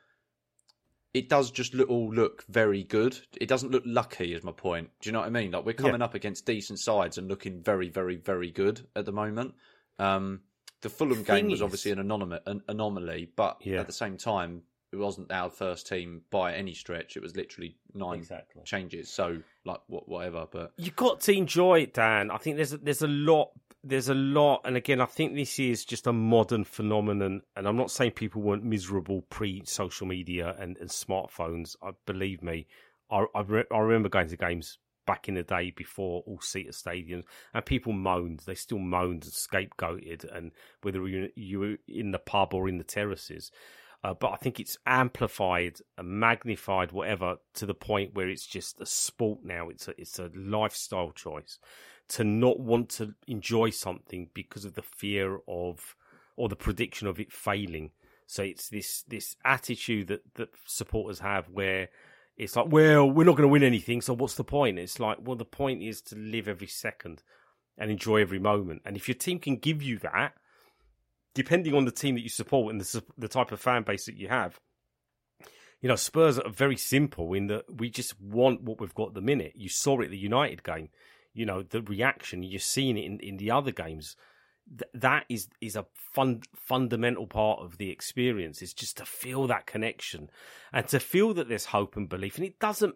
it 1.14 1.28
does 1.28 1.52
just 1.52 1.74
look, 1.74 1.90
all 1.90 2.14
look 2.14 2.46
very 2.48 2.84
good. 2.84 3.20
It 3.40 3.50
doesn't 3.50 3.72
look 3.72 3.84
lucky, 3.86 4.34
is 4.34 4.44
my 4.44 4.54
point. 4.54 4.92
Do 5.02 5.10
you 5.10 5.14
know 5.14 5.20
what 5.20 5.28
I 5.28 5.32
mean? 5.32 5.52
Like 5.52 5.66
we're 5.66 5.74
coming 5.74 6.00
yeah. 6.00 6.06
up 6.06 6.14
against 6.14 6.46
decent 6.46 6.80
sides 6.80 7.18
and 7.18 7.28
looking 7.28 7.62
very, 7.62 7.90
very, 7.90 8.16
very 8.16 8.50
good 8.52 8.88
at 8.96 9.06
the 9.06 9.12
moment. 9.12 9.56
Um, 10.00 10.42
the 10.82 10.90
Fulham 10.90 11.24
game 11.24 11.50
was 11.50 11.62
obviously 11.62 11.92
an, 11.92 12.00
anomaly, 12.00 12.40
an 12.46 12.62
anomaly, 12.68 13.30
but 13.36 13.58
yeah. 13.62 13.80
at 13.80 13.88
the 13.88 13.94
same 13.94 14.18
time, 14.18 14.64
it 14.92 14.98
wasn't 14.98 15.32
our 15.32 15.50
first 15.50 15.88
team 15.88 16.22
by 16.32 16.54
any 16.54 16.74
stretch. 16.74 17.16
It 17.16 17.24
was 17.24 17.36
literally 17.36 17.78
nine 17.94 18.20
exactly. 18.20 18.64
changes. 18.66 19.10
So 19.10 19.42
like 19.64 19.80
what, 19.88 20.10
whatever. 20.10 20.48
But 20.52 20.74
you 20.78 20.92
got 20.92 21.22
to 21.22 21.34
enjoy 21.34 21.82
it, 21.82 21.94
Dan. 21.94 22.30
I 22.30 22.38
think 22.38 22.58
there's 22.58 22.74
a, 22.74 22.78
there's 22.78 23.02
a 23.02 23.08
lot 23.08 23.52
there's 23.84 24.10
a 24.10 24.14
lot, 24.14 24.62
and 24.64 24.78
again, 24.78 25.02
I 25.02 25.06
think 25.06 25.34
this 25.34 25.58
is 25.58 25.86
just 25.86 26.06
a 26.06 26.14
modern 26.14 26.64
phenomenon. 26.64 27.42
And 27.56 27.68
I'm 27.68 27.76
not 27.76 27.90
saying 27.90 28.12
people 28.12 28.42
weren't 28.42 28.64
miserable 28.64 29.24
pre 29.30 29.64
social 29.66 30.06
media 30.06 30.56
and, 30.60 30.78
and, 30.78 30.90
smartphones. 30.90 31.76
I 31.82 31.92
believe 32.06 32.44
me, 32.44 32.68
I, 33.10 33.26
I, 33.34 33.42
re- 33.42 33.64
I, 33.72 33.80
remember 33.80 34.10
going 34.10 34.28
to 34.28 34.38
games 34.38 34.78
back 35.06 35.28
in 35.28 35.36
the 35.36 35.44
day 35.44 35.72
before 35.72 36.24
all 36.26 36.40
seater 36.42 36.72
stadiums, 36.72 37.24
and 37.54 37.66
people 37.66 37.94
moaned. 37.94 38.42
They 38.46 38.56
still 38.56 38.80
moaned 38.80 39.24
and 39.24 39.34
scapegoated, 39.34 40.26
and 40.36 40.52
whether 40.82 41.08
you, 41.08 41.60
were 41.60 41.78
in 41.88 42.12
the 42.12 42.20
pub 42.20 42.54
or 42.54 42.68
in 42.68 42.78
the 42.78 42.84
terraces. 42.84 43.52
Uh, 44.04 44.16
but 44.16 44.32
I 44.32 44.36
think 44.38 44.60
it's 44.60 44.78
amplified 44.88 45.78
and 45.98 46.08
magnified, 46.08 46.92
whatever, 46.92 47.38
to 47.54 47.66
the 47.66 47.76
point 47.76 48.16
where 48.16 48.30
it's 48.30 48.48
just 48.48 48.82
a 48.82 48.86
sport 48.86 49.40
now. 49.44 49.70
It's 49.70 49.88
a 49.88 49.94
it's 50.00 50.18
a 50.18 50.32
lifestyle 50.34 51.12
choice 51.12 51.60
to 52.10 52.24
not 52.24 52.60
want 52.60 52.90
to 52.90 53.14
enjoy 53.28 53.70
something 53.70 54.30
because 54.34 54.66
of 54.66 54.74
the 54.74 54.82
fear 54.82 55.40
of 55.48 55.96
or 56.36 56.50
the 56.50 56.56
prediction 56.56 57.08
of 57.08 57.20
it 57.20 57.32
failing. 57.32 57.92
So 58.26 58.42
it's 58.44 58.70
this 58.70 59.04
this 59.08 59.36
attitude 59.46 60.08
that 60.08 60.34
that 60.36 60.50
supporters 60.66 61.20
have 61.20 61.50
where 61.50 61.90
it's 62.42 62.56
like, 62.56 62.68
well, 62.70 63.10
we're 63.10 63.26
not 63.26 63.36
going 63.36 63.48
to 63.48 63.52
win 63.52 63.64
anything, 63.64 64.02
so 64.02 64.14
what's 64.14 64.36
the 64.36 64.44
point? 64.44 64.80
It's 64.80 65.00
like, 65.00 65.20
well, 65.22 65.36
the 65.36 65.46
point 65.46 65.84
is 65.84 66.02
to 66.04 66.16
live 66.16 66.48
every 66.48 66.68
second 66.68 67.24
and 67.78 67.92
enjoy 67.92 68.22
every 68.22 68.40
moment. 68.40 68.82
And 68.86 68.98
if 68.98 69.08
your 69.08 69.16
team 69.16 69.40
can 69.40 69.58
give 69.58 69.82
you 69.82 70.00
that, 70.00 70.34
depending 71.34 71.74
on 71.74 71.86
the 71.86 71.92
team 71.92 72.16
that 72.16 72.22
you 72.22 72.30
support 72.30 72.72
and 72.72 72.82
the 72.82 73.04
the 73.18 73.28
type 73.28 73.52
of 73.52 73.62
fan 73.62 73.84
base 73.84 74.06
that 74.06 74.18
you 74.18 74.28
have, 74.28 74.60
you 75.82 75.88
know, 75.88 75.96
Spurs 75.96 76.40
are 76.40 76.50
very 76.50 76.78
simple 76.78 77.34
in 77.34 77.48
that 77.48 77.80
we 77.80 77.90
just 77.90 78.20
want 78.20 78.62
what 78.62 78.82
we've 78.82 78.96
got 78.96 79.14
the 79.14 79.22
minute. 79.22 79.54
You 79.56 79.70
saw 79.70 80.00
it 80.02 80.10
the 80.10 80.18
United 80.18 80.64
game 80.64 80.90
you 81.34 81.46
know 81.46 81.64
the 81.64 81.82
reaction 81.82 82.44
you're 82.44 82.60
seeing 82.60 82.98
it 82.98 83.06
in, 83.06 83.20
in 83.20 83.38
the 83.38 83.52
other 83.52 83.72
games 83.72 84.16
th- 84.78 84.92
that 84.94 85.26
is 85.30 85.48
is 85.60 85.76
a 85.76 85.86
fun, 85.94 86.42
fundamental 86.56 87.28
part 87.28 87.60
of 87.60 87.78
the 87.78 87.90
experience. 87.90 88.62
Is 88.62 88.74
just 88.74 88.98
to 88.98 89.06
feel 89.06 89.48
that 89.48 89.66
connection 89.66 90.30
and 90.72 90.88
to 90.90 91.00
feel 91.00 91.34
that 91.36 91.50
there's 91.50 91.66
hope 91.66 91.96
and 91.96 92.10
belief. 92.10 92.38
And 92.38 92.46
it 92.46 92.60
doesn't 92.60 92.96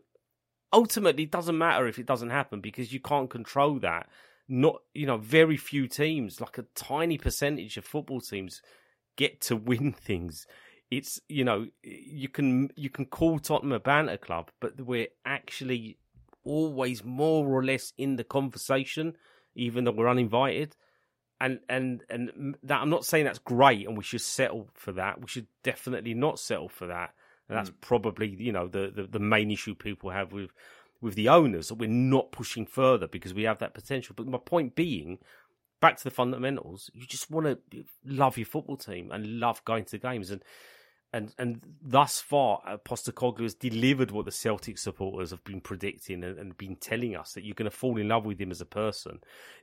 ultimately 0.73 1.23
it 1.23 1.31
doesn't 1.31 1.57
matter 1.57 1.87
if 1.87 1.99
it 1.99 2.05
doesn't 2.05 2.29
happen 2.29 2.59
because 2.61 2.93
you 2.93 2.99
can't 2.99 3.29
control 3.29 3.79
that. 3.79 4.09
Not 4.47 4.81
you 4.93 5.07
know 5.07 5.17
very 5.17 5.57
few 5.57 5.87
teams, 5.87 6.39
like 6.39 6.57
a 6.57 6.65
tiny 6.75 7.17
percentage 7.17 7.77
of 7.77 7.85
football 7.85 8.21
teams, 8.21 8.61
get 9.15 9.41
to 9.41 9.55
win 9.71 9.91
things. 9.93 10.45
It's 10.91 11.19
you 11.27 11.43
know 11.43 11.67
you 11.83 12.29
can 12.29 12.69
you 12.75 12.89
can 12.89 13.05
call 13.05 13.39
Tottenham 13.39 13.71
a 13.71 13.79
banter 13.79 14.17
club, 14.17 14.51
but 14.59 14.79
we're 14.79 15.07
actually 15.25 15.97
always 16.43 17.03
more 17.03 17.47
or 17.47 17.63
less 17.63 17.91
in 17.97 18.17
the 18.17 18.23
conversation, 18.23 19.15
even 19.55 19.83
though 19.83 19.91
we're 19.91 20.07
uninvited. 20.07 20.75
And 21.41 21.59
and 21.67 22.01
and 22.09 22.55
that 22.63 22.81
I'm 22.81 22.89
not 22.89 23.05
saying 23.05 23.25
that's 23.25 23.39
great, 23.39 23.87
and 23.87 23.97
we 23.97 24.03
should 24.03 24.21
settle 24.21 24.69
for 24.73 24.93
that. 24.93 25.19
We 25.19 25.27
should 25.27 25.47
definitely 25.63 26.13
not 26.13 26.39
settle 26.39 26.69
for 26.69 26.87
that. 26.87 27.13
And 27.49 27.57
that's 27.57 27.69
mm. 27.69 27.81
probably 27.81 28.29
you 28.29 28.51
know 28.51 28.67
the, 28.67 28.91
the 28.95 29.03
the 29.03 29.19
main 29.19 29.51
issue 29.51 29.75
people 29.75 30.11
have 30.11 30.31
with 30.31 30.51
with 31.01 31.15
the 31.15 31.29
owners 31.29 31.67
that 31.67 31.75
we're 31.75 31.89
not 31.89 32.31
pushing 32.31 32.65
further 32.65 33.07
because 33.07 33.33
we 33.33 33.43
have 33.43 33.59
that 33.59 33.73
potential. 33.73 34.13
But 34.15 34.27
my 34.27 34.37
point 34.37 34.75
being, 34.75 35.19
back 35.79 35.97
to 35.97 36.03
the 36.03 36.11
fundamentals, 36.11 36.89
you 36.93 37.05
just 37.05 37.29
want 37.29 37.45
to 37.45 37.83
love 38.05 38.37
your 38.37 38.45
football 38.45 38.77
team 38.77 39.11
and 39.11 39.39
love 39.39 39.63
going 39.65 39.85
to 39.85 39.97
games 39.97 40.31
and 40.31 40.41
and 41.15 41.33
and 41.37 41.61
thus 41.81 42.19
far, 42.19 42.61
uh, 42.67 42.77
Postecoglou 42.77 43.43
has 43.43 43.55
delivered 43.55 44.11
what 44.11 44.25
the 44.25 44.31
Celtic 44.31 44.77
supporters 44.77 45.31
have 45.31 45.43
been 45.45 45.61
predicting 45.61 46.25
and, 46.25 46.37
and 46.37 46.57
been 46.57 46.75
telling 46.75 47.15
us 47.15 47.31
that 47.33 47.45
you're 47.45 47.55
going 47.55 47.71
to 47.71 47.75
fall 47.75 47.97
in 47.97 48.09
love 48.09 48.25
with 48.25 48.39
him 48.39 48.51
as 48.51 48.59
a 48.59 48.65
person. 48.65 49.19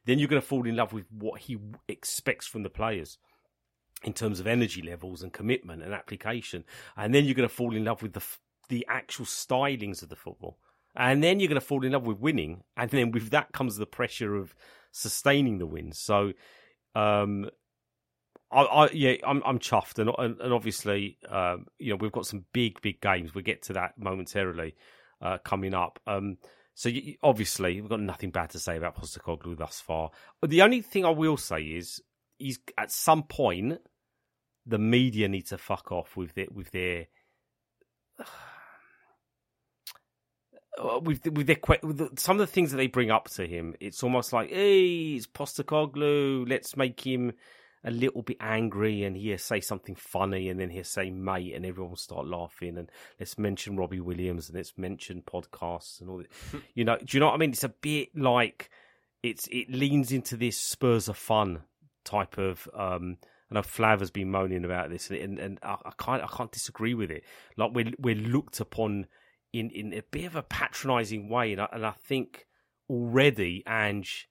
Then 0.07 0.19
you're 0.19 0.29
going 0.29 0.41
to 0.41 0.49
fall 0.49 0.67
in 0.67 0.77
love 0.77 0.95
with 0.95 1.05
what 1.11 1.43
he 1.43 1.59
expects 1.88 2.47
from 2.47 2.62
the 2.62 2.71
players 2.71 3.19
in 4.03 4.15
terms 4.15 4.41
of 4.41 4.47
energy 4.47 4.81
levels 4.81 5.23
and 5.23 5.31
commitment 5.31 5.83
and 5.83 5.93
application, 5.93 6.65
and 6.97 7.15
then 7.15 7.27
you're 7.27 7.35
going 7.35 7.49
to 7.49 7.55
fall 7.55 7.77
in 7.77 7.85
love 7.85 8.03
with 8.03 8.15
the 8.15 8.25
the 8.71 8.87
actual 8.88 9.27
stylings 9.27 10.03
of 10.03 10.09
the 10.09 10.17
football, 10.17 10.57
and 10.97 11.23
then 11.23 11.38
you're 11.38 11.49
going 11.49 11.61
to 11.61 11.67
fall 11.67 11.85
in 11.85 11.93
love 11.93 12.07
with 12.07 12.19
winning, 12.19 12.62
and 12.79 12.91
then 12.91 13.11
with 13.11 13.29
that 13.29 13.53
comes 13.53 13.77
the 13.77 13.87
pressure 13.87 14.37
of 14.37 14.55
sustaining 14.91 15.59
the 15.59 15.67
wins. 15.67 15.99
So. 15.99 16.33
Um, 16.95 17.49
I, 18.53 18.62
I, 18.62 18.91
yeah, 18.93 19.15
I'm 19.27 19.43
I'm 19.45 19.59
chuffed, 19.59 19.99
and 19.99 20.11
and, 20.19 20.38
and 20.41 20.53
obviously, 20.53 21.17
um, 21.29 21.67
you 21.79 21.91
know, 21.91 21.97
we've 21.97 22.12
got 22.12 22.27
some 22.27 22.45
big 22.53 22.81
big 22.83 23.01
games. 23.01 23.35
We'll 23.35 23.45
get 23.45 23.62
to 23.62 23.73
that 23.75 23.95
momentarily 23.97 24.75
uh, 25.23 25.38
coming 25.38 25.73
up. 25.75 25.99
Um, 26.07 26.37
so 26.75 26.91
you, 26.91 27.17
obviously, 27.23 27.81
we've 27.81 27.88
got 27.91 28.01
nothing 28.01 28.31
bad 28.31 28.51
to 28.51 28.59
say 28.59 28.77
about 28.77 28.97
Postecoglou 28.97 29.57
thus 29.57 29.81
far. 29.81 30.11
The 30.47 30.61
only 30.62 30.83
thing 30.83 31.07
I 31.07 31.11
will 31.11 31.38
say 31.38 31.62
is, 31.62 32.03
he's 32.38 32.59
at 32.77 32.91
some 32.91 33.23
point, 33.23 33.81
the 34.67 34.79
media 34.79 35.29
need 35.29 35.47
to 35.47 35.57
fuck 35.59 35.91
off 35.91 36.17
with 36.17 36.37
it 36.37 36.53
with 36.53 36.71
their. 36.73 37.07
with 41.03 41.27
with 41.27 41.47
their 41.47 41.59
with 41.83 42.19
some 42.19 42.38
of 42.38 42.47
the 42.47 42.53
things 42.53 42.71
that 42.71 42.77
they 42.77 42.87
bring 42.87 43.11
up 43.11 43.31
to 43.31 43.47
him, 43.47 43.75
it's 43.81 44.03
almost 44.03 44.35
like, 44.35 44.51
hey, 44.51 45.15
it's 45.15 45.27
Postecoglou. 45.27 46.47
Let's 46.49 46.77
make 46.77 47.01
him 47.01 47.33
a 47.85 47.90
little 47.90 48.23
bit 48.23 48.37
angry 48.40 49.03
and 49.03 49.16
he'll 49.16 49.38
say 49.38 49.61
something 49.61 49.95
funny 49.95 50.49
and 50.49 50.61
then 50.61 50.71
he'll 50.71 50.85
say 50.85 51.11
mate 51.11 51.55
and 51.55 51.66
everyone 51.66 51.90
will 51.90 51.97
start 51.97 52.27
laughing 52.27 52.79
and 52.79 52.90
let's 53.18 53.38
mention 53.38 53.77
Robbie 53.77 54.01
Williams 54.01 54.49
and 54.49 54.57
let's 54.57 54.75
mention 54.77 55.23
podcasts 55.23 56.01
and 56.01 56.09
all 56.09 56.18
that. 56.18 56.62
you 56.75 56.85
know, 56.85 56.97
do 56.99 57.16
you 57.16 57.21
know 57.21 57.27
what 57.27 57.35
I 57.35 57.38
mean? 57.38 57.51
It's 57.51 57.64
a 57.64 57.68
bit 57.68 58.16
like 58.16 58.71
it's 59.23 59.49
it 59.51 59.71
leans 59.71 60.12
into 60.12 60.37
this 60.37 60.57
Spurs 60.57 61.09
of 61.09 61.16
fun 61.16 61.62
type 62.05 62.38
of 62.38 62.68
um 62.75 63.18
I 63.51 63.57
know 63.57 63.62
Flav 63.62 64.01
has 64.01 64.11
been 64.11 64.31
moaning 64.31 64.64
about 64.64 64.90
this 64.90 65.11
and 65.11 65.18
and, 65.18 65.38
and 65.38 65.59
I, 65.62 65.77
I 65.85 65.92
can't 65.99 66.23
I 66.23 66.29
can't 66.29 66.53
disagree 66.53 66.95
with 66.95 67.11
it. 67.11 67.25
Like 67.57 67.73
we're 67.75 67.92
we're 67.99 68.14
looked 68.14 68.61
upon 68.61 69.07
in, 69.53 69.71
in 69.71 69.92
a 69.92 70.03
bit 70.03 70.25
of 70.25 70.37
a 70.37 70.42
patronising 70.42 71.29
way 71.29 71.53
and 71.53 71.61
I, 71.61 71.68
and 71.73 71.85
I 71.85 71.92
think 71.92 72.47
already 72.88 73.62
Ange 73.66 74.29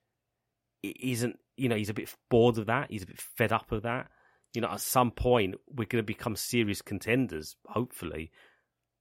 isn't 0.82 1.38
you 1.62 1.68
know, 1.68 1.76
he's 1.76 1.90
a 1.90 1.94
bit 1.94 2.12
bored 2.28 2.58
of 2.58 2.66
that. 2.66 2.90
He's 2.90 3.04
a 3.04 3.06
bit 3.06 3.20
fed 3.20 3.52
up 3.52 3.70
of 3.70 3.82
that. 3.82 4.08
You 4.52 4.60
know, 4.60 4.68
at 4.68 4.80
some 4.80 5.12
point, 5.12 5.54
we're 5.68 5.86
going 5.86 6.02
to 6.02 6.06
become 6.06 6.34
serious 6.34 6.82
contenders, 6.82 7.54
hopefully. 7.68 8.32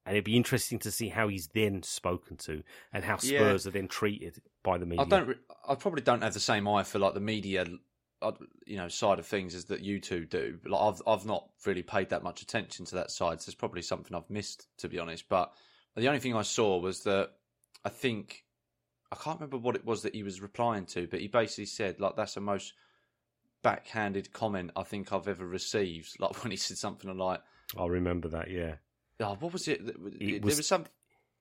And 0.06 0.16
it'd 0.16 0.26
be 0.26 0.38
interesting 0.38 0.78
to 0.80 0.92
see 0.92 1.10
how 1.10 1.28
he's 1.28 1.50
then 1.56 1.82
spoken 1.82 2.38
to 2.38 2.62
and 2.94 3.04
how 3.04 3.18
Spurs 3.18 3.66
yeah. 3.66 3.70
are 3.70 3.74
then 3.74 3.88
treated 3.88 4.44
by 4.64 4.78
the 4.78 4.86
media. 4.86 5.06
I 5.06 5.10
don't. 5.10 5.38
I 5.68 5.74
probably 5.74 6.04
don't 6.04 6.22
have 6.22 6.36
the 6.36 6.40
same 6.40 6.68
eye 6.68 6.84
for 6.84 7.00
like 7.00 7.16
the 7.16 7.20
media, 7.20 7.66
uh, 8.22 8.32
you 8.68 8.78
know, 8.78 8.88
side 8.88 9.18
of 9.18 9.26
things 9.26 9.56
as 9.56 9.66
that 9.66 9.82
you 9.82 10.00
two 10.00 10.26
do. 10.26 10.60
Like 10.64 10.82
I've 10.82 11.02
I've 11.08 11.26
not 11.26 11.50
really 11.66 11.84
paid 11.84 12.10
that 12.10 12.24
much 12.24 12.44
attention 12.44 12.86
to 12.86 12.96
that 12.96 13.10
side. 13.10 13.42
So 13.42 13.50
it's 13.50 13.56
probably 13.56 13.82
something 13.82 14.16
I've 14.16 14.30
missed, 14.30 14.68
to 14.80 14.88
be 14.88 15.00
honest. 15.00 15.26
But 15.30 15.52
the 15.96 16.08
only 16.08 16.20
thing 16.20 16.36
I 16.36 16.44
saw 16.44 16.80
was 16.80 17.02
that 17.04 17.32
I 17.84 17.90
think 17.90 18.44
I 19.12 19.16
can't 19.16 19.40
remember 19.40 19.58
what 19.58 19.76
it 19.76 19.86
was 19.86 20.04
that 20.04 20.16
he 20.16 20.24
was 20.24 20.42
replying 20.42 20.86
to, 20.88 21.08
but 21.08 21.20
he 21.20 21.28
basically 21.28 21.66
said 21.66 22.00
like 22.00 22.16
that's 22.16 22.36
the 22.36 22.42
most 22.42 22.74
backhanded 23.62 24.32
comment 24.32 24.72
I 24.76 24.84
think 24.84 25.12
I've 25.12 25.28
ever 25.28 25.46
received. 25.46 26.16
Like 26.20 26.44
when 26.44 26.52
he 26.52 26.58
said 26.58 26.78
something 26.78 27.16
like, 27.18 27.42
"I 27.78 27.86
remember 27.86 28.30
that." 28.30 28.50
Yeah. 28.50 28.76
Oh, 29.20 29.36
what 29.40 29.54
was 29.54 29.68
it? 29.68 29.82
it 30.20 30.42
was, 30.44 30.54
there 30.54 30.60
was 30.60 30.68
some. 30.68 30.86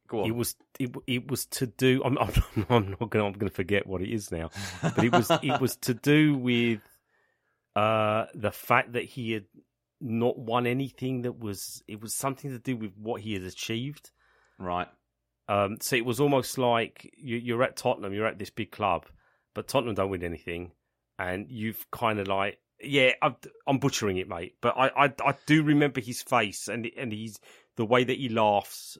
Go 0.09 0.23
on. 0.23 0.27
It 0.27 0.35
was 0.35 0.57
it, 0.79 0.95
it 1.07 1.31
was 1.31 1.47
to 1.47 1.67
do. 1.67 2.03
I'm, 2.05 2.19
I'm, 2.19 2.33
I'm 2.69 2.97
not 2.99 3.11
going. 3.11 3.27
I'm 3.27 3.33
going 3.33 3.49
to 3.49 3.55
forget 3.55 3.87
what 3.87 4.03
it 4.03 4.13
is 4.13 4.33
now. 4.33 4.51
But 4.83 5.05
it 5.05 5.13
was 5.13 5.31
it 5.43 5.61
was 5.61 5.77
to 5.77 5.95
do 5.95 6.35
with 6.35 6.81
uh, 7.77 8.27
the 8.35 8.51
fact 8.51 8.95
that 8.95 9.05
he 9.05 9.33
had 9.33 9.45
not 10.01 10.39
won 10.39 10.67
anything. 10.67 11.23
That 11.23 11.39
was 11.39 11.83
it 11.87 12.01
was 12.01 12.15
something 12.15 12.51
to 12.51 12.59
do 12.59 12.77
with 12.77 12.93
what 12.97 13.21
he 13.21 13.35
had 13.35 13.45
achieved. 13.45 14.11
Right. 14.59 14.89
Um, 15.51 15.79
so 15.81 15.97
it 15.97 16.05
was 16.05 16.21
almost 16.21 16.59
like 16.59 17.13
you, 17.19 17.59
are 17.59 17.65
at 17.65 17.77
Tottenham, 17.77 18.15
you're 18.15 18.25
at 18.25 18.39
this 18.39 18.51
big 18.51 18.71
club, 18.71 19.07
but 19.53 19.67
Tottenham 19.67 19.97
don't 19.97 20.09
win 20.09 20.23
anything, 20.23 20.71
and 21.19 21.51
you've 21.51 21.91
kind 21.91 22.21
of 22.21 22.29
like, 22.29 22.61
yeah, 22.81 23.15
I'm, 23.21 23.35
I'm, 23.67 23.79
butchering 23.79 24.19
it, 24.19 24.29
mate, 24.29 24.55
but 24.61 24.77
I, 24.79 25.07
I, 25.07 25.13
I 25.25 25.35
do 25.47 25.65
remember 25.65 26.01
his 26.01 26.23
face 26.23 26.69
and 26.69 26.89
and 26.97 27.13
he's 27.13 27.41
the 27.77 27.85
way 27.85 28.05
that 28.05 28.17
he 28.17 28.29
laughs 28.29 28.97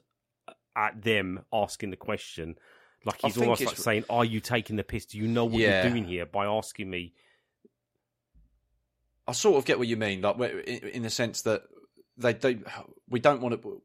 at 0.75 1.01
them 1.01 1.39
asking 1.53 1.91
the 1.91 1.95
question, 1.95 2.57
like 3.05 3.21
he's 3.21 3.37
almost 3.37 3.63
like 3.63 3.77
saying, 3.77 4.03
"Are 4.09 4.25
you 4.25 4.41
taking 4.41 4.75
the 4.75 4.83
piss? 4.83 5.05
Do 5.05 5.19
you 5.19 5.29
know 5.29 5.45
what 5.45 5.61
yeah. 5.61 5.83
you're 5.83 5.91
doing 5.91 6.03
here 6.03 6.25
by 6.25 6.47
asking 6.47 6.89
me?" 6.89 7.13
I 9.25 9.31
sort 9.31 9.57
of 9.57 9.63
get 9.63 9.79
what 9.79 9.87
you 9.87 9.95
mean, 9.95 10.19
like 10.21 10.37
in 10.37 11.03
the 11.03 11.09
sense 11.09 11.43
that 11.43 11.63
they, 12.17 12.33
they 12.33 12.59
we 13.09 13.21
don't 13.21 13.41
want 13.41 13.61
to 13.61 13.81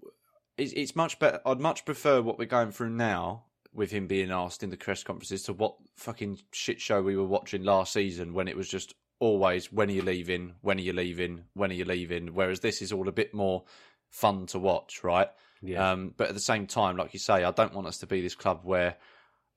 it's, 0.59 0.73
it's 0.73 0.97
much 0.97 1.19
better. 1.19 1.41
I'd 1.45 1.61
much 1.61 1.85
prefer 1.85 2.23
what 2.23 2.39
we're 2.39 2.47
going 2.47 2.73
through 2.73 2.91
now 2.91 3.45
with 3.73 3.91
him 3.91 4.07
being 4.07 4.31
asked 4.31 4.63
in 4.63 4.71
the 4.71 4.77
press 4.77 5.03
conferences 5.03 5.43
to 5.43 5.53
what 5.53 5.77
fucking 5.97 6.39
shit 6.53 6.81
show 6.81 7.03
we 7.03 7.17
were 7.17 7.27
watching 7.27 7.63
last 7.63 7.93
season 7.93 8.33
when 8.33 8.49
it 8.49 8.57
was 8.57 8.69
just 8.69 8.95
always 9.19 9.71
when 9.71 9.89
are 9.91 9.93
you 9.93 10.03
leaving, 10.03 10.55
when 10.63 10.79
are 10.79 10.83
you 10.83 10.93
leaving, 10.93 11.45
when 11.55 11.71
are 11.71 11.75
you 11.75 11.85
leaving. 11.85 12.29
Whereas 12.29 12.61
this 12.61 12.81
is 12.81 12.93
all 12.93 13.09
a 13.09 13.13
bit 13.13 13.35
more 13.35 13.65
fun 14.11 14.47
to 14.47 14.59
watch, 14.59 15.05
right? 15.05 15.29
Yeah. 15.61 15.93
Um, 15.93 16.15
but 16.17 16.29
at 16.29 16.35
the 16.35 16.41
same 16.41 16.67
time, 16.67 16.97
like 16.97 17.13
you 17.13 17.21
say, 17.21 17.45
I 17.45 17.51
don't 17.51 17.75
want 17.75 17.87
us 17.87 17.99
to 17.99 18.07
be 18.07 18.23
this 18.23 18.35
club 18.35 18.61
where, 18.65 18.97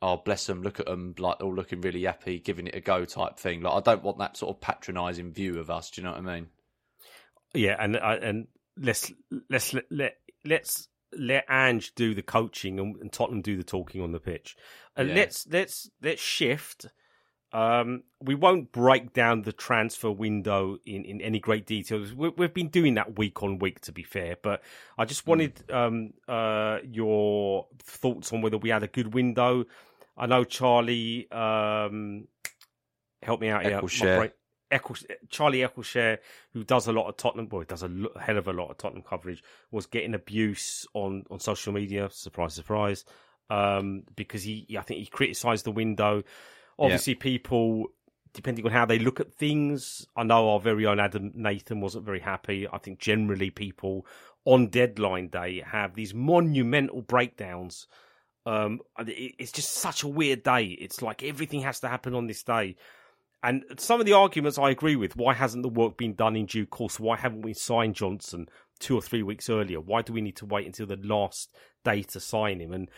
oh 0.02 0.18
bless 0.18 0.48
them, 0.48 0.64
look 0.64 0.82
at 0.82 0.86
them, 0.86 1.16
like 1.18 1.42
all 1.42 1.56
looking 1.56 1.80
really 1.82 2.04
happy, 2.04 2.40
giving 2.40 2.68
it 2.68 2.76
a 2.76 2.82
go 2.82 3.06
type 3.06 3.38
thing. 3.38 3.62
Like 3.62 3.74
I 3.74 3.80
don't 3.80 4.04
want 4.04 4.18
that 4.20 4.36
sort 4.36 4.56
of 4.56 4.62
patronising 4.62 5.32
view 5.32 5.60
of 5.60 5.70
us. 5.70 5.92
Do 5.92 6.02
you 6.02 6.06
know 6.08 6.12
what 6.12 6.28
I 6.28 6.36
mean? 6.36 6.48
Yeah, 7.54 7.78
and 7.80 7.96
uh, 7.96 8.18
and 8.22 8.48
let's 8.78 9.12
let's 9.50 9.74
let, 9.74 9.86
let 9.90 10.18
let's 10.46 10.89
let 11.14 11.46
Ange 11.50 11.94
do 11.96 12.14
the 12.14 12.22
coaching 12.22 12.80
and, 12.80 12.96
and 12.98 13.12
Tottenham 13.12 13.42
do 13.42 13.58
the 13.58 13.64
talking 13.64 14.02
on 14.02 14.12
the 14.12 14.20
pitch. 14.20 14.56
And 14.96 15.10
yeah. 15.10 15.16
let's 15.16 15.48
let's 15.48 15.90
let's 16.02 16.22
shift. 16.22 16.88
Um, 17.52 18.04
we 18.22 18.36
won't 18.36 18.72
break 18.72 19.12
down 19.12 19.42
the 19.42 19.52
transfer 19.52 20.12
window 20.12 20.78
in, 20.86 21.04
in 21.04 21.20
any 21.20 21.40
great 21.40 21.66
detail. 21.66 22.06
We, 22.16 22.32
have 22.44 22.54
been 22.54 22.68
doing 22.68 22.94
that 22.94 23.18
week 23.18 23.42
on 23.42 23.58
week, 23.58 23.82
to 23.82 23.92
be 23.92 24.04
fair. 24.04 24.38
But 24.40 24.62
I 25.00 25.06
just 25.06 25.24
hmm. 25.24 25.32
wanted 25.32 25.72
um, 25.72 26.14
uh, 26.28 26.80
your 26.84 27.66
thoughts 27.80 28.32
on 28.34 28.42
whether 28.42 28.58
we 28.58 28.70
had 28.70 28.84
a 28.84 28.88
good 28.88 29.16
window. 29.16 29.66
I 30.16 30.28
know 30.28 30.44
Charlie 30.44 31.32
um, 31.32 32.28
help 33.24 33.42
me 33.42 33.50
out 33.50 33.64
here. 33.64 33.80
Charlie 35.30 35.60
Eccleshare, 35.60 36.20
who 36.54 36.64
does 36.64 36.88
a 36.88 36.92
lot 36.92 37.08
of 37.08 37.18
Tottenham, 37.18 37.48
boy, 37.48 37.64
does 37.64 37.84
a 37.84 37.90
hell 38.20 38.38
of 38.38 38.48
a 38.48 38.54
lot 38.54 38.70
of 38.70 38.78
Tottenham 38.78 39.04
coverage, 39.04 39.44
was 39.72 39.86
getting 39.86 40.14
abuse 40.14 40.86
on, 40.94 41.24
on 41.32 41.40
social 41.40 41.74
media. 41.74 42.10
Surprise, 42.12 42.54
surprise. 42.54 43.06
Um, 43.50 44.04
because 44.16 44.44
he, 44.44 44.68
I 44.78 44.82
think 44.82 45.00
he 45.00 45.08
criticised 45.08 45.66
the 45.66 45.72
window. 45.72 46.24
Obviously, 46.78 47.14
yeah. 47.14 47.20
people, 47.20 47.86
depending 48.34 48.66
on 48.66 48.72
how 48.72 48.86
they 48.86 49.00
look 49.00 49.20
at 49.20 49.34
things, 49.34 50.06
I 50.16 50.24
know 50.24 50.50
our 50.50 50.60
very 50.60 50.86
own 50.86 51.00
Adam 51.00 51.32
Nathan 51.36 51.82
wasn't 51.82 52.06
very 52.06 52.20
happy. 52.20 52.68
I 52.72 52.78
think 52.78 53.00
generally 53.00 53.50
people 53.50 54.06
on 54.46 54.68
deadline 54.68 55.30
day 55.30 55.64
have 55.66 55.96
these 55.96 56.14
monumental 56.14 57.02
breakdowns. 57.02 57.88
Um, 58.46 58.82
it's 58.98 59.52
just 59.52 59.74
such 59.74 60.04
a 60.04 60.08
weird 60.08 60.44
day. 60.44 60.66
It's 60.66 61.02
like 61.02 61.24
everything 61.24 61.62
has 61.62 61.80
to 61.82 61.88
happen 61.88 62.14
on 62.14 62.28
this 62.28 62.44
day 62.44 62.76
And 63.42 63.64
some 63.78 64.00
of 64.00 64.06
the 64.06 64.14
arguments 64.14 64.58
I 64.58 64.70
agree 64.70 64.96
with. 64.96 65.16
Why 65.16 65.34
hasn't 65.34 65.64
the 65.64 65.70
work 65.70 65.98
been 65.98 66.14
done 66.14 66.36
in 66.36 66.46
due 66.46 66.66
course? 66.66 67.00
Why 67.00 67.16
haven't 67.16 67.44
we 67.44 67.54
signed 67.54 67.96
Johnson 67.96 68.50
two 68.80 68.96
or 68.98 69.02
three 69.02 69.24
weeks 69.24 69.50
earlier? 69.50 69.80
Why 69.80 70.02
do 70.02 70.14
we 70.14 70.22
need 70.22 70.36
to 70.38 70.46
wait 70.46 70.66
until 70.66 70.86
the 70.86 70.98
last 70.98 71.56
day 71.86 72.04
to 72.04 72.20
sign 72.20 72.60
him? 72.60 72.74
And 72.74 72.90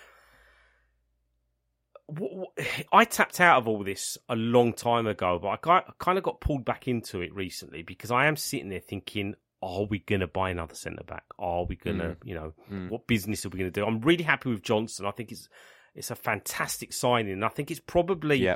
I 2.92 3.06
tapped 3.06 3.40
out 3.40 3.60
of 3.60 3.68
all 3.68 3.84
this 3.84 4.18
a 4.30 4.36
long 4.36 4.74
time 4.74 5.06
ago, 5.06 5.40
but 5.40 5.68
I, 5.68 5.84
kind 6.00 6.18
of 6.18 6.24
got 6.24 6.42
pulled 6.42 6.66
back 6.66 6.88
into 6.88 7.22
it 7.22 7.34
recently 7.36 7.84
because 7.84 8.10
I 8.10 8.26
am 8.26 8.36
sitting 8.36 8.70
there 8.70 8.80
thinking, 8.80 9.36
are 9.62 9.84
we 9.84 10.00
going 10.00 10.22
to 10.22 10.28
buy 10.28 10.50
another 10.50 10.74
centre 10.74 11.04
back? 11.04 11.26
Are 11.38 11.66
we 11.66 11.76
going 11.76 12.00
to, 12.00 12.06
mm. 12.06 12.18
you 12.24 12.34
know, 12.34 12.54
mm. 12.72 12.90
what 12.90 13.06
business 13.06 13.46
are 13.46 13.50
we 13.50 13.60
going 13.60 13.72
to 13.72 13.80
do? 13.80 13.86
I'm 13.86 14.02
really 14.02 14.24
happy 14.24 14.50
with 14.50 14.64
Johnson. 14.64 15.06
I 15.06 15.12
think 15.12 15.32
it's 15.32 15.48
it's 15.94 16.10
a 16.10 16.16
fantastic 16.16 16.94
signing. 16.94 17.34
And 17.34 17.46
I 17.46 17.50
think 17.50 17.70
it's 17.70 17.80
probably 17.80 18.38
yeah. 18.38 18.56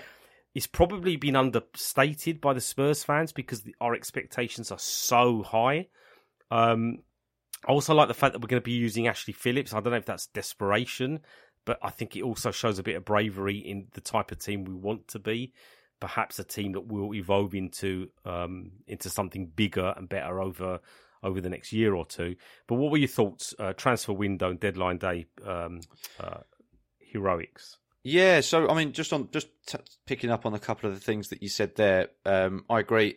It's 0.55 0.67
probably 0.67 1.17
been 1.17 1.35
understated 1.35 2.39
by 2.39 2.53
the 2.53 2.61
Spurs 2.61 3.03
fans 3.03 3.33
because 3.33 3.61
the, 3.63 3.75
our 3.81 3.93
expectations 3.93 4.71
are 4.71 4.79
so 4.79 5.43
high. 5.43 5.89
Um, 6.49 6.99
I 7.67 7.71
also 7.71 7.93
like 7.93 8.07
the 8.07 8.13
fact 8.13 8.33
that 8.33 8.41
we're 8.41 8.47
going 8.47 8.61
to 8.61 8.65
be 8.65 8.71
using 8.71 9.07
Ashley 9.07 9.33
Phillips. 9.33 9.73
I 9.73 9.81
don't 9.81 9.91
know 9.91 9.97
if 9.97 10.05
that's 10.05 10.27
desperation, 10.27 11.19
but 11.65 11.77
I 11.83 11.89
think 11.89 12.15
it 12.15 12.23
also 12.23 12.51
shows 12.51 12.79
a 12.79 12.83
bit 12.83 12.95
of 12.95 13.03
bravery 13.03 13.57
in 13.57 13.87
the 13.93 14.01
type 14.01 14.31
of 14.31 14.39
team 14.39 14.63
we 14.63 14.73
want 14.73 15.09
to 15.09 15.19
be. 15.19 15.51
Perhaps 15.99 16.39
a 16.39 16.43
team 16.45 16.71
that 16.71 16.87
will 16.87 17.13
evolve 17.13 17.53
into 17.53 18.09
um, 18.25 18.71
into 18.87 19.09
something 19.09 19.47
bigger 19.47 19.93
and 19.97 20.07
better 20.07 20.41
over 20.41 20.79
over 21.23 21.41
the 21.41 21.49
next 21.49 21.73
year 21.73 21.95
or 21.95 22.05
two. 22.05 22.35
But 22.67 22.75
what 22.75 22.91
were 22.91 22.97
your 22.97 23.07
thoughts? 23.07 23.55
Uh, 23.57 23.73
transfer 23.73 24.13
window 24.13 24.51
and 24.51 24.59
deadline 24.59 24.99
day 24.99 25.25
um, 25.45 25.79
uh, 26.19 26.41
heroics. 26.99 27.77
Yeah, 28.07 28.41
so 28.41 28.69
I 28.69 28.75
mean, 28.75 28.93
just 28.93 29.11
on 29.13 29.29
just 29.31 29.47
t- 29.65 29.79
picking 30.05 30.29
up 30.29 30.45
on 30.45 30.53
a 30.53 30.59
couple 30.59 30.87
of 30.87 30.95
the 30.95 31.01
things 31.01 31.29
that 31.29 31.41
you 31.41 31.49
said 31.49 31.75
there, 31.75 32.09
um, 32.25 32.63
I 32.69 32.79
agree 32.79 33.15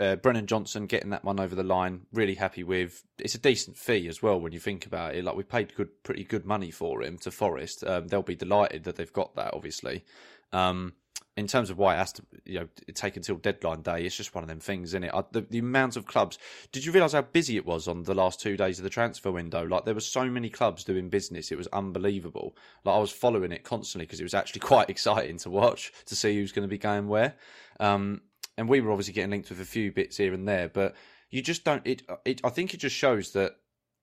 uh, 0.00 0.16
Brennan 0.16 0.46
Johnson 0.46 0.86
getting 0.86 1.10
that 1.10 1.24
one 1.24 1.40
over 1.40 1.54
the 1.54 1.62
line, 1.62 2.02
really 2.12 2.34
happy 2.34 2.64
with. 2.64 3.04
It's 3.18 3.34
a 3.34 3.38
decent 3.38 3.76
fee 3.76 4.08
as 4.08 4.22
well 4.22 4.40
when 4.40 4.52
you 4.52 4.60
think 4.60 4.86
about 4.86 5.14
it. 5.14 5.24
Like 5.24 5.36
we 5.36 5.42
paid 5.42 5.74
good, 5.74 6.02
pretty 6.02 6.24
good 6.24 6.44
money 6.44 6.70
for 6.70 7.02
him 7.02 7.18
to 7.18 7.30
Forest. 7.30 7.84
Um, 7.84 8.08
they'll 8.08 8.22
be 8.22 8.34
delighted 8.34 8.84
that 8.84 8.96
they've 8.96 9.12
got 9.12 9.34
that. 9.36 9.54
Obviously, 9.54 10.04
um, 10.52 10.94
in 11.36 11.46
terms 11.46 11.70
of 11.70 11.78
why 11.78 11.94
it 11.94 11.98
has 11.98 12.12
to, 12.12 12.22
you 12.44 12.60
know, 12.60 12.68
take 12.94 13.16
until 13.16 13.36
deadline 13.36 13.80
day, 13.80 14.04
it's 14.04 14.16
just 14.16 14.34
one 14.34 14.44
of 14.44 14.48
them 14.48 14.60
things, 14.60 14.90
isn't 14.90 15.04
it? 15.04 15.12
the, 15.32 15.40
the 15.40 15.58
amount 15.58 15.96
of 15.96 16.06
clubs. 16.06 16.38
Did 16.72 16.84
you 16.84 16.92
realise 16.92 17.12
how 17.12 17.22
busy 17.22 17.56
it 17.56 17.64
was 17.64 17.88
on 17.88 18.02
the 18.02 18.14
last 18.14 18.38
two 18.40 18.56
days 18.56 18.78
of 18.78 18.82
the 18.82 18.90
transfer 18.90 19.30
window? 19.30 19.64
Like 19.64 19.86
there 19.86 19.94
were 19.94 20.00
so 20.00 20.26
many 20.26 20.50
clubs 20.50 20.84
doing 20.84 21.08
business, 21.08 21.50
it 21.50 21.56
was 21.56 21.68
unbelievable. 21.68 22.54
Like 22.84 22.96
I 22.96 22.98
was 22.98 23.10
following 23.10 23.50
it 23.50 23.64
constantly 23.64 24.06
because 24.06 24.20
it 24.20 24.24
was 24.24 24.34
actually 24.34 24.60
quite 24.72 24.90
exciting 24.90 25.38
to 25.38 25.50
watch 25.50 25.92
to 26.06 26.14
see 26.14 26.36
who's 26.36 26.52
going 26.52 26.68
to 26.68 26.70
be 26.70 26.78
going 26.78 27.08
where. 27.08 27.34
Um, 27.80 28.20
and 28.58 28.68
we 28.68 28.82
were 28.82 28.90
obviously 28.90 29.14
getting 29.14 29.30
linked 29.30 29.48
with 29.48 29.60
a 29.60 29.64
few 29.64 29.90
bits 29.90 30.18
here 30.18 30.34
and 30.34 30.46
there, 30.46 30.68
but 30.68 30.94
you 31.30 31.40
just 31.40 31.64
don't. 31.64 31.86
It, 31.86 32.02
it 32.26 32.42
I 32.44 32.50
think 32.50 32.74
it 32.74 32.76
just 32.76 32.94
shows 32.94 33.32
that 33.32 33.56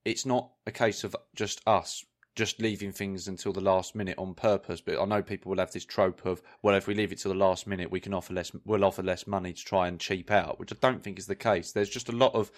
it's 0.03 0.25
not 0.25 0.49
a 0.65 0.71
case 0.71 1.03
of 1.03 1.15
just 1.35 1.61
us 1.67 2.03
just 2.39 2.61
leaving 2.61 2.93
things 2.93 3.27
until 3.27 3.51
the 3.51 3.61
last 3.61 3.95
minute 3.95 4.17
on 4.17 4.33
purpose. 4.33 4.79
But 4.79 4.99
I 4.99 5.05
know 5.05 5.21
people 5.21 5.49
will 5.49 5.59
have 5.59 5.73
this 5.73 5.85
trope 5.85 6.25
of, 6.25 6.41
well, 6.63 6.73
if 6.73 6.87
we 6.87 6.95
leave 6.95 7.11
it 7.11 7.19
to 7.19 7.27
the 7.27 7.35
last 7.35 7.67
minute, 7.67 7.91
we 7.91 7.99
can 7.99 8.13
offer 8.13 8.33
less. 8.33 8.51
We'll 8.65 8.85
offer 8.85 9.03
less 9.03 9.27
money 9.27 9.51
to 9.51 9.63
try 9.63 9.87
and 9.89 9.99
cheap 9.99 10.31
out, 10.31 10.57
which 10.57 10.71
I 10.71 10.77
don't 10.79 11.03
think 11.03 11.19
is 11.19 11.27
the 11.27 11.35
case. 11.35 11.73
There's 11.73 11.89
just 11.89 12.07
a 12.07 12.13
lot 12.13 12.33
of 12.33 12.49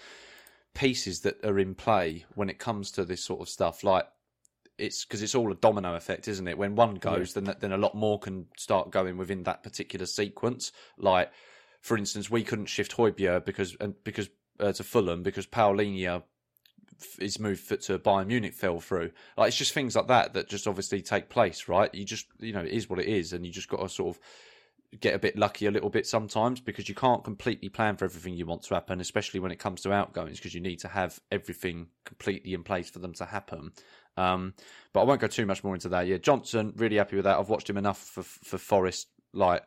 pieces 0.72 1.20
that 1.22 1.44
are 1.44 1.58
in 1.58 1.74
play 1.74 2.24
when 2.36 2.48
it 2.48 2.60
comes 2.60 2.92
to 2.92 3.04
this 3.04 3.24
sort 3.24 3.40
of 3.40 3.48
stuff. 3.48 3.82
Like 3.82 4.06
it's 4.78 5.04
because 5.04 5.20
it's 5.20 5.34
all 5.34 5.50
a 5.50 5.56
domino 5.56 5.96
effect, 5.96 6.28
isn't 6.28 6.46
it? 6.46 6.56
When 6.56 6.76
one 6.76 6.94
goes, 6.94 7.34
yeah. 7.34 7.42
then 7.42 7.56
then 7.58 7.72
a 7.72 7.76
lot 7.76 7.96
more 7.96 8.20
can 8.20 8.46
start 8.56 8.92
going 8.92 9.16
within 9.16 9.42
that 9.42 9.64
particular 9.64 10.06
sequence. 10.06 10.70
Like 10.96 11.32
for 11.80 11.98
instance, 11.98 12.30
we 12.30 12.44
couldn't 12.44 12.66
shift 12.66 12.96
Højbjerg 12.96 13.44
because 13.44 13.76
and 13.80 13.94
because 14.04 14.30
uh, 14.60 14.72
to 14.72 14.84
Fulham 14.84 15.24
because 15.24 15.46
Palhinha 15.46 16.22
his 17.18 17.38
move 17.38 17.66
to 17.68 17.98
Bayern 17.98 18.26
Munich 18.26 18.54
fell 18.54 18.80
through. 18.80 19.12
Like 19.36 19.48
it's 19.48 19.56
just 19.56 19.74
things 19.74 19.96
like 19.96 20.08
that 20.08 20.34
that 20.34 20.48
just 20.48 20.66
obviously 20.66 21.02
take 21.02 21.28
place, 21.28 21.68
right? 21.68 21.94
You 21.94 22.04
just 22.04 22.26
you 22.38 22.52
know 22.52 22.60
it 22.60 22.72
is 22.72 22.88
what 22.88 22.98
it 22.98 23.06
is, 23.06 23.32
and 23.32 23.44
you 23.44 23.52
just 23.52 23.68
got 23.68 23.80
to 23.80 23.88
sort 23.88 24.16
of 24.16 24.22
get 25.00 25.14
a 25.14 25.18
bit 25.18 25.38
lucky 25.38 25.66
a 25.66 25.70
little 25.70 25.88
bit 25.88 26.06
sometimes 26.06 26.60
because 26.60 26.88
you 26.88 26.94
can't 26.94 27.24
completely 27.24 27.70
plan 27.70 27.96
for 27.96 28.04
everything 28.04 28.34
you 28.34 28.44
want 28.44 28.62
to 28.62 28.74
happen, 28.74 29.00
especially 29.00 29.40
when 29.40 29.50
it 29.50 29.58
comes 29.58 29.80
to 29.82 29.92
outgoings, 29.92 30.36
because 30.36 30.54
you 30.54 30.60
need 30.60 30.80
to 30.80 30.88
have 30.88 31.18
everything 31.30 31.86
completely 32.04 32.52
in 32.52 32.62
place 32.62 32.90
for 32.90 32.98
them 32.98 33.14
to 33.14 33.24
happen. 33.24 33.72
Um, 34.16 34.52
but 34.92 35.00
I 35.00 35.04
won't 35.04 35.20
go 35.20 35.28
too 35.28 35.46
much 35.46 35.64
more 35.64 35.74
into 35.74 35.88
that. 35.90 36.06
Yeah, 36.06 36.18
Johnson, 36.18 36.74
really 36.76 36.96
happy 36.96 37.16
with 37.16 37.24
that. 37.24 37.38
I've 37.38 37.48
watched 37.48 37.70
him 37.70 37.78
enough 37.78 37.98
for 37.98 38.22
for 38.22 38.58
Forest, 38.58 39.08
like 39.32 39.62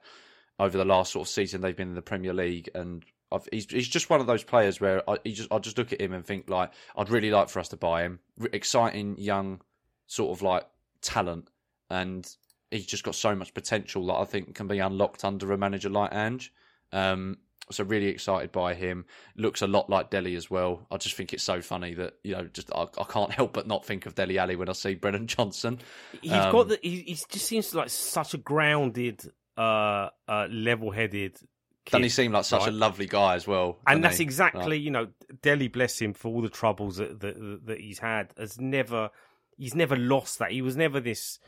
over 0.60 0.78
the 0.78 0.86
last 0.86 1.14
sort 1.14 1.28
of 1.28 1.32
season 1.32 1.62
they've 1.62 1.76
been 1.76 1.90
in 1.90 1.96
the 1.96 2.02
Premier 2.02 2.34
League, 2.34 2.70
and 2.76 3.04
I've, 3.36 3.48
he's 3.52 3.70
he's 3.70 3.88
just 3.88 4.10
one 4.10 4.22
of 4.22 4.28
those 4.28 4.44
players 4.44 4.80
where 4.80 5.08
I 5.10 5.18
just 5.26 5.52
I 5.52 5.60
just 5.60 5.78
look 5.78 5.94
at 5.94 6.02
him 6.02 6.14
and 6.14 6.26
think 6.26 6.50
like 6.50 6.72
I'd 6.96 7.10
really 7.10 7.32
like 7.32 7.50
for 7.50 7.60
us 7.60 7.70
to 7.70 7.78
buy 7.78 8.04
him, 8.04 8.20
exciting 8.54 9.18
young 9.18 9.62
sort 10.08 10.38
of 10.38 10.42
like 10.42 10.68
talent, 11.02 11.50
and 11.90 12.28
he's 12.72 12.86
just 12.86 13.04
got 13.04 13.16
so 13.16 13.36
much 13.36 13.54
potential 13.54 14.06
that 14.08 14.16
I 14.16 14.26
think 14.26 14.56
can 14.56 14.68
be 14.68 14.80
unlocked 14.80 15.24
under 15.24 15.52
a 15.52 15.58
manager 15.58 15.90
like 15.90 16.14
Ange. 16.14 16.52
Um, 16.92 17.38
so 17.72 17.84
really 17.84 18.08
excited 18.08 18.52
by 18.52 18.76
him. 18.76 19.06
Looks 19.36 19.62
a 19.62 19.68
lot 19.68 19.90
like 19.90 20.12
Dele 20.12 20.36
as 20.36 20.52
well. 20.52 20.86
I 20.92 20.98
just 20.98 21.16
think 21.16 21.34
it's 21.34 21.44
so 21.44 21.62
funny 21.62 21.96
that 21.96 22.14
you 22.24 22.36
know, 22.36 22.48
just 22.54 22.72
I, 22.74 22.84
I 22.84 23.04
can't 23.06 23.32
help 23.34 23.54
but 23.54 23.68
not 23.68 23.86
think 23.86 24.06
of 24.06 24.16
Dele 24.16 24.38
Alli 24.38 24.56
when 24.56 24.70
I 24.70 24.74
see 24.74 24.96
Brennan 24.96 25.28
Johnson. 25.28 25.80
He's 26.22 26.32
um, 26.32 26.52
got 26.52 26.68
the. 26.68 26.80
He, 26.82 27.02
he 27.02 27.14
just 27.14 27.46
seems 27.46 27.74
like 27.74 27.90
such 27.90 28.34
a 28.34 28.38
grounded 28.38 29.22
uh, 29.58 30.10
uh, 30.28 30.48
level-headed. 30.50 31.40
Doesn't 31.86 32.04
he 32.04 32.10
seem 32.10 32.32
like 32.32 32.46
such 32.46 32.62
right? 32.62 32.70
a 32.70 32.72
lovely 32.72 33.06
guy 33.06 33.36
as 33.36 33.48
well? 33.48 33.78
And 33.88 34.04
that's 34.04 34.18
he? 34.18 34.24
exactly, 34.24 34.78
right. 34.78 34.82
you 34.82 34.92
know, 34.92 35.08
Dele 35.42 35.68
bless 35.68 36.00
him 36.00 36.14
for 36.14 36.34
all 36.34 36.42
the 36.42 36.50
troubles 36.50 36.98
that, 36.98 37.20
that 37.20 37.62
that 37.66 37.80
he's 37.80 38.00
had, 38.00 38.34
has 38.38 38.60
never, 38.60 39.12
he's 39.58 39.76
never 39.76 39.96
lost 39.96 40.40
that. 40.40 40.52
He 40.52 40.62
was 40.62 40.76
never 40.76 41.00
this, 41.00 41.40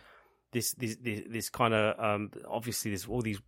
this, 0.51 0.73
this, 0.73 0.95
this, 0.97 1.21
this 1.27 1.49
kind 1.49 1.73
of, 1.73 1.99
um, 1.99 2.31
obviously, 2.47 2.91
there's 2.91 3.07
all 3.07 3.21
these 3.21 3.41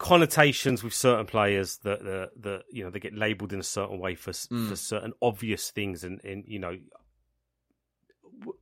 connotations 0.00 0.82
with 0.82 0.94
certain 0.94 1.26
players 1.26 1.76
that 1.84 2.02
that, 2.02 2.30
that 2.40 2.62
you 2.72 2.82
know 2.82 2.90
they 2.90 2.98
get 2.98 3.14
labelled 3.14 3.52
in 3.52 3.60
a 3.60 3.62
certain 3.62 3.98
way 4.00 4.14
for 4.14 4.32
mm. 4.32 4.68
for 4.68 4.74
certain 4.74 5.12
obvious 5.22 5.70
things, 5.70 6.02
and 6.02 6.20
and 6.24 6.44
you 6.48 6.58
know, 6.58 6.76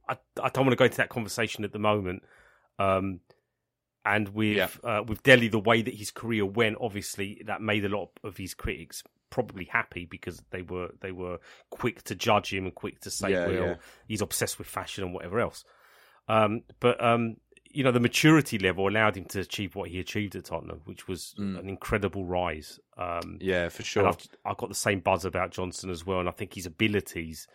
I 0.09 0.17
I 0.43 0.49
don't 0.51 0.67
want 0.67 0.73
to 0.73 0.77
go 0.77 0.85
into 0.85 0.99
that 0.99 1.09
conversation 1.09 1.65
at 1.65 1.73
the 1.73 1.79
moment. 1.79 2.23
Um, 2.79 3.21
and 4.09 4.31
with 4.31 4.57
yeah. 4.57 4.69
uh, 4.91 5.03
with 5.03 5.23
Dele, 5.23 5.49
the 5.49 5.59
way 5.59 5.83
that 5.83 5.95
his 5.95 6.11
career 6.11 6.47
went, 6.47 6.79
obviously 6.81 7.43
that 7.47 7.61
made 7.61 7.85
a 7.85 7.89
lot 7.89 8.11
of 8.25 8.37
his 8.37 8.55
critics 8.55 9.03
probably 9.31 9.67
happy 9.67 10.07
because 10.07 10.43
they 10.51 10.63
were 10.63 10.91
they 11.01 11.13
were 11.13 11.39
quick 11.71 12.03
to 12.05 12.15
judge 12.15 12.53
him 12.53 12.65
and 12.65 12.75
quick 12.75 13.01
to 13.01 13.11
say, 13.11 13.33
yeah, 13.33 13.47
well, 13.47 13.67
yeah. 13.67 13.75
he's 14.07 14.23
obsessed 14.23 14.59
with 14.59 14.67
fashion 14.67 15.05
and 15.05 15.13
whatever 15.13 15.41
else. 15.41 15.65
Um, 16.27 16.63
but 16.81 17.03
um, 17.05 17.37
you 17.71 17.85
know, 17.85 17.93
the 17.93 18.01
maturity 18.01 18.59
level 18.59 18.89
allowed 18.89 19.17
him 19.17 19.27
to 19.27 19.41
achieve 19.41 19.77
what 19.77 19.91
he 19.91 20.01
achieved 20.01 20.35
at 20.37 20.47
Tottenham, 20.47 20.81
which 20.85 21.07
was 21.07 21.35
mm. 21.39 21.59
an 21.59 21.69
incredible 21.69 22.25
rise. 22.25 22.81
Um, 22.97 23.39
yeah, 23.41 23.69
for 23.69 23.83
sure. 23.83 24.09
I've, 24.09 24.27
I've, 24.45 24.57
got 24.57 24.71
the 24.71 24.75
same 24.75 25.01
buzz 25.01 25.27
about 25.27 25.51
Johnson 25.51 25.91
as 25.91 26.07
well, 26.07 26.21
and 26.21 26.29
I 26.29 26.33
think 26.33 26.55
his 26.55 26.67
abilities 26.67 27.47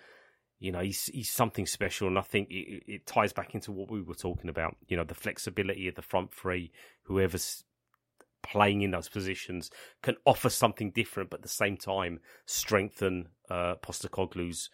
you 0.64 0.72
know, 0.72 0.80
he's 0.80 1.08
he's 1.08 1.30
something 1.30 1.66
special, 1.66 2.08
and 2.08 2.18
I 2.18 2.22
think 2.22 2.50
it, 2.50 2.84
it, 2.88 3.06
ties 3.06 3.34
back 3.34 3.54
into 3.54 3.74
what 3.74 3.92
we 3.92 4.02
were 4.02 4.16
talking 4.16 4.50
about. 4.50 4.78
You 4.88 4.96
know, 4.96 5.04
the 5.04 5.14
flexibility 5.14 5.90
of 5.90 5.96
the 5.96 6.02
front 6.02 6.34
three, 6.34 6.72
whoever's 7.04 7.66
playing 8.44 8.82
in 8.82 8.92
those 8.92 9.10
positions 9.10 9.70
can 10.02 10.16
offer 10.26 10.50
something 10.50 10.92
different, 10.92 11.30
but 11.30 11.40
at 11.40 11.44
the 11.44 11.50
same 11.50 11.76
time 11.76 12.22
strengthen 12.46 13.28
uh, 13.50 13.76
Postecoglou's 13.76 14.70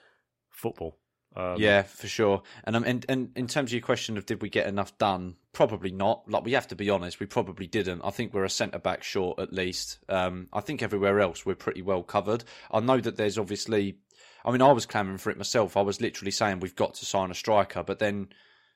football. 0.51 0.99
Um, 1.35 1.55
yeah, 1.57 1.81
for 1.81 2.07
sure. 2.07 2.43
And 2.65 2.75
um, 2.75 2.83
and, 2.83 3.03
and 3.09 3.31
in 3.35 3.47
terms 3.47 3.71
of 3.71 3.73
your 3.73 3.81
question 3.81 4.15
of 4.15 4.27
did 4.27 4.43
we 4.43 4.49
get 4.49 4.67
enough 4.67 4.95
done? 4.99 5.37
Probably 5.53 5.91
not. 5.91 6.29
Like 6.29 6.45
we 6.45 6.51
have 6.51 6.67
to 6.67 6.75
be 6.75 6.91
honest, 6.91 7.19
we 7.19 7.25
probably 7.25 7.65
didn't. 7.65 8.01
I 8.03 8.11
think 8.11 8.31
we're 8.31 8.45
a 8.45 8.49
centre 8.49 8.79
back 8.79 9.01
short 9.01 9.39
at 9.39 9.51
least. 9.51 9.97
Um, 10.07 10.49
I 10.53 10.61
think 10.61 10.83
everywhere 10.83 11.19
else 11.19 11.47
we're 11.47 11.55
pretty 11.55 11.81
well 11.81 12.03
covered. 12.03 12.43
I 12.69 12.79
know 12.79 12.99
that 12.99 13.15
there's 13.15 13.39
obviously 13.39 13.97
I 14.45 14.51
mean, 14.51 14.61
I 14.61 14.71
was 14.71 14.85
clamoring 14.85 15.17
for 15.17 15.29
it 15.29 15.37
myself. 15.37 15.75
I 15.75 15.81
was 15.81 16.01
literally 16.01 16.31
saying 16.31 16.59
we've 16.59 16.75
got 16.75 16.95
to 16.95 17.05
sign 17.05 17.31
a 17.31 17.35
striker, 17.35 17.83
but 17.83 17.99
then 17.99 18.29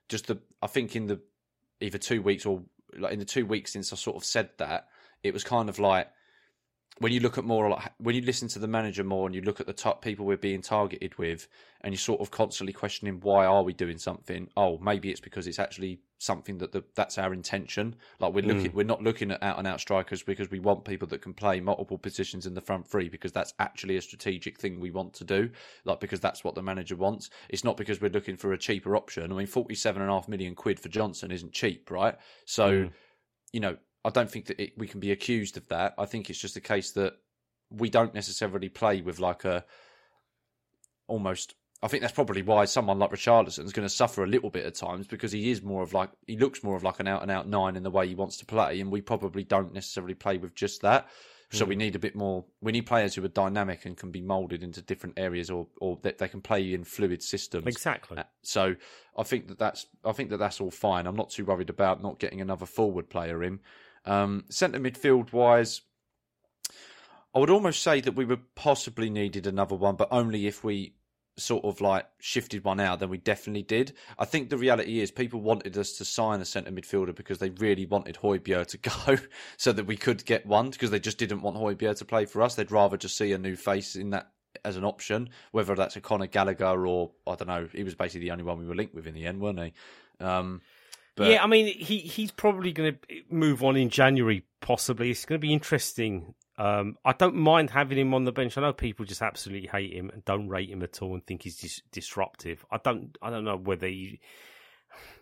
just 0.09 0.27
the 0.27 0.39
I 0.61 0.67
think 0.67 0.95
in 0.95 1.07
the 1.07 1.21
either 1.79 1.97
two 1.97 2.21
weeks 2.21 2.45
or 2.45 2.63
like 2.97 3.13
in 3.13 3.19
the 3.19 3.25
two 3.25 3.45
weeks 3.45 3.73
since 3.73 3.91
I 3.91 3.95
sort 3.95 4.17
of 4.17 4.25
said 4.25 4.49
that, 4.57 4.87
it 5.23 5.33
was 5.33 5.43
kind 5.43 5.69
of 5.69 5.79
like 5.79 6.09
when 6.99 7.11
you 7.11 7.19
look 7.19 7.37
at 7.37 7.43
more 7.43 7.69
like 7.69 7.91
when 7.97 8.15
you 8.15 8.21
listen 8.21 8.47
to 8.49 8.59
the 8.59 8.67
manager 8.67 9.03
more 9.03 9.25
and 9.25 9.33
you 9.33 9.41
look 9.41 9.59
at 9.59 9.65
the 9.65 9.73
top 9.73 10.03
people 10.03 10.25
we're 10.25 10.37
being 10.37 10.61
targeted 10.61 11.17
with 11.17 11.47
and 11.81 11.93
you're 11.93 11.99
sort 11.99 12.21
of 12.21 12.29
constantly 12.29 12.73
questioning 12.73 13.19
why 13.21 13.45
are 13.45 13.63
we 13.63 13.73
doing 13.73 13.97
something 13.97 14.47
oh 14.55 14.77
maybe 14.77 15.09
it's 15.09 15.19
because 15.19 15.47
it's 15.47 15.59
actually 15.59 15.99
something 16.23 16.57
that 16.57 16.71
the, 16.71 16.83
that's 16.95 17.17
our 17.17 17.33
intention 17.33 17.95
like 18.19 18.33
we're 18.33 18.45
looking 18.45 18.71
mm. 18.71 18.73
we're 18.73 18.83
not 18.83 19.03
looking 19.03 19.31
at 19.31 19.43
out 19.43 19.57
and 19.57 19.67
out 19.67 19.79
strikers 19.79 20.23
because 20.23 20.49
we 20.49 20.59
want 20.59 20.85
people 20.85 21.07
that 21.07 21.21
can 21.21 21.33
play 21.33 21.59
multiple 21.59 21.97
positions 21.97 22.45
in 22.45 22.53
the 22.53 22.61
front 22.61 22.87
three 22.87 23.09
because 23.09 23.31
that's 23.31 23.53
actually 23.59 23.97
a 23.97 24.01
strategic 24.01 24.59
thing 24.59 24.79
we 24.79 24.91
want 24.91 25.13
to 25.13 25.23
do 25.23 25.49
like 25.85 25.99
because 25.99 26.19
that's 26.19 26.43
what 26.43 26.55
the 26.55 26.61
manager 26.61 26.95
wants 26.95 27.29
it's 27.49 27.63
not 27.63 27.77
because 27.77 28.01
we're 28.01 28.11
looking 28.11 28.37
for 28.37 28.53
a 28.53 28.57
cheaper 28.57 28.95
option 28.95 29.31
i 29.31 29.35
mean 29.35 29.47
47 29.47 30.01
and 30.01 30.09
a 30.09 30.13
half 30.13 30.27
million 30.27 30.55
quid 30.55 30.79
for 30.79 30.89
johnson 30.89 31.31
isn't 31.31 31.51
cheap 31.51 31.91
right 31.91 32.15
so 32.45 32.71
mm. 32.71 32.91
you 33.51 33.59
know 33.59 33.77
I 34.05 34.09
don't 34.09 34.29
think 34.29 34.47
that 34.47 34.59
it, 34.59 34.77
we 34.77 34.87
can 34.87 34.99
be 34.99 35.11
accused 35.11 35.57
of 35.57 35.67
that. 35.69 35.93
I 35.97 36.05
think 36.05 36.29
it's 36.29 36.39
just 36.39 36.57
a 36.57 36.61
case 36.61 36.91
that 36.91 37.13
we 37.69 37.89
don't 37.89 38.13
necessarily 38.13 38.69
play 38.69 39.01
with 39.01 39.19
like 39.19 39.45
a 39.45 39.65
almost. 41.07 41.55
I 41.83 41.87
think 41.89 41.99
that's 41.99 42.13
probably 42.13 42.41
why 42.41 42.63
someone 42.63 42.97
like 42.97 43.11
Richarlison 43.11 43.65
is 43.65 43.73
going 43.73 43.85
to 43.85 43.93
suffer 43.93 44.23
a 44.23 44.27
little 44.27 44.49
bit 44.49 44.65
at 44.65 44.73
times 44.73 45.05
because 45.05 45.33
he 45.33 45.51
is 45.51 45.61
more 45.61 45.83
of 45.83 45.93
like 45.93 46.09
he 46.25 46.37
looks 46.37 46.63
more 46.63 46.77
of 46.77 46.83
like 46.83 47.01
an 47.01 47.09
out 47.09 47.21
and 47.21 47.29
out 47.29 47.47
nine 47.47 47.75
in 47.75 47.83
the 47.83 47.91
way 47.91 48.07
he 48.07 48.15
wants 48.15 48.37
to 48.37 48.45
play, 48.45 48.79
and 48.79 48.89
we 48.89 49.01
probably 49.01 49.43
don't 49.43 49.73
necessarily 49.73 50.13
play 50.13 50.37
with 50.37 50.55
just 50.55 50.81
that. 50.81 51.09
So 51.51 51.65
we 51.65 51.75
need 51.75 51.95
a 51.95 51.99
bit 51.99 52.15
more. 52.15 52.45
We 52.61 52.71
need 52.71 52.87
players 52.87 53.13
who 53.13 53.23
are 53.23 53.27
dynamic 53.27 53.85
and 53.85 53.95
can 53.95 54.09
be 54.09 54.21
molded 54.21 54.63
into 54.63 54.81
different 54.81 55.19
areas, 55.19 55.51
or 55.51 55.67
or 55.79 55.99
that 56.01 56.17
they 56.17 56.27
can 56.27 56.41
play 56.41 56.73
in 56.73 56.83
fluid 56.83 57.21
systems. 57.21 57.67
Exactly. 57.67 58.17
Uh, 58.17 58.23
So 58.41 58.75
I 59.15 59.21
think 59.23 59.49
that 59.49 59.59
that's 59.59 59.85
I 60.03 60.13
think 60.13 60.31
that 60.31 60.37
that's 60.37 60.59
all 60.59 60.71
fine. 60.71 61.05
I'm 61.05 61.15
not 61.15 61.29
too 61.29 61.45
worried 61.45 61.69
about 61.69 62.01
not 62.01 62.17
getting 62.17 62.41
another 62.41 62.65
forward 62.65 63.09
player 63.09 63.43
in. 63.43 63.59
Um, 64.05 64.45
centre 64.49 64.79
midfield 64.79 65.31
wise, 65.31 65.81
I 67.35 67.39
would 67.39 67.51
almost 67.51 67.83
say 67.83 68.01
that 68.01 68.15
we 68.15 68.25
would 68.25 68.55
possibly 68.55 69.11
needed 69.11 69.45
another 69.45 69.75
one, 69.75 69.95
but 69.95 70.07
only 70.11 70.47
if 70.47 70.63
we 70.63 70.95
sort 71.37 71.65
of 71.65 71.81
like 71.81 72.05
shifted 72.19 72.63
one 72.63 72.79
out, 72.79 72.99
then 72.99 73.09
we 73.09 73.17
definitely 73.17 73.63
did. 73.63 73.93
I 74.19 74.25
think 74.25 74.49
the 74.49 74.57
reality 74.57 74.99
is 74.99 75.11
people 75.11 75.41
wanted 75.41 75.77
us 75.77 75.93
to 75.93 76.05
sign 76.05 76.41
a 76.41 76.45
centre 76.45 76.71
midfielder 76.71 77.15
because 77.15 77.39
they 77.39 77.49
really 77.49 77.85
wanted 77.85 78.17
Højbjerg 78.17 78.67
to 78.67 78.77
go 79.17 79.17
so 79.57 79.71
that 79.71 79.85
we 79.85 79.97
could 79.97 80.25
get 80.25 80.45
one 80.45 80.69
because 80.69 80.91
they 80.91 80.99
just 80.99 81.17
didn't 81.17 81.41
want 81.41 81.57
Højbjerg 81.57 81.97
to 81.97 82.05
play 82.05 82.25
for 82.25 82.41
us. 82.41 82.55
They'd 82.55 82.71
rather 82.71 82.97
just 82.97 83.17
see 83.17 83.33
a 83.33 83.37
new 83.37 83.55
face 83.55 83.95
in 83.95 84.11
that 84.11 84.31
as 84.63 84.77
an 84.77 84.85
option, 84.85 85.29
whether 85.51 85.75
that's 85.75 85.95
a 85.95 86.01
Conor 86.01 86.27
Gallagher 86.27 86.85
or 86.85 87.11
I 87.25 87.35
don't 87.35 87.47
know. 87.47 87.67
He 87.71 87.83
was 87.83 87.95
basically 87.95 88.27
the 88.27 88.31
only 88.31 88.43
one 88.43 88.59
we 88.59 88.65
were 88.65 88.75
linked 88.75 88.93
with 88.93 89.07
in 89.07 89.13
the 89.13 89.25
end, 89.25 89.41
weren't 89.41 89.59
he? 89.59 89.73
Um, 90.19 90.61
but 91.15 91.29
yeah, 91.29 91.43
I 91.43 91.47
mean, 91.47 91.67
he 91.67 91.99
he's 91.99 92.31
probably 92.31 92.71
going 92.71 92.93
to 92.95 93.15
move 93.29 93.63
on 93.63 93.75
in 93.75 93.89
January. 93.89 94.45
Possibly, 94.61 95.11
it's 95.11 95.25
going 95.25 95.39
to 95.39 95.45
be 95.45 95.53
interesting. 95.53 96.33
Um, 96.57 96.97
I 97.03 97.13
don't 97.13 97.35
mind 97.35 97.71
having 97.71 97.97
him 97.97 98.13
on 98.13 98.25
the 98.25 98.31
bench. 98.31 98.57
I 98.57 98.61
know 98.61 98.73
people 98.73 99.05
just 99.05 99.21
absolutely 99.21 99.67
hate 99.67 99.93
him 99.93 100.09
and 100.11 100.23
don't 100.23 100.47
rate 100.47 100.69
him 100.69 100.83
at 100.83 101.01
all 101.01 101.13
and 101.13 101.25
think 101.25 101.43
he's 101.43 101.57
dis- 101.57 101.81
disruptive. 101.91 102.63
I 102.71 102.77
don't. 102.77 103.17
I 103.21 103.29
don't 103.29 103.43
know 103.43 103.57
whether 103.57 103.87
he, 103.87 104.19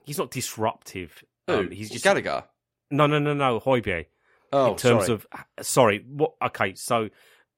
he's 0.04 0.18
not 0.18 0.32
disruptive. 0.32 1.24
Who? 1.48 1.54
Um, 1.54 1.72
he's 1.72 1.90
just 1.90 2.04
Gallagher. 2.04 2.44
no, 2.90 3.08
no, 3.08 3.20
no, 3.20 3.34
no. 3.34 3.60
Højbjerg. 3.60 4.08
Oh, 4.54 4.72
in 4.72 4.76
terms 4.76 5.06
sorry. 5.06 5.14
of 5.14 5.66
sorry, 5.66 6.06
what? 6.08 6.34
Okay, 6.44 6.76
so 6.76 7.10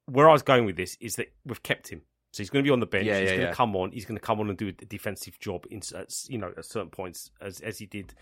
where 0.05 0.29
I 0.29 0.33
was 0.33 0.43
going 0.43 0.65
with 0.65 0.75
this 0.75 0.97
is 0.99 1.15
that 1.15 1.33
we've 1.45 1.63
kept 1.63 1.87
him. 1.87 2.01
So 2.31 2.41
he's 2.41 2.49
going 2.49 2.63
to 2.63 2.67
be 2.67 2.71
on 2.71 2.79
the 2.79 2.85
bench. 2.85 3.05
Yeah, 3.05 3.19
he's 3.19 3.29
yeah, 3.29 3.35
going 3.35 3.41
yeah. 3.41 3.49
to 3.49 3.55
come 3.55 3.75
on. 3.75 3.91
He's 3.91 4.05
going 4.05 4.17
to 4.17 4.25
come 4.25 4.39
on 4.39 4.49
and 4.49 4.57
do 4.57 4.67
a 4.67 4.71
defensive 4.71 5.39
job 5.39 5.65
in 5.69 5.81
at, 5.95 6.13
you 6.27 6.37
know 6.37 6.51
at 6.55 6.65
certain 6.65 6.89
points 6.89 7.31
as 7.41 7.59
as 7.61 7.79
he 7.79 7.85
did. 7.85 8.13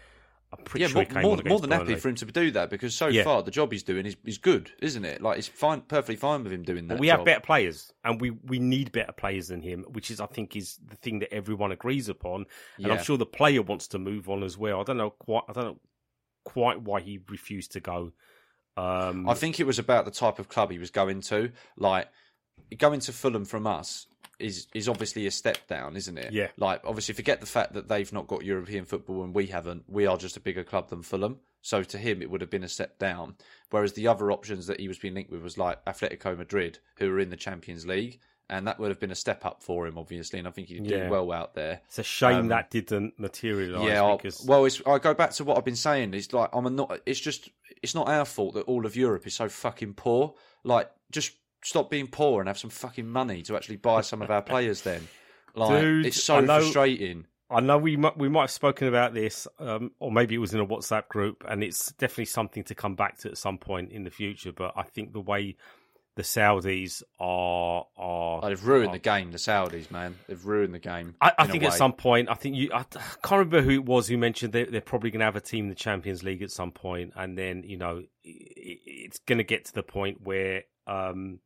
I'm 0.58 0.66
pretty 0.66 0.82
yeah, 0.82 0.88
sure 0.88 0.96
more, 0.96 1.04
he 1.04 1.10
came 1.10 1.22
more, 1.22 1.38
more 1.46 1.60
than 1.60 1.72
happy 1.72 1.96
for 1.96 2.10
him 2.10 2.16
to 2.16 2.26
do 2.26 2.52
that 2.52 2.70
because 2.70 2.94
so 2.94 3.08
Yeah. 3.08 3.24
far 3.24 3.42
the 3.42 3.52
job 3.52 3.72
he's 3.72 3.84
doing 3.84 4.06
is, 4.06 4.18
is 4.26 4.38
good, 4.38 4.72
isn't 4.82 5.06
it? 5.06 5.22
Like 5.22 5.38
it's 5.38 5.48
fine, 5.48 5.82
perfectly 5.82 6.18
fine 6.18 6.44
with 6.44 6.52
him 6.52 6.64
doing 6.64 6.88
that. 6.88 6.96
But 6.96 7.00
we 7.00 7.08
job. 7.08 7.20
have 7.20 7.26
better 7.26 7.40
players, 7.40 7.94
and 8.04 8.20
we, 8.20 8.32
we 8.32 8.60
need 8.60 8.92
better 8.92 9.14
players 9.14 9.48
than 9.48 9.62
him, 9.62 9.86
which 9.92 10.12
is 10.12 10.20
I 10.20 10.26
think 10.26 10.56
is 10.56 10.78
the 10.86 10.98
thing 10.98 11.20
that 11.20 11.34
everyone 11.34 11.72
agrees 11.72 12.10
upon. 12.10 12.46
And 12.78 12.88
Yeah. 12.88 12.94
I'm 12.94 13.04
sure 13.04 13.18
the 13.18 13.26
player 13.26 13.62
wants 13.62 13.88
to 13.90 14.00
move 14.00 14.30
on 14.30 14.44
as 14.44 14.58
well. 14.58 14.82
I 14.82 14.84
don't 14.84 14.98
know 14.98 15.12
quite. 15.12 15.44
I 15.48 15.54
don't 15.54 15.66
know 15.66 15.80
quite 16.44 16.82
why 16.82 17.00
he 17.00 17.20
refused 17.30 17.72
to 17.74 17.80
go. 17.80 18.12
Um, 18.76 19.30
I 19.30 19.34
think 19.36 19.60
it 19.60 19.68
was 19.68 19.80
about 19.80 20.06
the 20.06 20.12
type 20.12 20.40
of 20.40 20.50
club 20.50 20.72
he 20.72 20.80
was 20.80 20.92
going 20.92 21.22
to. 21.22 21.52
Like 21.78 22.08
going 22.78 23.00
to 23.02 23.14
Fulham 23.14 23.46
from 23.46 23.68
us 23.68 24.08
is 24.42 24.68
is 24.74 24.90
obviously 24.90 25.28
a 25.28 25.32
step 25.32 25.68
down, 25.68 25.96
isn't 25.96 26.18
it? 26.18 26.34
Yeah. 26.34 26.48
Like 26.58 26.82
obviously, 26.84 27.14
forget 27.16 27.40
the 27.40 27.46
fact 27.46 27.74
that 27.74 27.88
they've 27.88 28.12
not 28.12 28.28
got 28.28 28.44
European 28.44 28.86
football 28.86 29.24
and 29.24 29.34
we 29.34 29.48
haven't. 29.48 29.84
We 29.88 30.06
are 30.08 30.18
just 30.18 30.38
a 30.38 30.42
bigger 30.42 30.64
club 30.64 30.90
than 30.90 31.02
Fulham. 31.04 31.40
So 31.62 31.84
to 31.84 31.98
him, 31.98 32.22
it 32.22 32.30
would 32.32 32.42
have 32.42 32.50
been 32.50 32.64
a 32.64 32.70
step 32.70 32.98
down. 32.98 33.36
Whereas 33.70 33.94
the 33.94 34.08
other 34.08 34.32
options 34.32 34.68
that 34.68 34.80
he 34.80 34.88
was 34.88 34.98
being 34.98 35.14
linked 35.14 35.32
with 35.32 35.44
was 35.44 35.58
like 35.58 35.84
Atletico 35.86 36.36
Madrid, 36.38 36.80
who 36.98 37.12
are 37.12 37.20
in 37.20 37.30
the 37.30 37.38
Champions 37.38 37.86
League, 37.86 38.20
and 38.50 38.68
that 38.68 38.80
would 38.80 38.90
have 38.90 39.00
been 39.00 39.12
a 39.12 39.16
step 39.16 39.46
up 39.46 39.62
for 39.62 39.86
him, 39.86 39.98
obviously. 39.98 40.40
And 40.40 40.48
I 40.48 40.52
think 40.52 40.70
he 40.70 40.80
did 40.80 40.90
Yeah. 40.90 41.10
well 41.10 41.32
out 41.32 41.54
there. 41.54 41.82
it's 41.86 42.00
a 42.00 42.04
shame 42.04 42.36
um, 42.36 42.48
that 42.48 42.72
didn't 42.72 43.20
materialise. 43.20 43.88
Yeah, 43.88 44.16
because 44.16 44.44
well, 44.46 44.66
it's, 44.66 44.82
I 44.88 44.98
go 44.98 45.14
back 45.14 45.32
to 45.34 45.44
what 45.44 45.58
I've 45.58 45.66
been 45.66 45.76
saying. 45.76 46.14
It's 46.16 46.34
like 46.34 46.50
I'm 46.52 46.66
a 46.66 46.70
not. 46.70 47.00
It's 47.06 47.20
just 47.20 47.50
it's 47.82 47.96
not 47.96 48.08
our 48.08 48.26
fault 48.26 48.56
that 48.56 48.64
all 48.64 48.86
of 48.86 48.96
Europe 48.96 49.26
is 49.28 49.36
so 49.36 49.48
fucking 49.48 49.94
poor. 49.94 50.34
Like, 50.64 50.90
just 51.12 51.34
stop 51.64 51.90
being 51.90 52.08
poor 52.08 52.42
and 52.42 52.48
have 52.48 52.58
some 52.58 52.70
fucking 52.70 53.08
money 53.08 53.42
to 53.44 53.56
actually 53.56 53.78
buy 53.78 54.02
some 54.02 54.22
of 54.22 54.30
our 54.32 54.42
players. 54.42 54.82
Then, 54.82 55.08
like, 55.56 55.82
Dude, 55.82 56.06
it's 56.08 56.24
so 56.24 56.38
I 56.38 56.42
know- 56.42 56.60
frustrating. 56.60 57.26
I 57.54 57.60
know 57.60 57.78
we 57.78 57.98
might, 57.98 58.18
we 58.18 58.30
might 58.30 58.44
have 58.44 58.52
spoken 58.52 58.88
about 58.88 59.14
this, 59.14 59.46
um, 59.60 59.92
or 60.00 60.10
maybe 60.10 60.36
it 60.36 60.38
was 60.38 60.54
in 60.54 60.62
a 60.62 60.66
WhatsApp 60.66 61.10
group, 61.10 61.44
and 61.46 61.62
it's 61.62 61.92
definitely 61.92 62.24
something 62.26 62.64
to 62.64 62.76
come 62.76 62.96
back 62.96 63.18
to 63.20 63.30
at 63.30 63.38
some 63.38 63.58
point 63.58 63.92
in 63.92 64.06
the 64.06 64.10
future. 64.10 64.54
But 64.54 64.72
I 64.78 64.84
think 64.84 65.12
the 65.12 65.20
way 65.20 65.58
the 66.16 66.24
Saudis 66.24 67.04
are 67.20 67.86
are 67.98 68.40
Oh, 68.42 68.48
they've 68.48 68.66
ruined 68.66 68.92
are- 68.92 68.94
the 68.94 69.00
game. 69.00 69.32
The 69.32 69.38
Saudis, 69.38 69.92
man, 69.92 70.16
they've 70.30 70.46
ruined 70.46 70.74
the 70.74 70.80
game. 70.80 71.16
I, 71.20 71.34
I 71.40 71.48
think 71.48 71.64
at 71.66 71.74
some 71.74 71.92
point, 71.92 72.30
I 72.30 72.36
think 72.36 72.56
you. 72.56 72.70
I, 72.74 72.84
can't 72.84 73.32
remember 73.32 73.62
who 73.62 73.72
it 73.72 73.86
was 73.86 74.08
who 74.08 74.18
mentioned 74.18 74.54
they, 74.54 74.64
they're 74.64 74.80
probably 74.80 75.12
going 75.12 75.20
to 75.20 75.26
have 75.26 75.36
a 75.36 75.42
team 75.42 75.66
in 75.66 75.70
the 75.70 75.76
Champions 75.76 76.24
League 76.24 76.42
at 76.44 76.52
some 76.52 76.72
point, 76.72 77.12
and 77.18 77.38
then 77.38 77.64
you 77.66 77.76
know 77.76 77.98
it, 78.24 78.80
it's 78.86 79.20
going 79.20 79.40
to 79.40 79.44
get 79.44 79.66
to 79.66 79.74
the 79.74 79.84
point 79.84 80.22
where 80.24 80.64
um, 80.88 81.40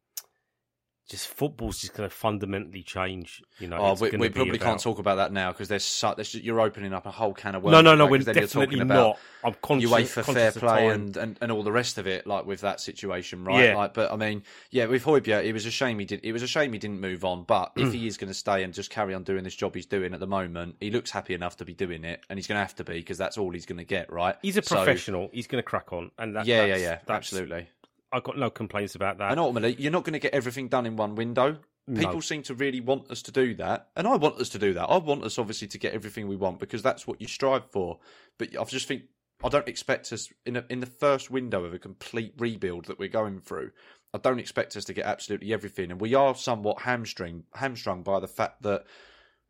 just 1.09 1.27
football's 1.27 1.79
just 1.79 1.93
going 1.93 2.09
to 2.09 2.15
fundamentally 2.15 2.81
change. 2.81 3.43
You 3.59 3.67
know, 3.67 3.77
Oh, 3.77 3.93
we, 3.93 4.09
we 4.17 4.29
probably 4.29 4.55
about- 4.57 4.65
can't 4.65 4.79
talk 4.81 4.97
about 4.97 5.15
that 5.17 5.31
now 5.31 5.51
because 5.51 5.67
there's, 5.67 5.83
su- 5.85 6.13
there's 6.15 6.33
you're 6.33 6.59
opening 6.59 6.93
up 6.93 7.05
a 7.05 7.11
whole 7.11 7.33
can 7.33 7.53
of 7.53 7.61
worms. 7.63 7.73
No, 7.73 7.81
no, 7.81 7.93
no, 7.95 8.07
we're 8.07 8.17
'cause 8.17 8.25
then 8.25 8.35
you're 8.35 8.45
definitely 8.45 8.77
talking 8.77 8.81
about 8.81 9.07
not. 9.07 9.19
I'm 9.43 9.53
conscious. 9.61 9.91
UEFA 9.91 10.07
fair 10.07 10.23
conscious 10.23 10.55
of 10.55 10.61
play 10.63 10.87
and, 10.87 11.15
and, 11.15 11.37
and 11.41 11.51
all 11.51 11.61
the 11.61 11.71
rest 11.71 11.99
of 11.99 12.07
it, 12.07 12.25
like 12.25 12.45
with 12.47 12.61
that 12.61 12.79
situation, 12.81 13.43
right? 13.45 13.65
Yeah. 13.65 13.75
Like, 13.77 13.93
but 13.93 14.11
I 14.11 14.15
mean, 14.15 14.41
yeah, 14.71 14.85
with 14.87 15.03
Højbjerg, 15.05 15.45
it 15.45 15.53
was 15.53 15.67
a 15.67 15.71
shame 15.71 15.99
he 15.99 16.05
did. 16.05 16.21
It 16.23 16.31
was 16.31 16.41
a 16.41 16.47
shame 16.47 16.73
he 16.73 16.79
didn't 16.79 16.99
move 16.99 17.23
on. 17.23 17.43
But 17.43 17.73
if 17.75 17.93
he 17.93 18.07
is 18.07 18.17
going 18.17 18.29
to 18.29 18.33
stay 18.33 18.63
and 18.63 18.73
just 18.73 18.89
carry 18.89 19.13
on 19.13 19.23
doing 19.23 19.43
this 19.43 19.55
job 19.55 19.75
he's 19.75 19.85
doing 19.85 20.13
at 20.15 20.19
the 20.19 20.25
moment, 20.27 20.77
he 20.79 20.89
looks 20.89 21.11
happy 21.11 21.35
enough 21.35 21.57
to 21.57 21.65
be 21.65 21.73
doing 21.75 22.03
it, 22.03 22.21
and 22.31 22.39
he's 22.39 22.47
going 22.47 22.55
to 22.57 22.61
have 22.63 22.75
to 22.77 22.83
be 22.83 22.93
because 22.93 23.19
that's 23.19 23.37
all 23.37 23.51
he's 23.51 23.67
going 23.67 23.77
to 23.77 23.83
get, 23.85 24.11
right? 24.11 24.35
He's 24.41 24.57
a 24.57 24.63
So- 24.63 24.75
professional. 24.77 25.29
He's 25.31 25.45
going 25.45 25.59
to 25.59 25.63
crack 25.63 25.93
on, 25.93 26.09
and 26.17 26.35
that, 26.35 26.47
yeah, 26.47 26.65
yeah, 26.65 26.77
yeah, 26.77 26.99
absolutely. 27.07 27.67
I've 28.15 28.23
got 28.23 28.37
no 28.37 28.49
complaints 28.49 28.95
about 28.95 29.17
that. 29.17 29.31
And 29.31 29.39
ultimately, 29.39 29.75
you're 29.77 29.91
not 29.91 30.05
going 30.05 30.13
to 30.13 30.19
get 30.19 30.33
everything 30.33 30.69
done 30.69 30.85
in 30.85 30.95
one 30.95 31.15
window. 31.15 31.57
People 31.87 32.13
No. 32.15 32.19
seem 32.21 32.41
to 32.43 32.55
really 32.55 32.79
want 32.81 33.11
us 33.11 33.21
to 33.23 33.31
do 33.31 33.53
that, 33.55 33.89
and 33.95 34.07
I 34.07 34.15
want 34.15 34.39
us 34.39 34.49
to 34.49 34.59
do 34.59 34.73
that. 34.73 34.85
I 34.85 34.97
want 34.97 35.23
us 35.23 35.37
obviously 35.37 35.67
to 35.67 35.77
get 35.77 35.93
everything 35.93 36.27
we 36.27 36.35
want 36.35 36.59
because 36.59 36.81
that's 36.81 37.05
what 37.05 37.21
you 37.21 37.27
strive 37.27 37.69
for. 37.71 37.99
But 38.39 38.57
I 38.59 38.63
just 38.63 38.87
think 38.87 39.03
I 39.43 39.49
don't 39.49 39.67
expect 39.67 40.11
us 40.13 40.31
in 40.45 40.55
a, 40.55 40.65
in 40.69 40.79
the 40.79 40.87
first 40.87 41.29
window 41.29 41.63
of 41.65 41.73
a 41.73 41.79
complete 41.79 42.33
rebuild 42.39 42.85
that 42.85 42.97
we're 42.97 43.09
going 43.09 43.39
through. 43.41 43.71
I 44.13 44.17
don't 44.17 44.39
expect 44.39 44.75
us 44.77 44.85
to 44.85 44.93
get 44.93 45.05
absolutely 45.05 45.53
everything, 45.53 45.91
and 45.91 45.99
we 46.01 46.15
are 46.15 46.33
somewhat 46.33 46.81
hamstring 46.81 47.43
hamstrung 47.53 48.01
by 48.01 48.19
the 48.19 48.27
fact 48.27 48.63
that 48.63 48.85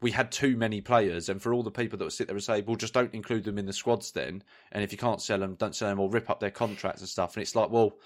we 0.01 0.11
had 0.11 0.29
too 0.31 0.57
many 0.57 0.81
players, 0.81 1.29
and 1.29 1.41
for 1.41 1.53
all 1.53 1.63
the 1.63 1.71
people 1.71 1.97
that 1.97 2.03
would 2.03 2.11
sit 2.13 2.27
there 2.27 2.35
and 2.35 2.43
say, 2.43 2.61
"Well, 2.61 2.75
just 2.75 2.93
don't 2.93 3.13
include 3.13 3.45
them 3.45 3.57
in 3.57 3.65
the 3.65 3.71
squads 3.73 4.11
then," 4.11 4.43
and 4.73 4.83
if 4.83 4.91
you 4.91 4.97
can't 4.97 5.21
sell 5.21 5.39
them, 5.39 5.55
don't 5.55 5.75
sell 5.75 5.87
them, 5.87 5.99
or 6.01 6.09
rip 6.09 6.29
up 6.29 6.41
their 6.41 6.51
contracts 6.51 6.99
and 6.99 7.09
stuff. 7.09 7.35
And 7.35 7.43
it's 7.43 7.55
like, 7.55 7.69
well, 7.69 7.97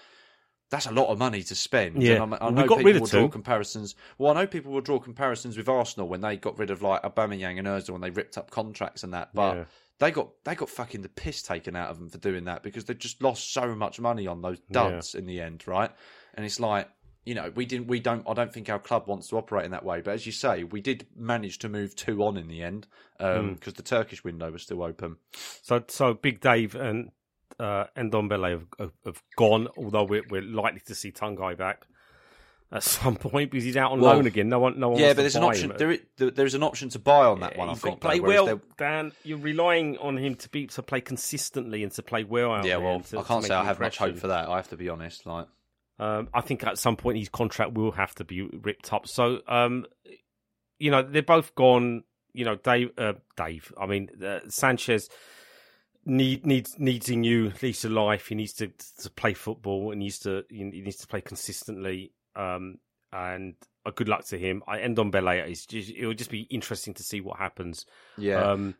that's 0.70 0.86
a 0.86 0.92
lot 0.92 1.08
of 1.08 1.18
money 1.18 1.42
to 1.42 1.54
spend. 1.54 2.02
Yeah. 2.02 2.22
and 2.22 2.34
I, 2.34 2.38
I 2.38 2.48
We 2.48 2.54
know 2.54 2.66
got 2.66 2.78
people 2.78 2.84
rid 2.84 2.96
of 2.96 3.02
will 3.02 3.08
draw 3.08 3.28
comparisons. 3.28 3.94
Well, 4.18 4.30
I 4.36 4.40
know 4.40 4.46
people 4.46 4.72
will 4.72 4.80
draw 4.80 4.98
comparisons 4.98 5.56
with 5.56 5.68
Arsenal 5.68 6.08
when 6.08 6.20
they 6.20 6.36
got 6.36 6.58
rid 6.58 6.70
of 6.70 6.80
like 6.82 7.02
Aubameyang 7.02 7.58
and 7.58 7.66
Özil 7.66 7.90
when 7.90 8.00
they 8.00 8.10
ripped 8.10 8.38
up 8.38 8.50
contracts 8.50 9.02
and 9.04 9.12
that, 9.14 9.30
but. 9.34 9.56
Yeah. 9.56 9.64
They 9.98 10.10
got 10.10 10.30
they 10.44 10.54
got 10.54 10.70
fucking 10.70 11.02
the 11.02 11.10
piss 11.10 11.42
taken 11.42 11.76
out 11.76 11.90
of 11.90 11.98
them 11.98 12.08
for 12.08 12.16
doing 12.16 12.44
that 12.44 12.62
because 12.62 12.86
they 12.86 12.94
just 12.94 13.22
lost 13.22 13.52
so 13.52 13.74
much 13.74 14.00
money 14.00 14.26
on 14.26 14.40
those 14.40 14.58
duds 14.72 15.14
in 15.14 15.26
the 15.26 15.42
end, 15.42 15.68
right? 15.68 15.90
And 16.32 16.46
it's 16.46 16.58
like 16.58 16.88
you 17.26 17.34
know 17.34 17.52
we 17.54 17.66
didn't 17.66 17.86
we 17.86 18.00
don't 18.00 18.26
I 18.26 18.32
don't 18.32 18.50
think 18.50 18.70
our 18.70 18.78
club 18.78 19.06
wants 19.08 19.28
to 19.28 19.36
operate 19.36 19.66
in 19.66 19.72
that 19.72 19.84
way. 19.84 20.00
But 20.00 20.14
as 20.14 20.24
you 20.24 20.32
say, 20.32 20.64
we 20.64 20.80
did 20.80 21.06
manage 21.14 21.58
to 21.58 21.68
move 21.68 21.94
two 21.96 22.22
on 22.24 22.38
in 22.38 22.48
the 22.48 22.62
end 22.62 22.86
because 23.18 23.74
Hmm. 23.74 23.76
the 23.76 23.82
Turkish 23.82 24.24
window 24.24 24.50
was 24.50 24.62
still 24.62 24.82
open. 24.82 25.16
So, 25.60 25.84
so 25.88 26.14
Big 26.14 26.40
Dave 26.40 26.74
and 26.74 27.10
uh, 27.58 27.84
Ndombele 27.96 28.50
have, 28.52 28.66
have, 28.78 28.92
have 29.04 29.22
gone. 29.36 29.68
Although 29.76 30.04
we're, 30.04 30.22
we're 30.30 30.42
likely 30.42 30.80
to 30.86 30.94
see 30.94 31.10
Tanguy 31.12 31.56
back 31.56 31.82
at 32.72 32.82
some 32.84 33.16
point 33.16 33.50
because 33.50 33.64
he's 33.64 33.76
out 33.76 33.92
on 33.92 34.00
Well, 34.00 34.14
loan 34.14 34.26
again. 34.26 34.48
No 34.48 34.60
one, 34.60 34.78
no 34.78 34.90
one. 34.90 35.00
yeah, 35.00 35.08
but 35.08 35.16
to 35.16 35.22
there's 35.22 35.36
an 35.36 35.42
option. 35.44 35.72
There, 35.76 35.98
there's 36.30 36.54
an 36.54 36.62
option 36.62 36.88
to 36.90 36.98
buy 36.98 37.24
on 37.26 37.40
that 37.40 37.56
one. 37.56 37.68
I 37.68 37.72
He's 37.72 37.80
think 37.82 38.00
got 38.00 38.12
to 38.12 38.20
play 38.20 38.20
well, 38.20 38.60
Dan. 38.78 39.12
You're 39.24 39.38
relying 39.38 39.98
on 39.98 40.16
him 40.16 40.34
to 40.36 40.48
be 40.48 40.66
to 40.68 40.82
play 40.82 41.00
consistently 41.00 41.82
and 41.82 41.90
to 41.92 42.02
play 42.02 42.24
well 42.24 42.64
Yeah, 42.64 42.76
well, 42.76 43.00
to- 43.00 43.18
I 43.18 43.22
can't 43.24 43.44
say 43.44 43.54
I 43.54 43.64
have 43.64 43.80
much 43.80 43.98
hope 43.98 44.16
for 44.18 44.28
that. 44.28 44.48
I 44.48 44.56
have 44.56 44.68
to 44.68 44.76
be 44.76 44.88
honest. 44.88 45.26
Like, 45.26 45.46
Um, 45.98 46.28
I 46.32 46.40
think 46.42 46.64
at 46.64 46.78
some 46.78 46.96
point 46.96 47.18
his 47.18 47.28
contract 47.28 47.72
will 47.74 47.92
have 47.92 48.14
to 48.16 48.24
be 48.24 48.42
ripped 48.42 48.92
up. 48.92 49.06
So, 49.08 49.40
um, 49.48 49.86
you 50.78 50.90
know, 50.90 51.02
they're 51.02 51.22
both 51.22 51.54
gone. 51.54 52.04
You 52.32 52.44
know, 52.44 52.54
Dave. 52.54 52.92
Uh, 52.96 53.14
Dave. 53.36 53.72
I 53.78 53.86
mean, 53.86 54.08
uh, 54.24 54.38
Sanchez 54.48 55.08
need 56.04 56.46
needs 56.46 56.78
needs 56.78 57.08
a 57.08 57.16
new 57.16 57.52
lease 57.62 57.84
of 57.84 57.92
life. 57.92 58.28
He 58.28 58.34
needs 58.34 58.54
to 58.54 58.72
to 59.02 59.10
play 59.10 59.34
football. 59.34 59.90
and 59.90 60.00
needs 60.00 60.18
to 60.20 60.44
he 60.48 60.64
needs 60.64 60.96
to 60.98 61.06
play 61.06 61.20
consistently. 61.20 62.12
Um, 62.36 62.78
and 63.12 63.54
uh, 63.84 63.90
good 63.90 64.08
luck 64.08 64.24
to 64.26 64.38
him. 64.38 64.62
I 64.66 64.80
end 64.80 64.98
on. 64.98 65.44
It's 65.44 65.66
just, 65.66 65.90
it'll 65.90 66.14
just 66.14 66.30
be 66.30 66.42
interesting 66.42 66.94
to 66.94 67.02
see 67.02 67.20
what 67.20 67.38
happens. 67.38 67.86
yeah, 68.16 68.50
Um, 68.52 68.76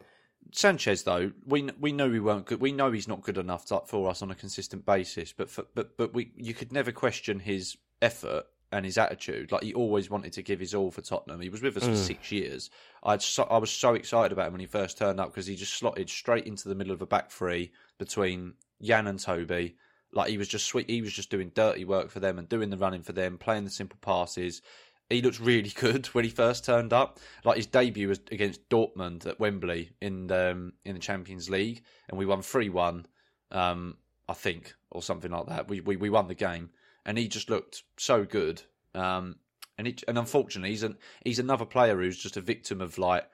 Sanchez, 0.53 1.03
though, 1.03 1.33
we 1.45 1.69
we 1.79 1.93
know 1.93 2.09
we 2.09 2.21
weren't 2.21 2.47
good. 2.47 2.61
We 2.61 2.73
know 2.73 2.93
he's 2.93 3.09
not 3.09 3.23
good 3.23 3.39
enough 3.39 3.67
to, 3.67 3.81
for 3.87 4.09
us 4.09 4.23
on 4.23 4.31
a 4.31 4.35
consistent 4.35 4.87
basis. 4.87 5.33
But 5.33 5.51
for, 5.51 5.65
but 5.75 5.97
but 5.97 6.15
we 6.15 6.33
you 6.37 6.55
could 6.55 6.73
never 6.73 6.93
question 6.93 7.41
his 7.41 7.77
effort 8.01 8.45
and 8.73 8.85
his 8.85 8.99
attitude. 8.99 9.51
Like 9.51 9.63
he 9.63 9.75
always 9.75 10.11
wanted 10.11 10.33
to 10.35 10.43
give 10.43 10.61
his 10.61 10.75
all 10.75 10.91
for 10.91 11.01
Tottenham. 11.01 11.41
He 11.41 11.49
was 11.49 11.63
with 11.63 11.77
us 11.77 11.87
for 11.87 11.97
six 11.97 12.31
years. 12.31 12.71
I 13.03 13.17
so, 13.19 13.45
I 13.45 13.59
was 13.59 13.71
so 13.71 13.95
excited 13.95 14.33
about 14.33 14.47
him 14.47 14.53
when 14.53 14.61
he 14.61 14.67
first 14.67 14.99
turned 14.99 15.19
up 15.19 15.29
because 15.29 15.47
he 15.47 15.57
just 15.57 15.75
slotted 15.75 16.09
straight 16.09 16.47
into 16.47 16.69
the 16.69 16.75
middle 16.75 16.93
of 16.93 17.03
a 17.03 17.07
back 17.07 17.31
three 17.31 17.73
between 17.99 18.55
Jan 18.83 19.07
and 19.07 19.19
Toby. 19.19 19.77
Like 20.13 20.31
he 20.31 20.39
was 20.39 20.49
just 20.49 20.67
sweet. 20.67 20.89
He 20.89 21.03
was 21.03 21.13
just 21.13 21.31
doing 21.31 21.53
dirty 21.55 21.85
work 21.85 22.11
for 22.11 22.21
them 22.21 22.39
and 22.39 22.49
doing 22.49 22.71
the 22.71 22.77
running 22.77 23.03
for 23.03 23.13
them, 23.13 23.39
playing 23.39 23.65
the 23.65 23.71
simple 23.71 23.99
passes. 24.01 24.63
He 25.09 25.23
looked 25.23 25.41
really 25.41 25.71
good 25.75 26.07
when 26.09 26.25
he 26.25 26.31
first 26.31 26.65
turned 26.65 26.93
up. 26.93 27.19
Like 27.45 27.57
his 27.57 27.67
debut 27.67 28.09
was 28.09 28.21
against 28.31 28.69
Dortmund 28.69 29.27
at 29.27 29.41
Wembley 29.41 29.91
in 30.01 30.29
the, 30.29 30.53
um, 30.53 30.73
in 30.85 30.95
the 30.95 31.01
Champions 31.01 31.51
League, 31.51 31.83
and 32.09 32.19
we 32.19 32.27
won 32.27 32.43
three 32.43 32.69
one, 32.69 33.07
um, 33.51 33.97
I 34.29 34.35
think, 34.35 34.75
or 34.91 35.03
something 35.03 35.31
like 35.31 35.47
that. 35.47 35.69
We, 35.69 35.81
we 35.81 35.97
we 35.97 36.11
won 36.11 36.29
the 36.29 36.35
game, 36.35 36.71
and 37.11 37.19
he 37.19 37.27
just 37.27 37.51
looked 37.51 37.83
so 37.97 38.25
good. 38.25 38.63
Um, 38.95 39.35
and 39.77 39.89
he, 39.89 39.97
and 40.07 40.17
unfortunately, 40.17 40.71
he's 40.71 40.85
an 40.85 40.97
he's 41.25 41.41
another 41.41 41.65
player 41.65 41.97
who's 41.97 42.17
just 42.17 42.37
a 42.37 42.41
victim 42.41 42.81
of 42.81 42.99
like 42.99 43.29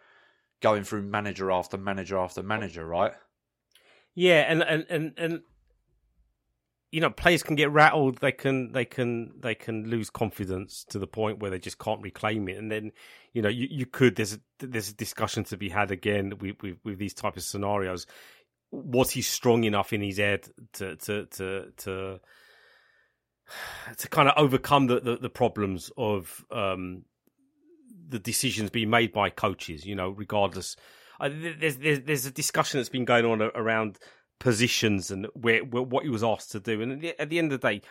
going 0.63 0.83
through 0.83 1.03
manager 1.03 1.51
after 1.51 1.77
manager 1.77 2.17
after 2.17 2.43
manager, 2.43 2.87
right? 2.87 3.13
Yeah, 4.15 4.47
and 4.49 4.63
and 4.63 4.87
and 4.89 5.13
and 5.19 5.43
you 6.91 7.03
know, 7.03 7.11
players 7.11 7.43
can 7.43 7.55
get 7.55 7.71
rattled. 7.71 8.17
They 8.17 8.33
can 8.33 8.73
they 8.73 8.87
can 8.87 9.33
they 9.41 9.55
can 9.55 9.91
lose 9.91 10.09
confidence 10.09 10.87
to 10.89 10.99
the 10.99 11.07
point 11.07 11.41
where 11.41 11.51
they 11.51 11.59
just 11.59 11.79
can't 11.79 12.01
reclaim 12.01 12.49
it. 12.49 12.57
And 12.57 12.73
then, 12.73 12.93
you 13.35 13.43
know, 13.43 13.51
you, 13.51 13.69
you 13.71 13.85
could 13.85 14.17
there's 14.17 14.33
a, 14.33 14.41
there's 14.61 14.89
a 14.89 14.95
discussion 14.95 15.45
to 15.45 15.59
be 15.59 15.69
had 15.69 15.91
again 15.91 16.33
with, 16.41 16.57
with 16.63 16.79
with 16.83 16.97
these 16.97 17.13
type 17.13 17.37
of 17.37 17.43
scenarios. 17.43 18.07
Was 18.71 19.11
he 19.11 19.21
strong 19.21 19.65
enough 19.65 19.93
in 19.93 20.01
his 20.01 20.17
head 20.17 20.49
to 20.75 20.97
to 20.97 21.27
to 21.27 21.73
to 21.77 22.21
to 23.99 24.09
kind 24.09 24.29
of 24.29 24.35
overcome 24.37 24.87
the, 24.87 25.01
the, 25.01 25.17
the 25.17 25.31
problems 25.31 25.91
of 25.97 26.45
um, 26.51 27.05
the 28.09 28.19
decisions 28.19 28.71
being 28.71 28.91
made 28.91 29.13
by 29.13 29.31
coaches? 29.31 29.85
You 29.85 29.95
know, 29.95 30.11
regardless. 30.11 30.77
There's, 31.19 31.79
there's 31.79 32.01
there's 32.01 32.27
a 32.27 32.31
discussion 32.31 32.79
that's 32.79 32.91
been 32.91 33.07
going 33.07 33.25
on 33.25 33.41
around 33.41 33.99
positions 34.39 35.11
and 35.11 35.27
where, 35.35 35.61
where, 35.61 35.83
what 35.83 36.05
he 36.05 36.11
was 36.11 36.25
asked 36.25 36.53
to 36.53 36.61
do. 36.61 36.83
And 36.83 36.93
at 36.93 37.01
the, 37.01 37.21
at 37.21 37.31
the, 37.31 37.39
end 37.39 37.53
of 37.53 37.61
the 37.61 37.69
day, 37.69 37.83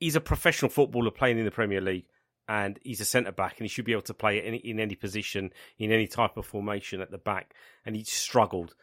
he's 0.00 0.16
a 0.16 0.20
professional 0.20 0.70
footballer 0.70 1.10
playing 1.10 1.38
in 1.38 1.44
the 1.44 1.50
Premier 1.50 1.80
League, 1.80 2.06
and 2.48 2.78
he's 2.82 3.00
a 3.00 3.04
centre 3.04 3.32
back, 3.32 3.58
and 3.58 3.64
he 3.64 3.68
should 3.68 3.84
be 3.84 3.92
able 3.92 4.02
to 4.02 4.14
play 4.14 4.44
in, 4.44 4.54
in 4.54 4.80
any 4.80 4.94
position 4.94 5.50
in 5.78 5.92
any 5.92 6.06
type 6.06 6.36
of 6.36 6.46
formation 6.46 7.00
at 7.00 7.10
the 7.10 7.18
back. 7.18 7.54
And 7.84 7.94
he 7.94 8.04
struggled. 8.04 8.74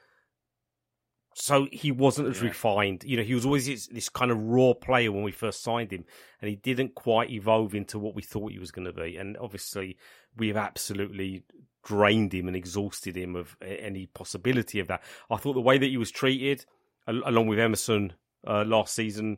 So 1.42 1.68
he 1.72 1.92
wasn't 1.92 2.28
as 2.28 2.42
yeah. 2.42 2.50
refined. 2.50 3.06
You 3.06 3.16
know, 3.16 3.24
he 3.24 3.34
was 3.34 3.46
always 3.46 3.66
this, 3.66 3.88
this, 3.88 4.10
kind 4.10 4.30
of 4.30 4.42
raw 4.42 4.74
player 4.74 5.10
when 5.10 5.24
we 5.24 5.32
first 5.32 5.64
signed 5.64 5.90
him, 5.92 6.04
and 6.42 6.50
he 6.50 6.58
didn't 6.58 6.96
quite 6.96 7.30
evolve 7.30 7.74
into 7.74 7.98
what 7.98 8.14
we 8.14 8.22
thought 8.22 8.52
he 8.52 8.60
was 8.60 8.72
going 8.72 8.86
to 8.86 8.94
be. 8.94 9.16
And 9.16 9.38
obviously, 9.38 9.98
we 10.36 10.50
have 10.50 10.58
absolutely 10.58 11.44
drained 11.84 12.34
him 12.34 12.48
and 12.48 12.58
exhausted 12.58 13.16
him 13.16 13.38
of 13.38 13.56
any 13.62 14.08
possibility 14.08 14.82
of 14.82 14.88
that. 14.88 15.02
I 15.30 15.38
thought 15.38 15.54
the 15.54 15.62
way 15.62 15.78
that 15.78 15.86
he 15.86 15.96
was 15.96 16.12
treated 16.12 16.66
along 17.08 17.48
with 17.48 17.58
Emerson 17.58 18.14
uh, 18.46 18.66
last 18.66 18.94
season 18.94 19.38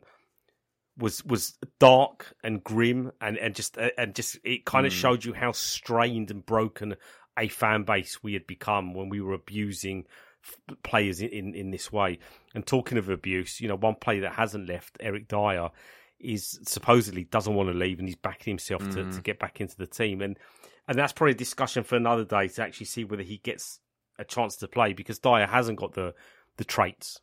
was 0.98 1.24
was 1.24 1.56
dark 1.78 2.34
and 2.42 2.62
grim 2.62 3.12
and 3.20 3.38
and 3.38 3.54
just 3.54 3.78
uh, 3.78 3.90
and 3.96 4.14
just 4.14 4.38
it 4.44 4.66
kind 4.66 4.86
of 4.86 4.92
mm. 4.92 4.96
showed 4.96 5.24
you 5.24 5.32
how 5.32 5.52
strained 5.52 6.30
and 6.30 6.44
broken 6.44 6.96
a 7.38 7.48
fan 7.48 7.84
base 7.84 8.22
we 8.22 8.34
had 8.34 8.46
become 8.46 8.92
when 8.92 9.08
we 9.08 9.20
were 9.20 9.32
abusing 9.32 10.04
players 10.82 11.20
in, 11.20 11.28
in, 11.28 11.54
in 11.54 11.70
this 11.70 11.92
way. 11.92 12.18
And 12.54 12.66
talking 12.66 12.98
of 12.98 13.08
abuse, 13.08 13.60
you 13.60 13.68
know, 13.68 13.76
one 13.76 13.96
player 13.96 14.22
that 14.22 14.34
hasn't 14.34 14.68
left, 14.68 14.96
Eric 15.00 15.28
Dier, 15.28 15.70
is 16.20 16.60
supposedly 16.64 17.24
doesn't 17.24 17.54
want 17.54 17.68
to 17.68 17.76
leave 17.76 17.98
and 17.98 18.08
he's 18.08 18.16
backing 18.16 18.52
himself 18.52 18.82
mm. 18.82 18.94
to, 18.94 19.02
to 19.04 19.18
mm. 19.18 19.22
get 19.22 19.38
back 19.38 19.60
into 19.60 19.76
the 19.76 19.86
team. 19.86 20.22
And 20.22 20.38
and 20.88 20.98
that's 20.98 21.12
probably 21.12 21.32
a 21.32 21.36
discussion 21.36 21.84
for 21.84 21.96
another 21.96 22.24
day 22.24 22.48
to 22.48 22.62
actually 22.62 22.86
see 22.86 23.04
whether 23.04 23.22
he 23.22 23.38
gets 23.38 23.80
a 24.18 24.24
chance 24.24 24.56
to 24.56 24.68
play 24.68 24.92
because 24.92 25.18
Dier 25.18 25.46
hasn't 25.46 25.78
got 25.78 25.94
the 25.94 26.14
the 26.56 26.64
traits 26.64 27.20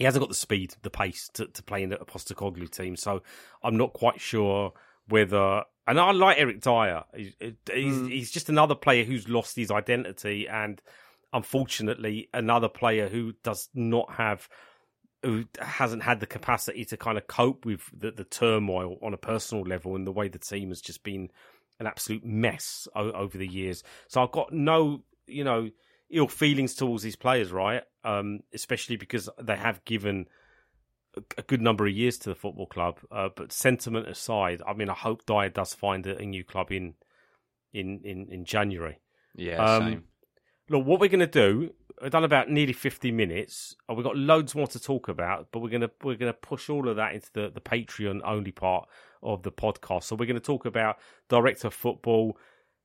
he 0.00 0.04
hasn't 0.04 0.22
got 0.22 0.30
the 0.30 0.34
speed, 0.34 0.74
the 0.80 0.88
pace 0.88 1.28
to, 1.34 1.46
to 1.46 1.62
play 1.62 1.82
in 1.82 1.90
the 1.90 1.96
Postecoglou 1.96 2.70
team. 2.70 2.96
So 2.96 3.22
I'm 3.62 3.76
not 3.76 3.92
quite 3.92 4.18
sure 4.18 4.72
whether. 5.08 5.64
And 5.86 6.00
I 6.00 6.12
like 6.12 6.38
Eric 6.38 6.62
Dier. 6.62 7.02
He's, 7.14 7.34
he's, 7.38 7.94
mm. 7.94 8.10
he's 8.10 8.30
just 8.30 8.48
another 8.48 8.74
player 8.74 9.04
who's 9.04 9.28
lost 9.28 9.56
his 9.56 9.70
identity, 9.70 10.48
and 10.48 10.80
unfortunately, 11.32 12.28
another 12.32 12.68
player 12.68 13.08
who 13.08 13.32
does 13.42 13.68
not 13.74 14.12
have, 14.14 14.48
who 15.22 15.44
hasn't 15.60 16.02
had 16.02 16.20
the 16.20 16.26
capacity 16.26 16.84
to 16.86 16.96
kind 16.96 17.18
of 17.18 17.26
cope 17.26 17.64
with 17.64 17.82
the, 17.96 18.10
the 18.10 18.24
turmoil 18.24 18.98
on 19.02 19.14
a 19.14 19.18
personal 19.18 19.64
level 19.64 19.96
and 19.96 20.06
the 20.06 20.12
way 20.12 20.28
the 20.28 20.38
team 20.38 20.68
has 20.68 20.80
just 20.80 21.02
been 21.02 21.30
an 21.78 21.86
absolute 21.86 22.24
mess 22.24 22.88
o- 22.94 23.12
over 23.12 23.38
the 23.38 23.46
years. 23.46 23.82
So 24.08 24.22
I've 24.22 24.32
got 24.32 24.52
no, 24.52 25.02
you 25.26 25.44
know 25.44 25.70
ill 26.10 26.28
feelings 26.28 26.74
towards 26.74 27.02
these 27.02 27.16
players, 27.16 27.52
right? 27.52 27.82
Um, 28.04 28.40
especially 28.52 28.96
because 28.96 29.28
they 29.40 29.56
have 29.56 29.84
given 29.84 30.26
a, 31.36 31.42
good 31.42 31.60
number 31.60 31.86
of 31.86 31.92
years 31.92 32.18
to 32.18 32.30
the 32.30 32.34
football 32.34 32.66
club. 32.66 32.98
Uh, 33.10 33.28
but 33.34 33.52
sentiment 33.52 34.08
aside, 34.08 34.60
I 34.66 34.74
mean, 34.74 34.88
I 34.88 34.94
hope 34.94 35.24
Dier 35.26 35.48
does 35.48 35.74
find 35.74 36.06
a, 36.06 36.18
a 36.18 36.26
new 36.26 36.44
club 36.44 36.72
in 36.72 36.94
in 37.72 38.00
in, 38.04 38.28
in 38.30 38.44
January. 38.44 39.00
Yeah, 39.34 39.64
um, 39.64 39.82
same. 39.82 40.04
Look, 40.70 40.86
what 40.86 41.00
we're 41.00 41.08
going 41.08 41.20
to 41.20 41.26
do. 41.26 41.74
We've 42.00 42.10
done 42.10 42.24
about 42.24 42.48
nearly 42.48 42.72
fifty 42.72 43.12
minutes. 43.12 43.76
Uh, 43.86 43.92
we've 43.92 44.04
got 44.04 44.16
loads 44.16 44.54
more 44.54 44.68
to 44.68 44.80
talk 44.80 45.08
about, 45.08 45.48
but 45.52 45.58
we're 45.58 45.68
gonna 45.68 45.90
we're 46.02 46.14
gonna 46.14 46.32
push 46.32 46.70
all 46.70 46.88
of 46.88 46.96
that 46.96 47.12
into 47.12 47.28
the 47.34 47.50
the 47.50 47.60
Patreon 47.60 48.22
only 48.24 48.52
part 48.52 48.88
of 49.22 49.42
the 49.42 49.52
podcast. 49.52 50.04
So 50.04 50.16
we're 50.16 50.24
going 50.24 50.36
to 50.36 50.40
talk 50.40 50.64
about 50.64 50.96
director 51.28 51.66
of 51.66 51.74
football 51.74 52.38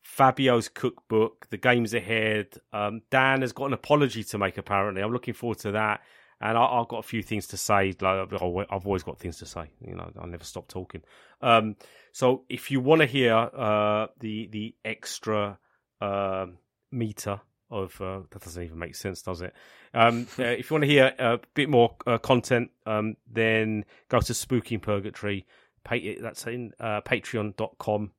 Fabio's 0.06 0.70
cookbook, 0.70 1.48
the 1.50 1.58
games 1.58 1.94
ahead. 1.94 2.60
Um, 2.72 3.02
Dan 3.10 3.42
has 3.42 3.54
got 3.54 3.66
an 3.66 3.74
apology 3.74 4.24
to 4.26 4.38
make. 4.38 4.58
Apparently, 4.58 5.02
I'm 5.02 5.12
looking 5.12 5.34
forward 5.34 5.58
to 5.60 5.72
that. 5.72 6.02
And 6.42 6.58
I, 6.58 6.78
have 6.78 6.90
got 6.90 7.00
a 7.00 7.08
few 7.08 7.24
things 7.24 7.48
to 7.48 7.58
say. 7.58 7.96
Like 8.00 8.32
I've 8.32 8.86
always 8.86 9.04
got 9.04 9.18
things 9.18 9.38
to 9.38 9.46
say. 9.46 9.72
You 9.82 9.96
know, 9.96 10.12
I 10.20 10.26
never 10.28 10.44
stop 10.44 10.68
talking. 10.68 11.02
Um, 11.42 11.76
so 12.12 12.44
if 12.50 12.70
you 12.70 12.82
want 12.82 13.02
to 13.02 13.08
hear 13.08 13.34
uh, 13.34 14.08
the 14.20 14.48
the 14.48 14.76
extra 14.86 15.58
uh, 16.02 16.48
meter 16.92 17.42
of 17.72 18.00
uh, 18.02 18.22
that 18.32 18.42
doesn't 18.42 18.64
even 18.64 18.80
make 18.80 18.96
sense, 18.96 19.22
does 19.22 19.42
it? 19.42 19.54
Um, 19.94 20.28
uh, 20.40 20.44
if 20.44 20.70
you 20.70 20.76
want 20.76 20.84
to 20.84 20.90
hear 20.90 21.14
a 21.18 21.40
bit 21.54 21.70
more 21.70 21.96
uh, 22.06 22.18
content, 22.18 22.72
um, 22.86 23.16
then 23.32 23.86
go 24.10 24.20
to 24.20 24.34
Spooky 24.34 24.78
Purgatory. 24.78 25.46
Pay, 25.84 26.20
that's 26.20 26.48
in 26.48 26.74
uh, 26.80 27.02
patreon.com 27.02 28.12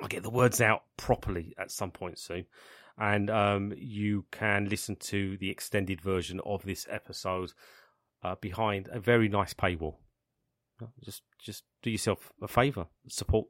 I'll 0.00 0.08
get 0.08 0.22
the 0.22 0.30
words 0.30 0.60
out 0.60 0.82
properly 0.96 1.54
at 1.58 1.70
some 1.70 1.90
point 1.90 2.18
soon. 2.18 2.46
And 2.98 3.30
um, 3.30 3.72
you 3.76 4.24
can 4.30 4.68
listen 4.68 4.96
to 4.96 5.36
the 5.38 5.50
extended 5.50 6.00
version 6.00 6.40
of 6.44 6.64
this 6.64 6.86
episode 6.88 7.52
uh, 8.22 8.36
behind 8.40 8.88
a 8.90 9.00
very 9.00 9.28
nice 9.28 9.54
paywall. 9.54 9.96
Just, 11.02 11.22
just 11.38 11.64
do 11.82 11.90
yourself 11.90 12.32
a 12.42 12.48
favour. 12.48 12.86
Support 13.08 13.46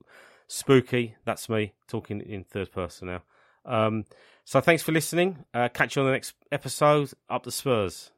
Spooky. 0.47 1.17
That's 1.25 1.49
me 1.49 1.73
talking 1.89 2.21
in 2.21 2.45
third 2.45 2.73
person 2.73 3.09
now. 3.09 3.23
So 4.45 4.61
thanks 4.61 4.83
for 4.83 4.93
listening. 4.93 5.45
Uh, 5.53 5.69
catch 5.69 5.97
you 5.97 6.03
on 6.03 6.07
the 6.07 6.13
next 6.13 6.35
episode. 6.53 7.13
Up 7.29 7.45
the 7.45 7.53
Spurs. 7.53 8.11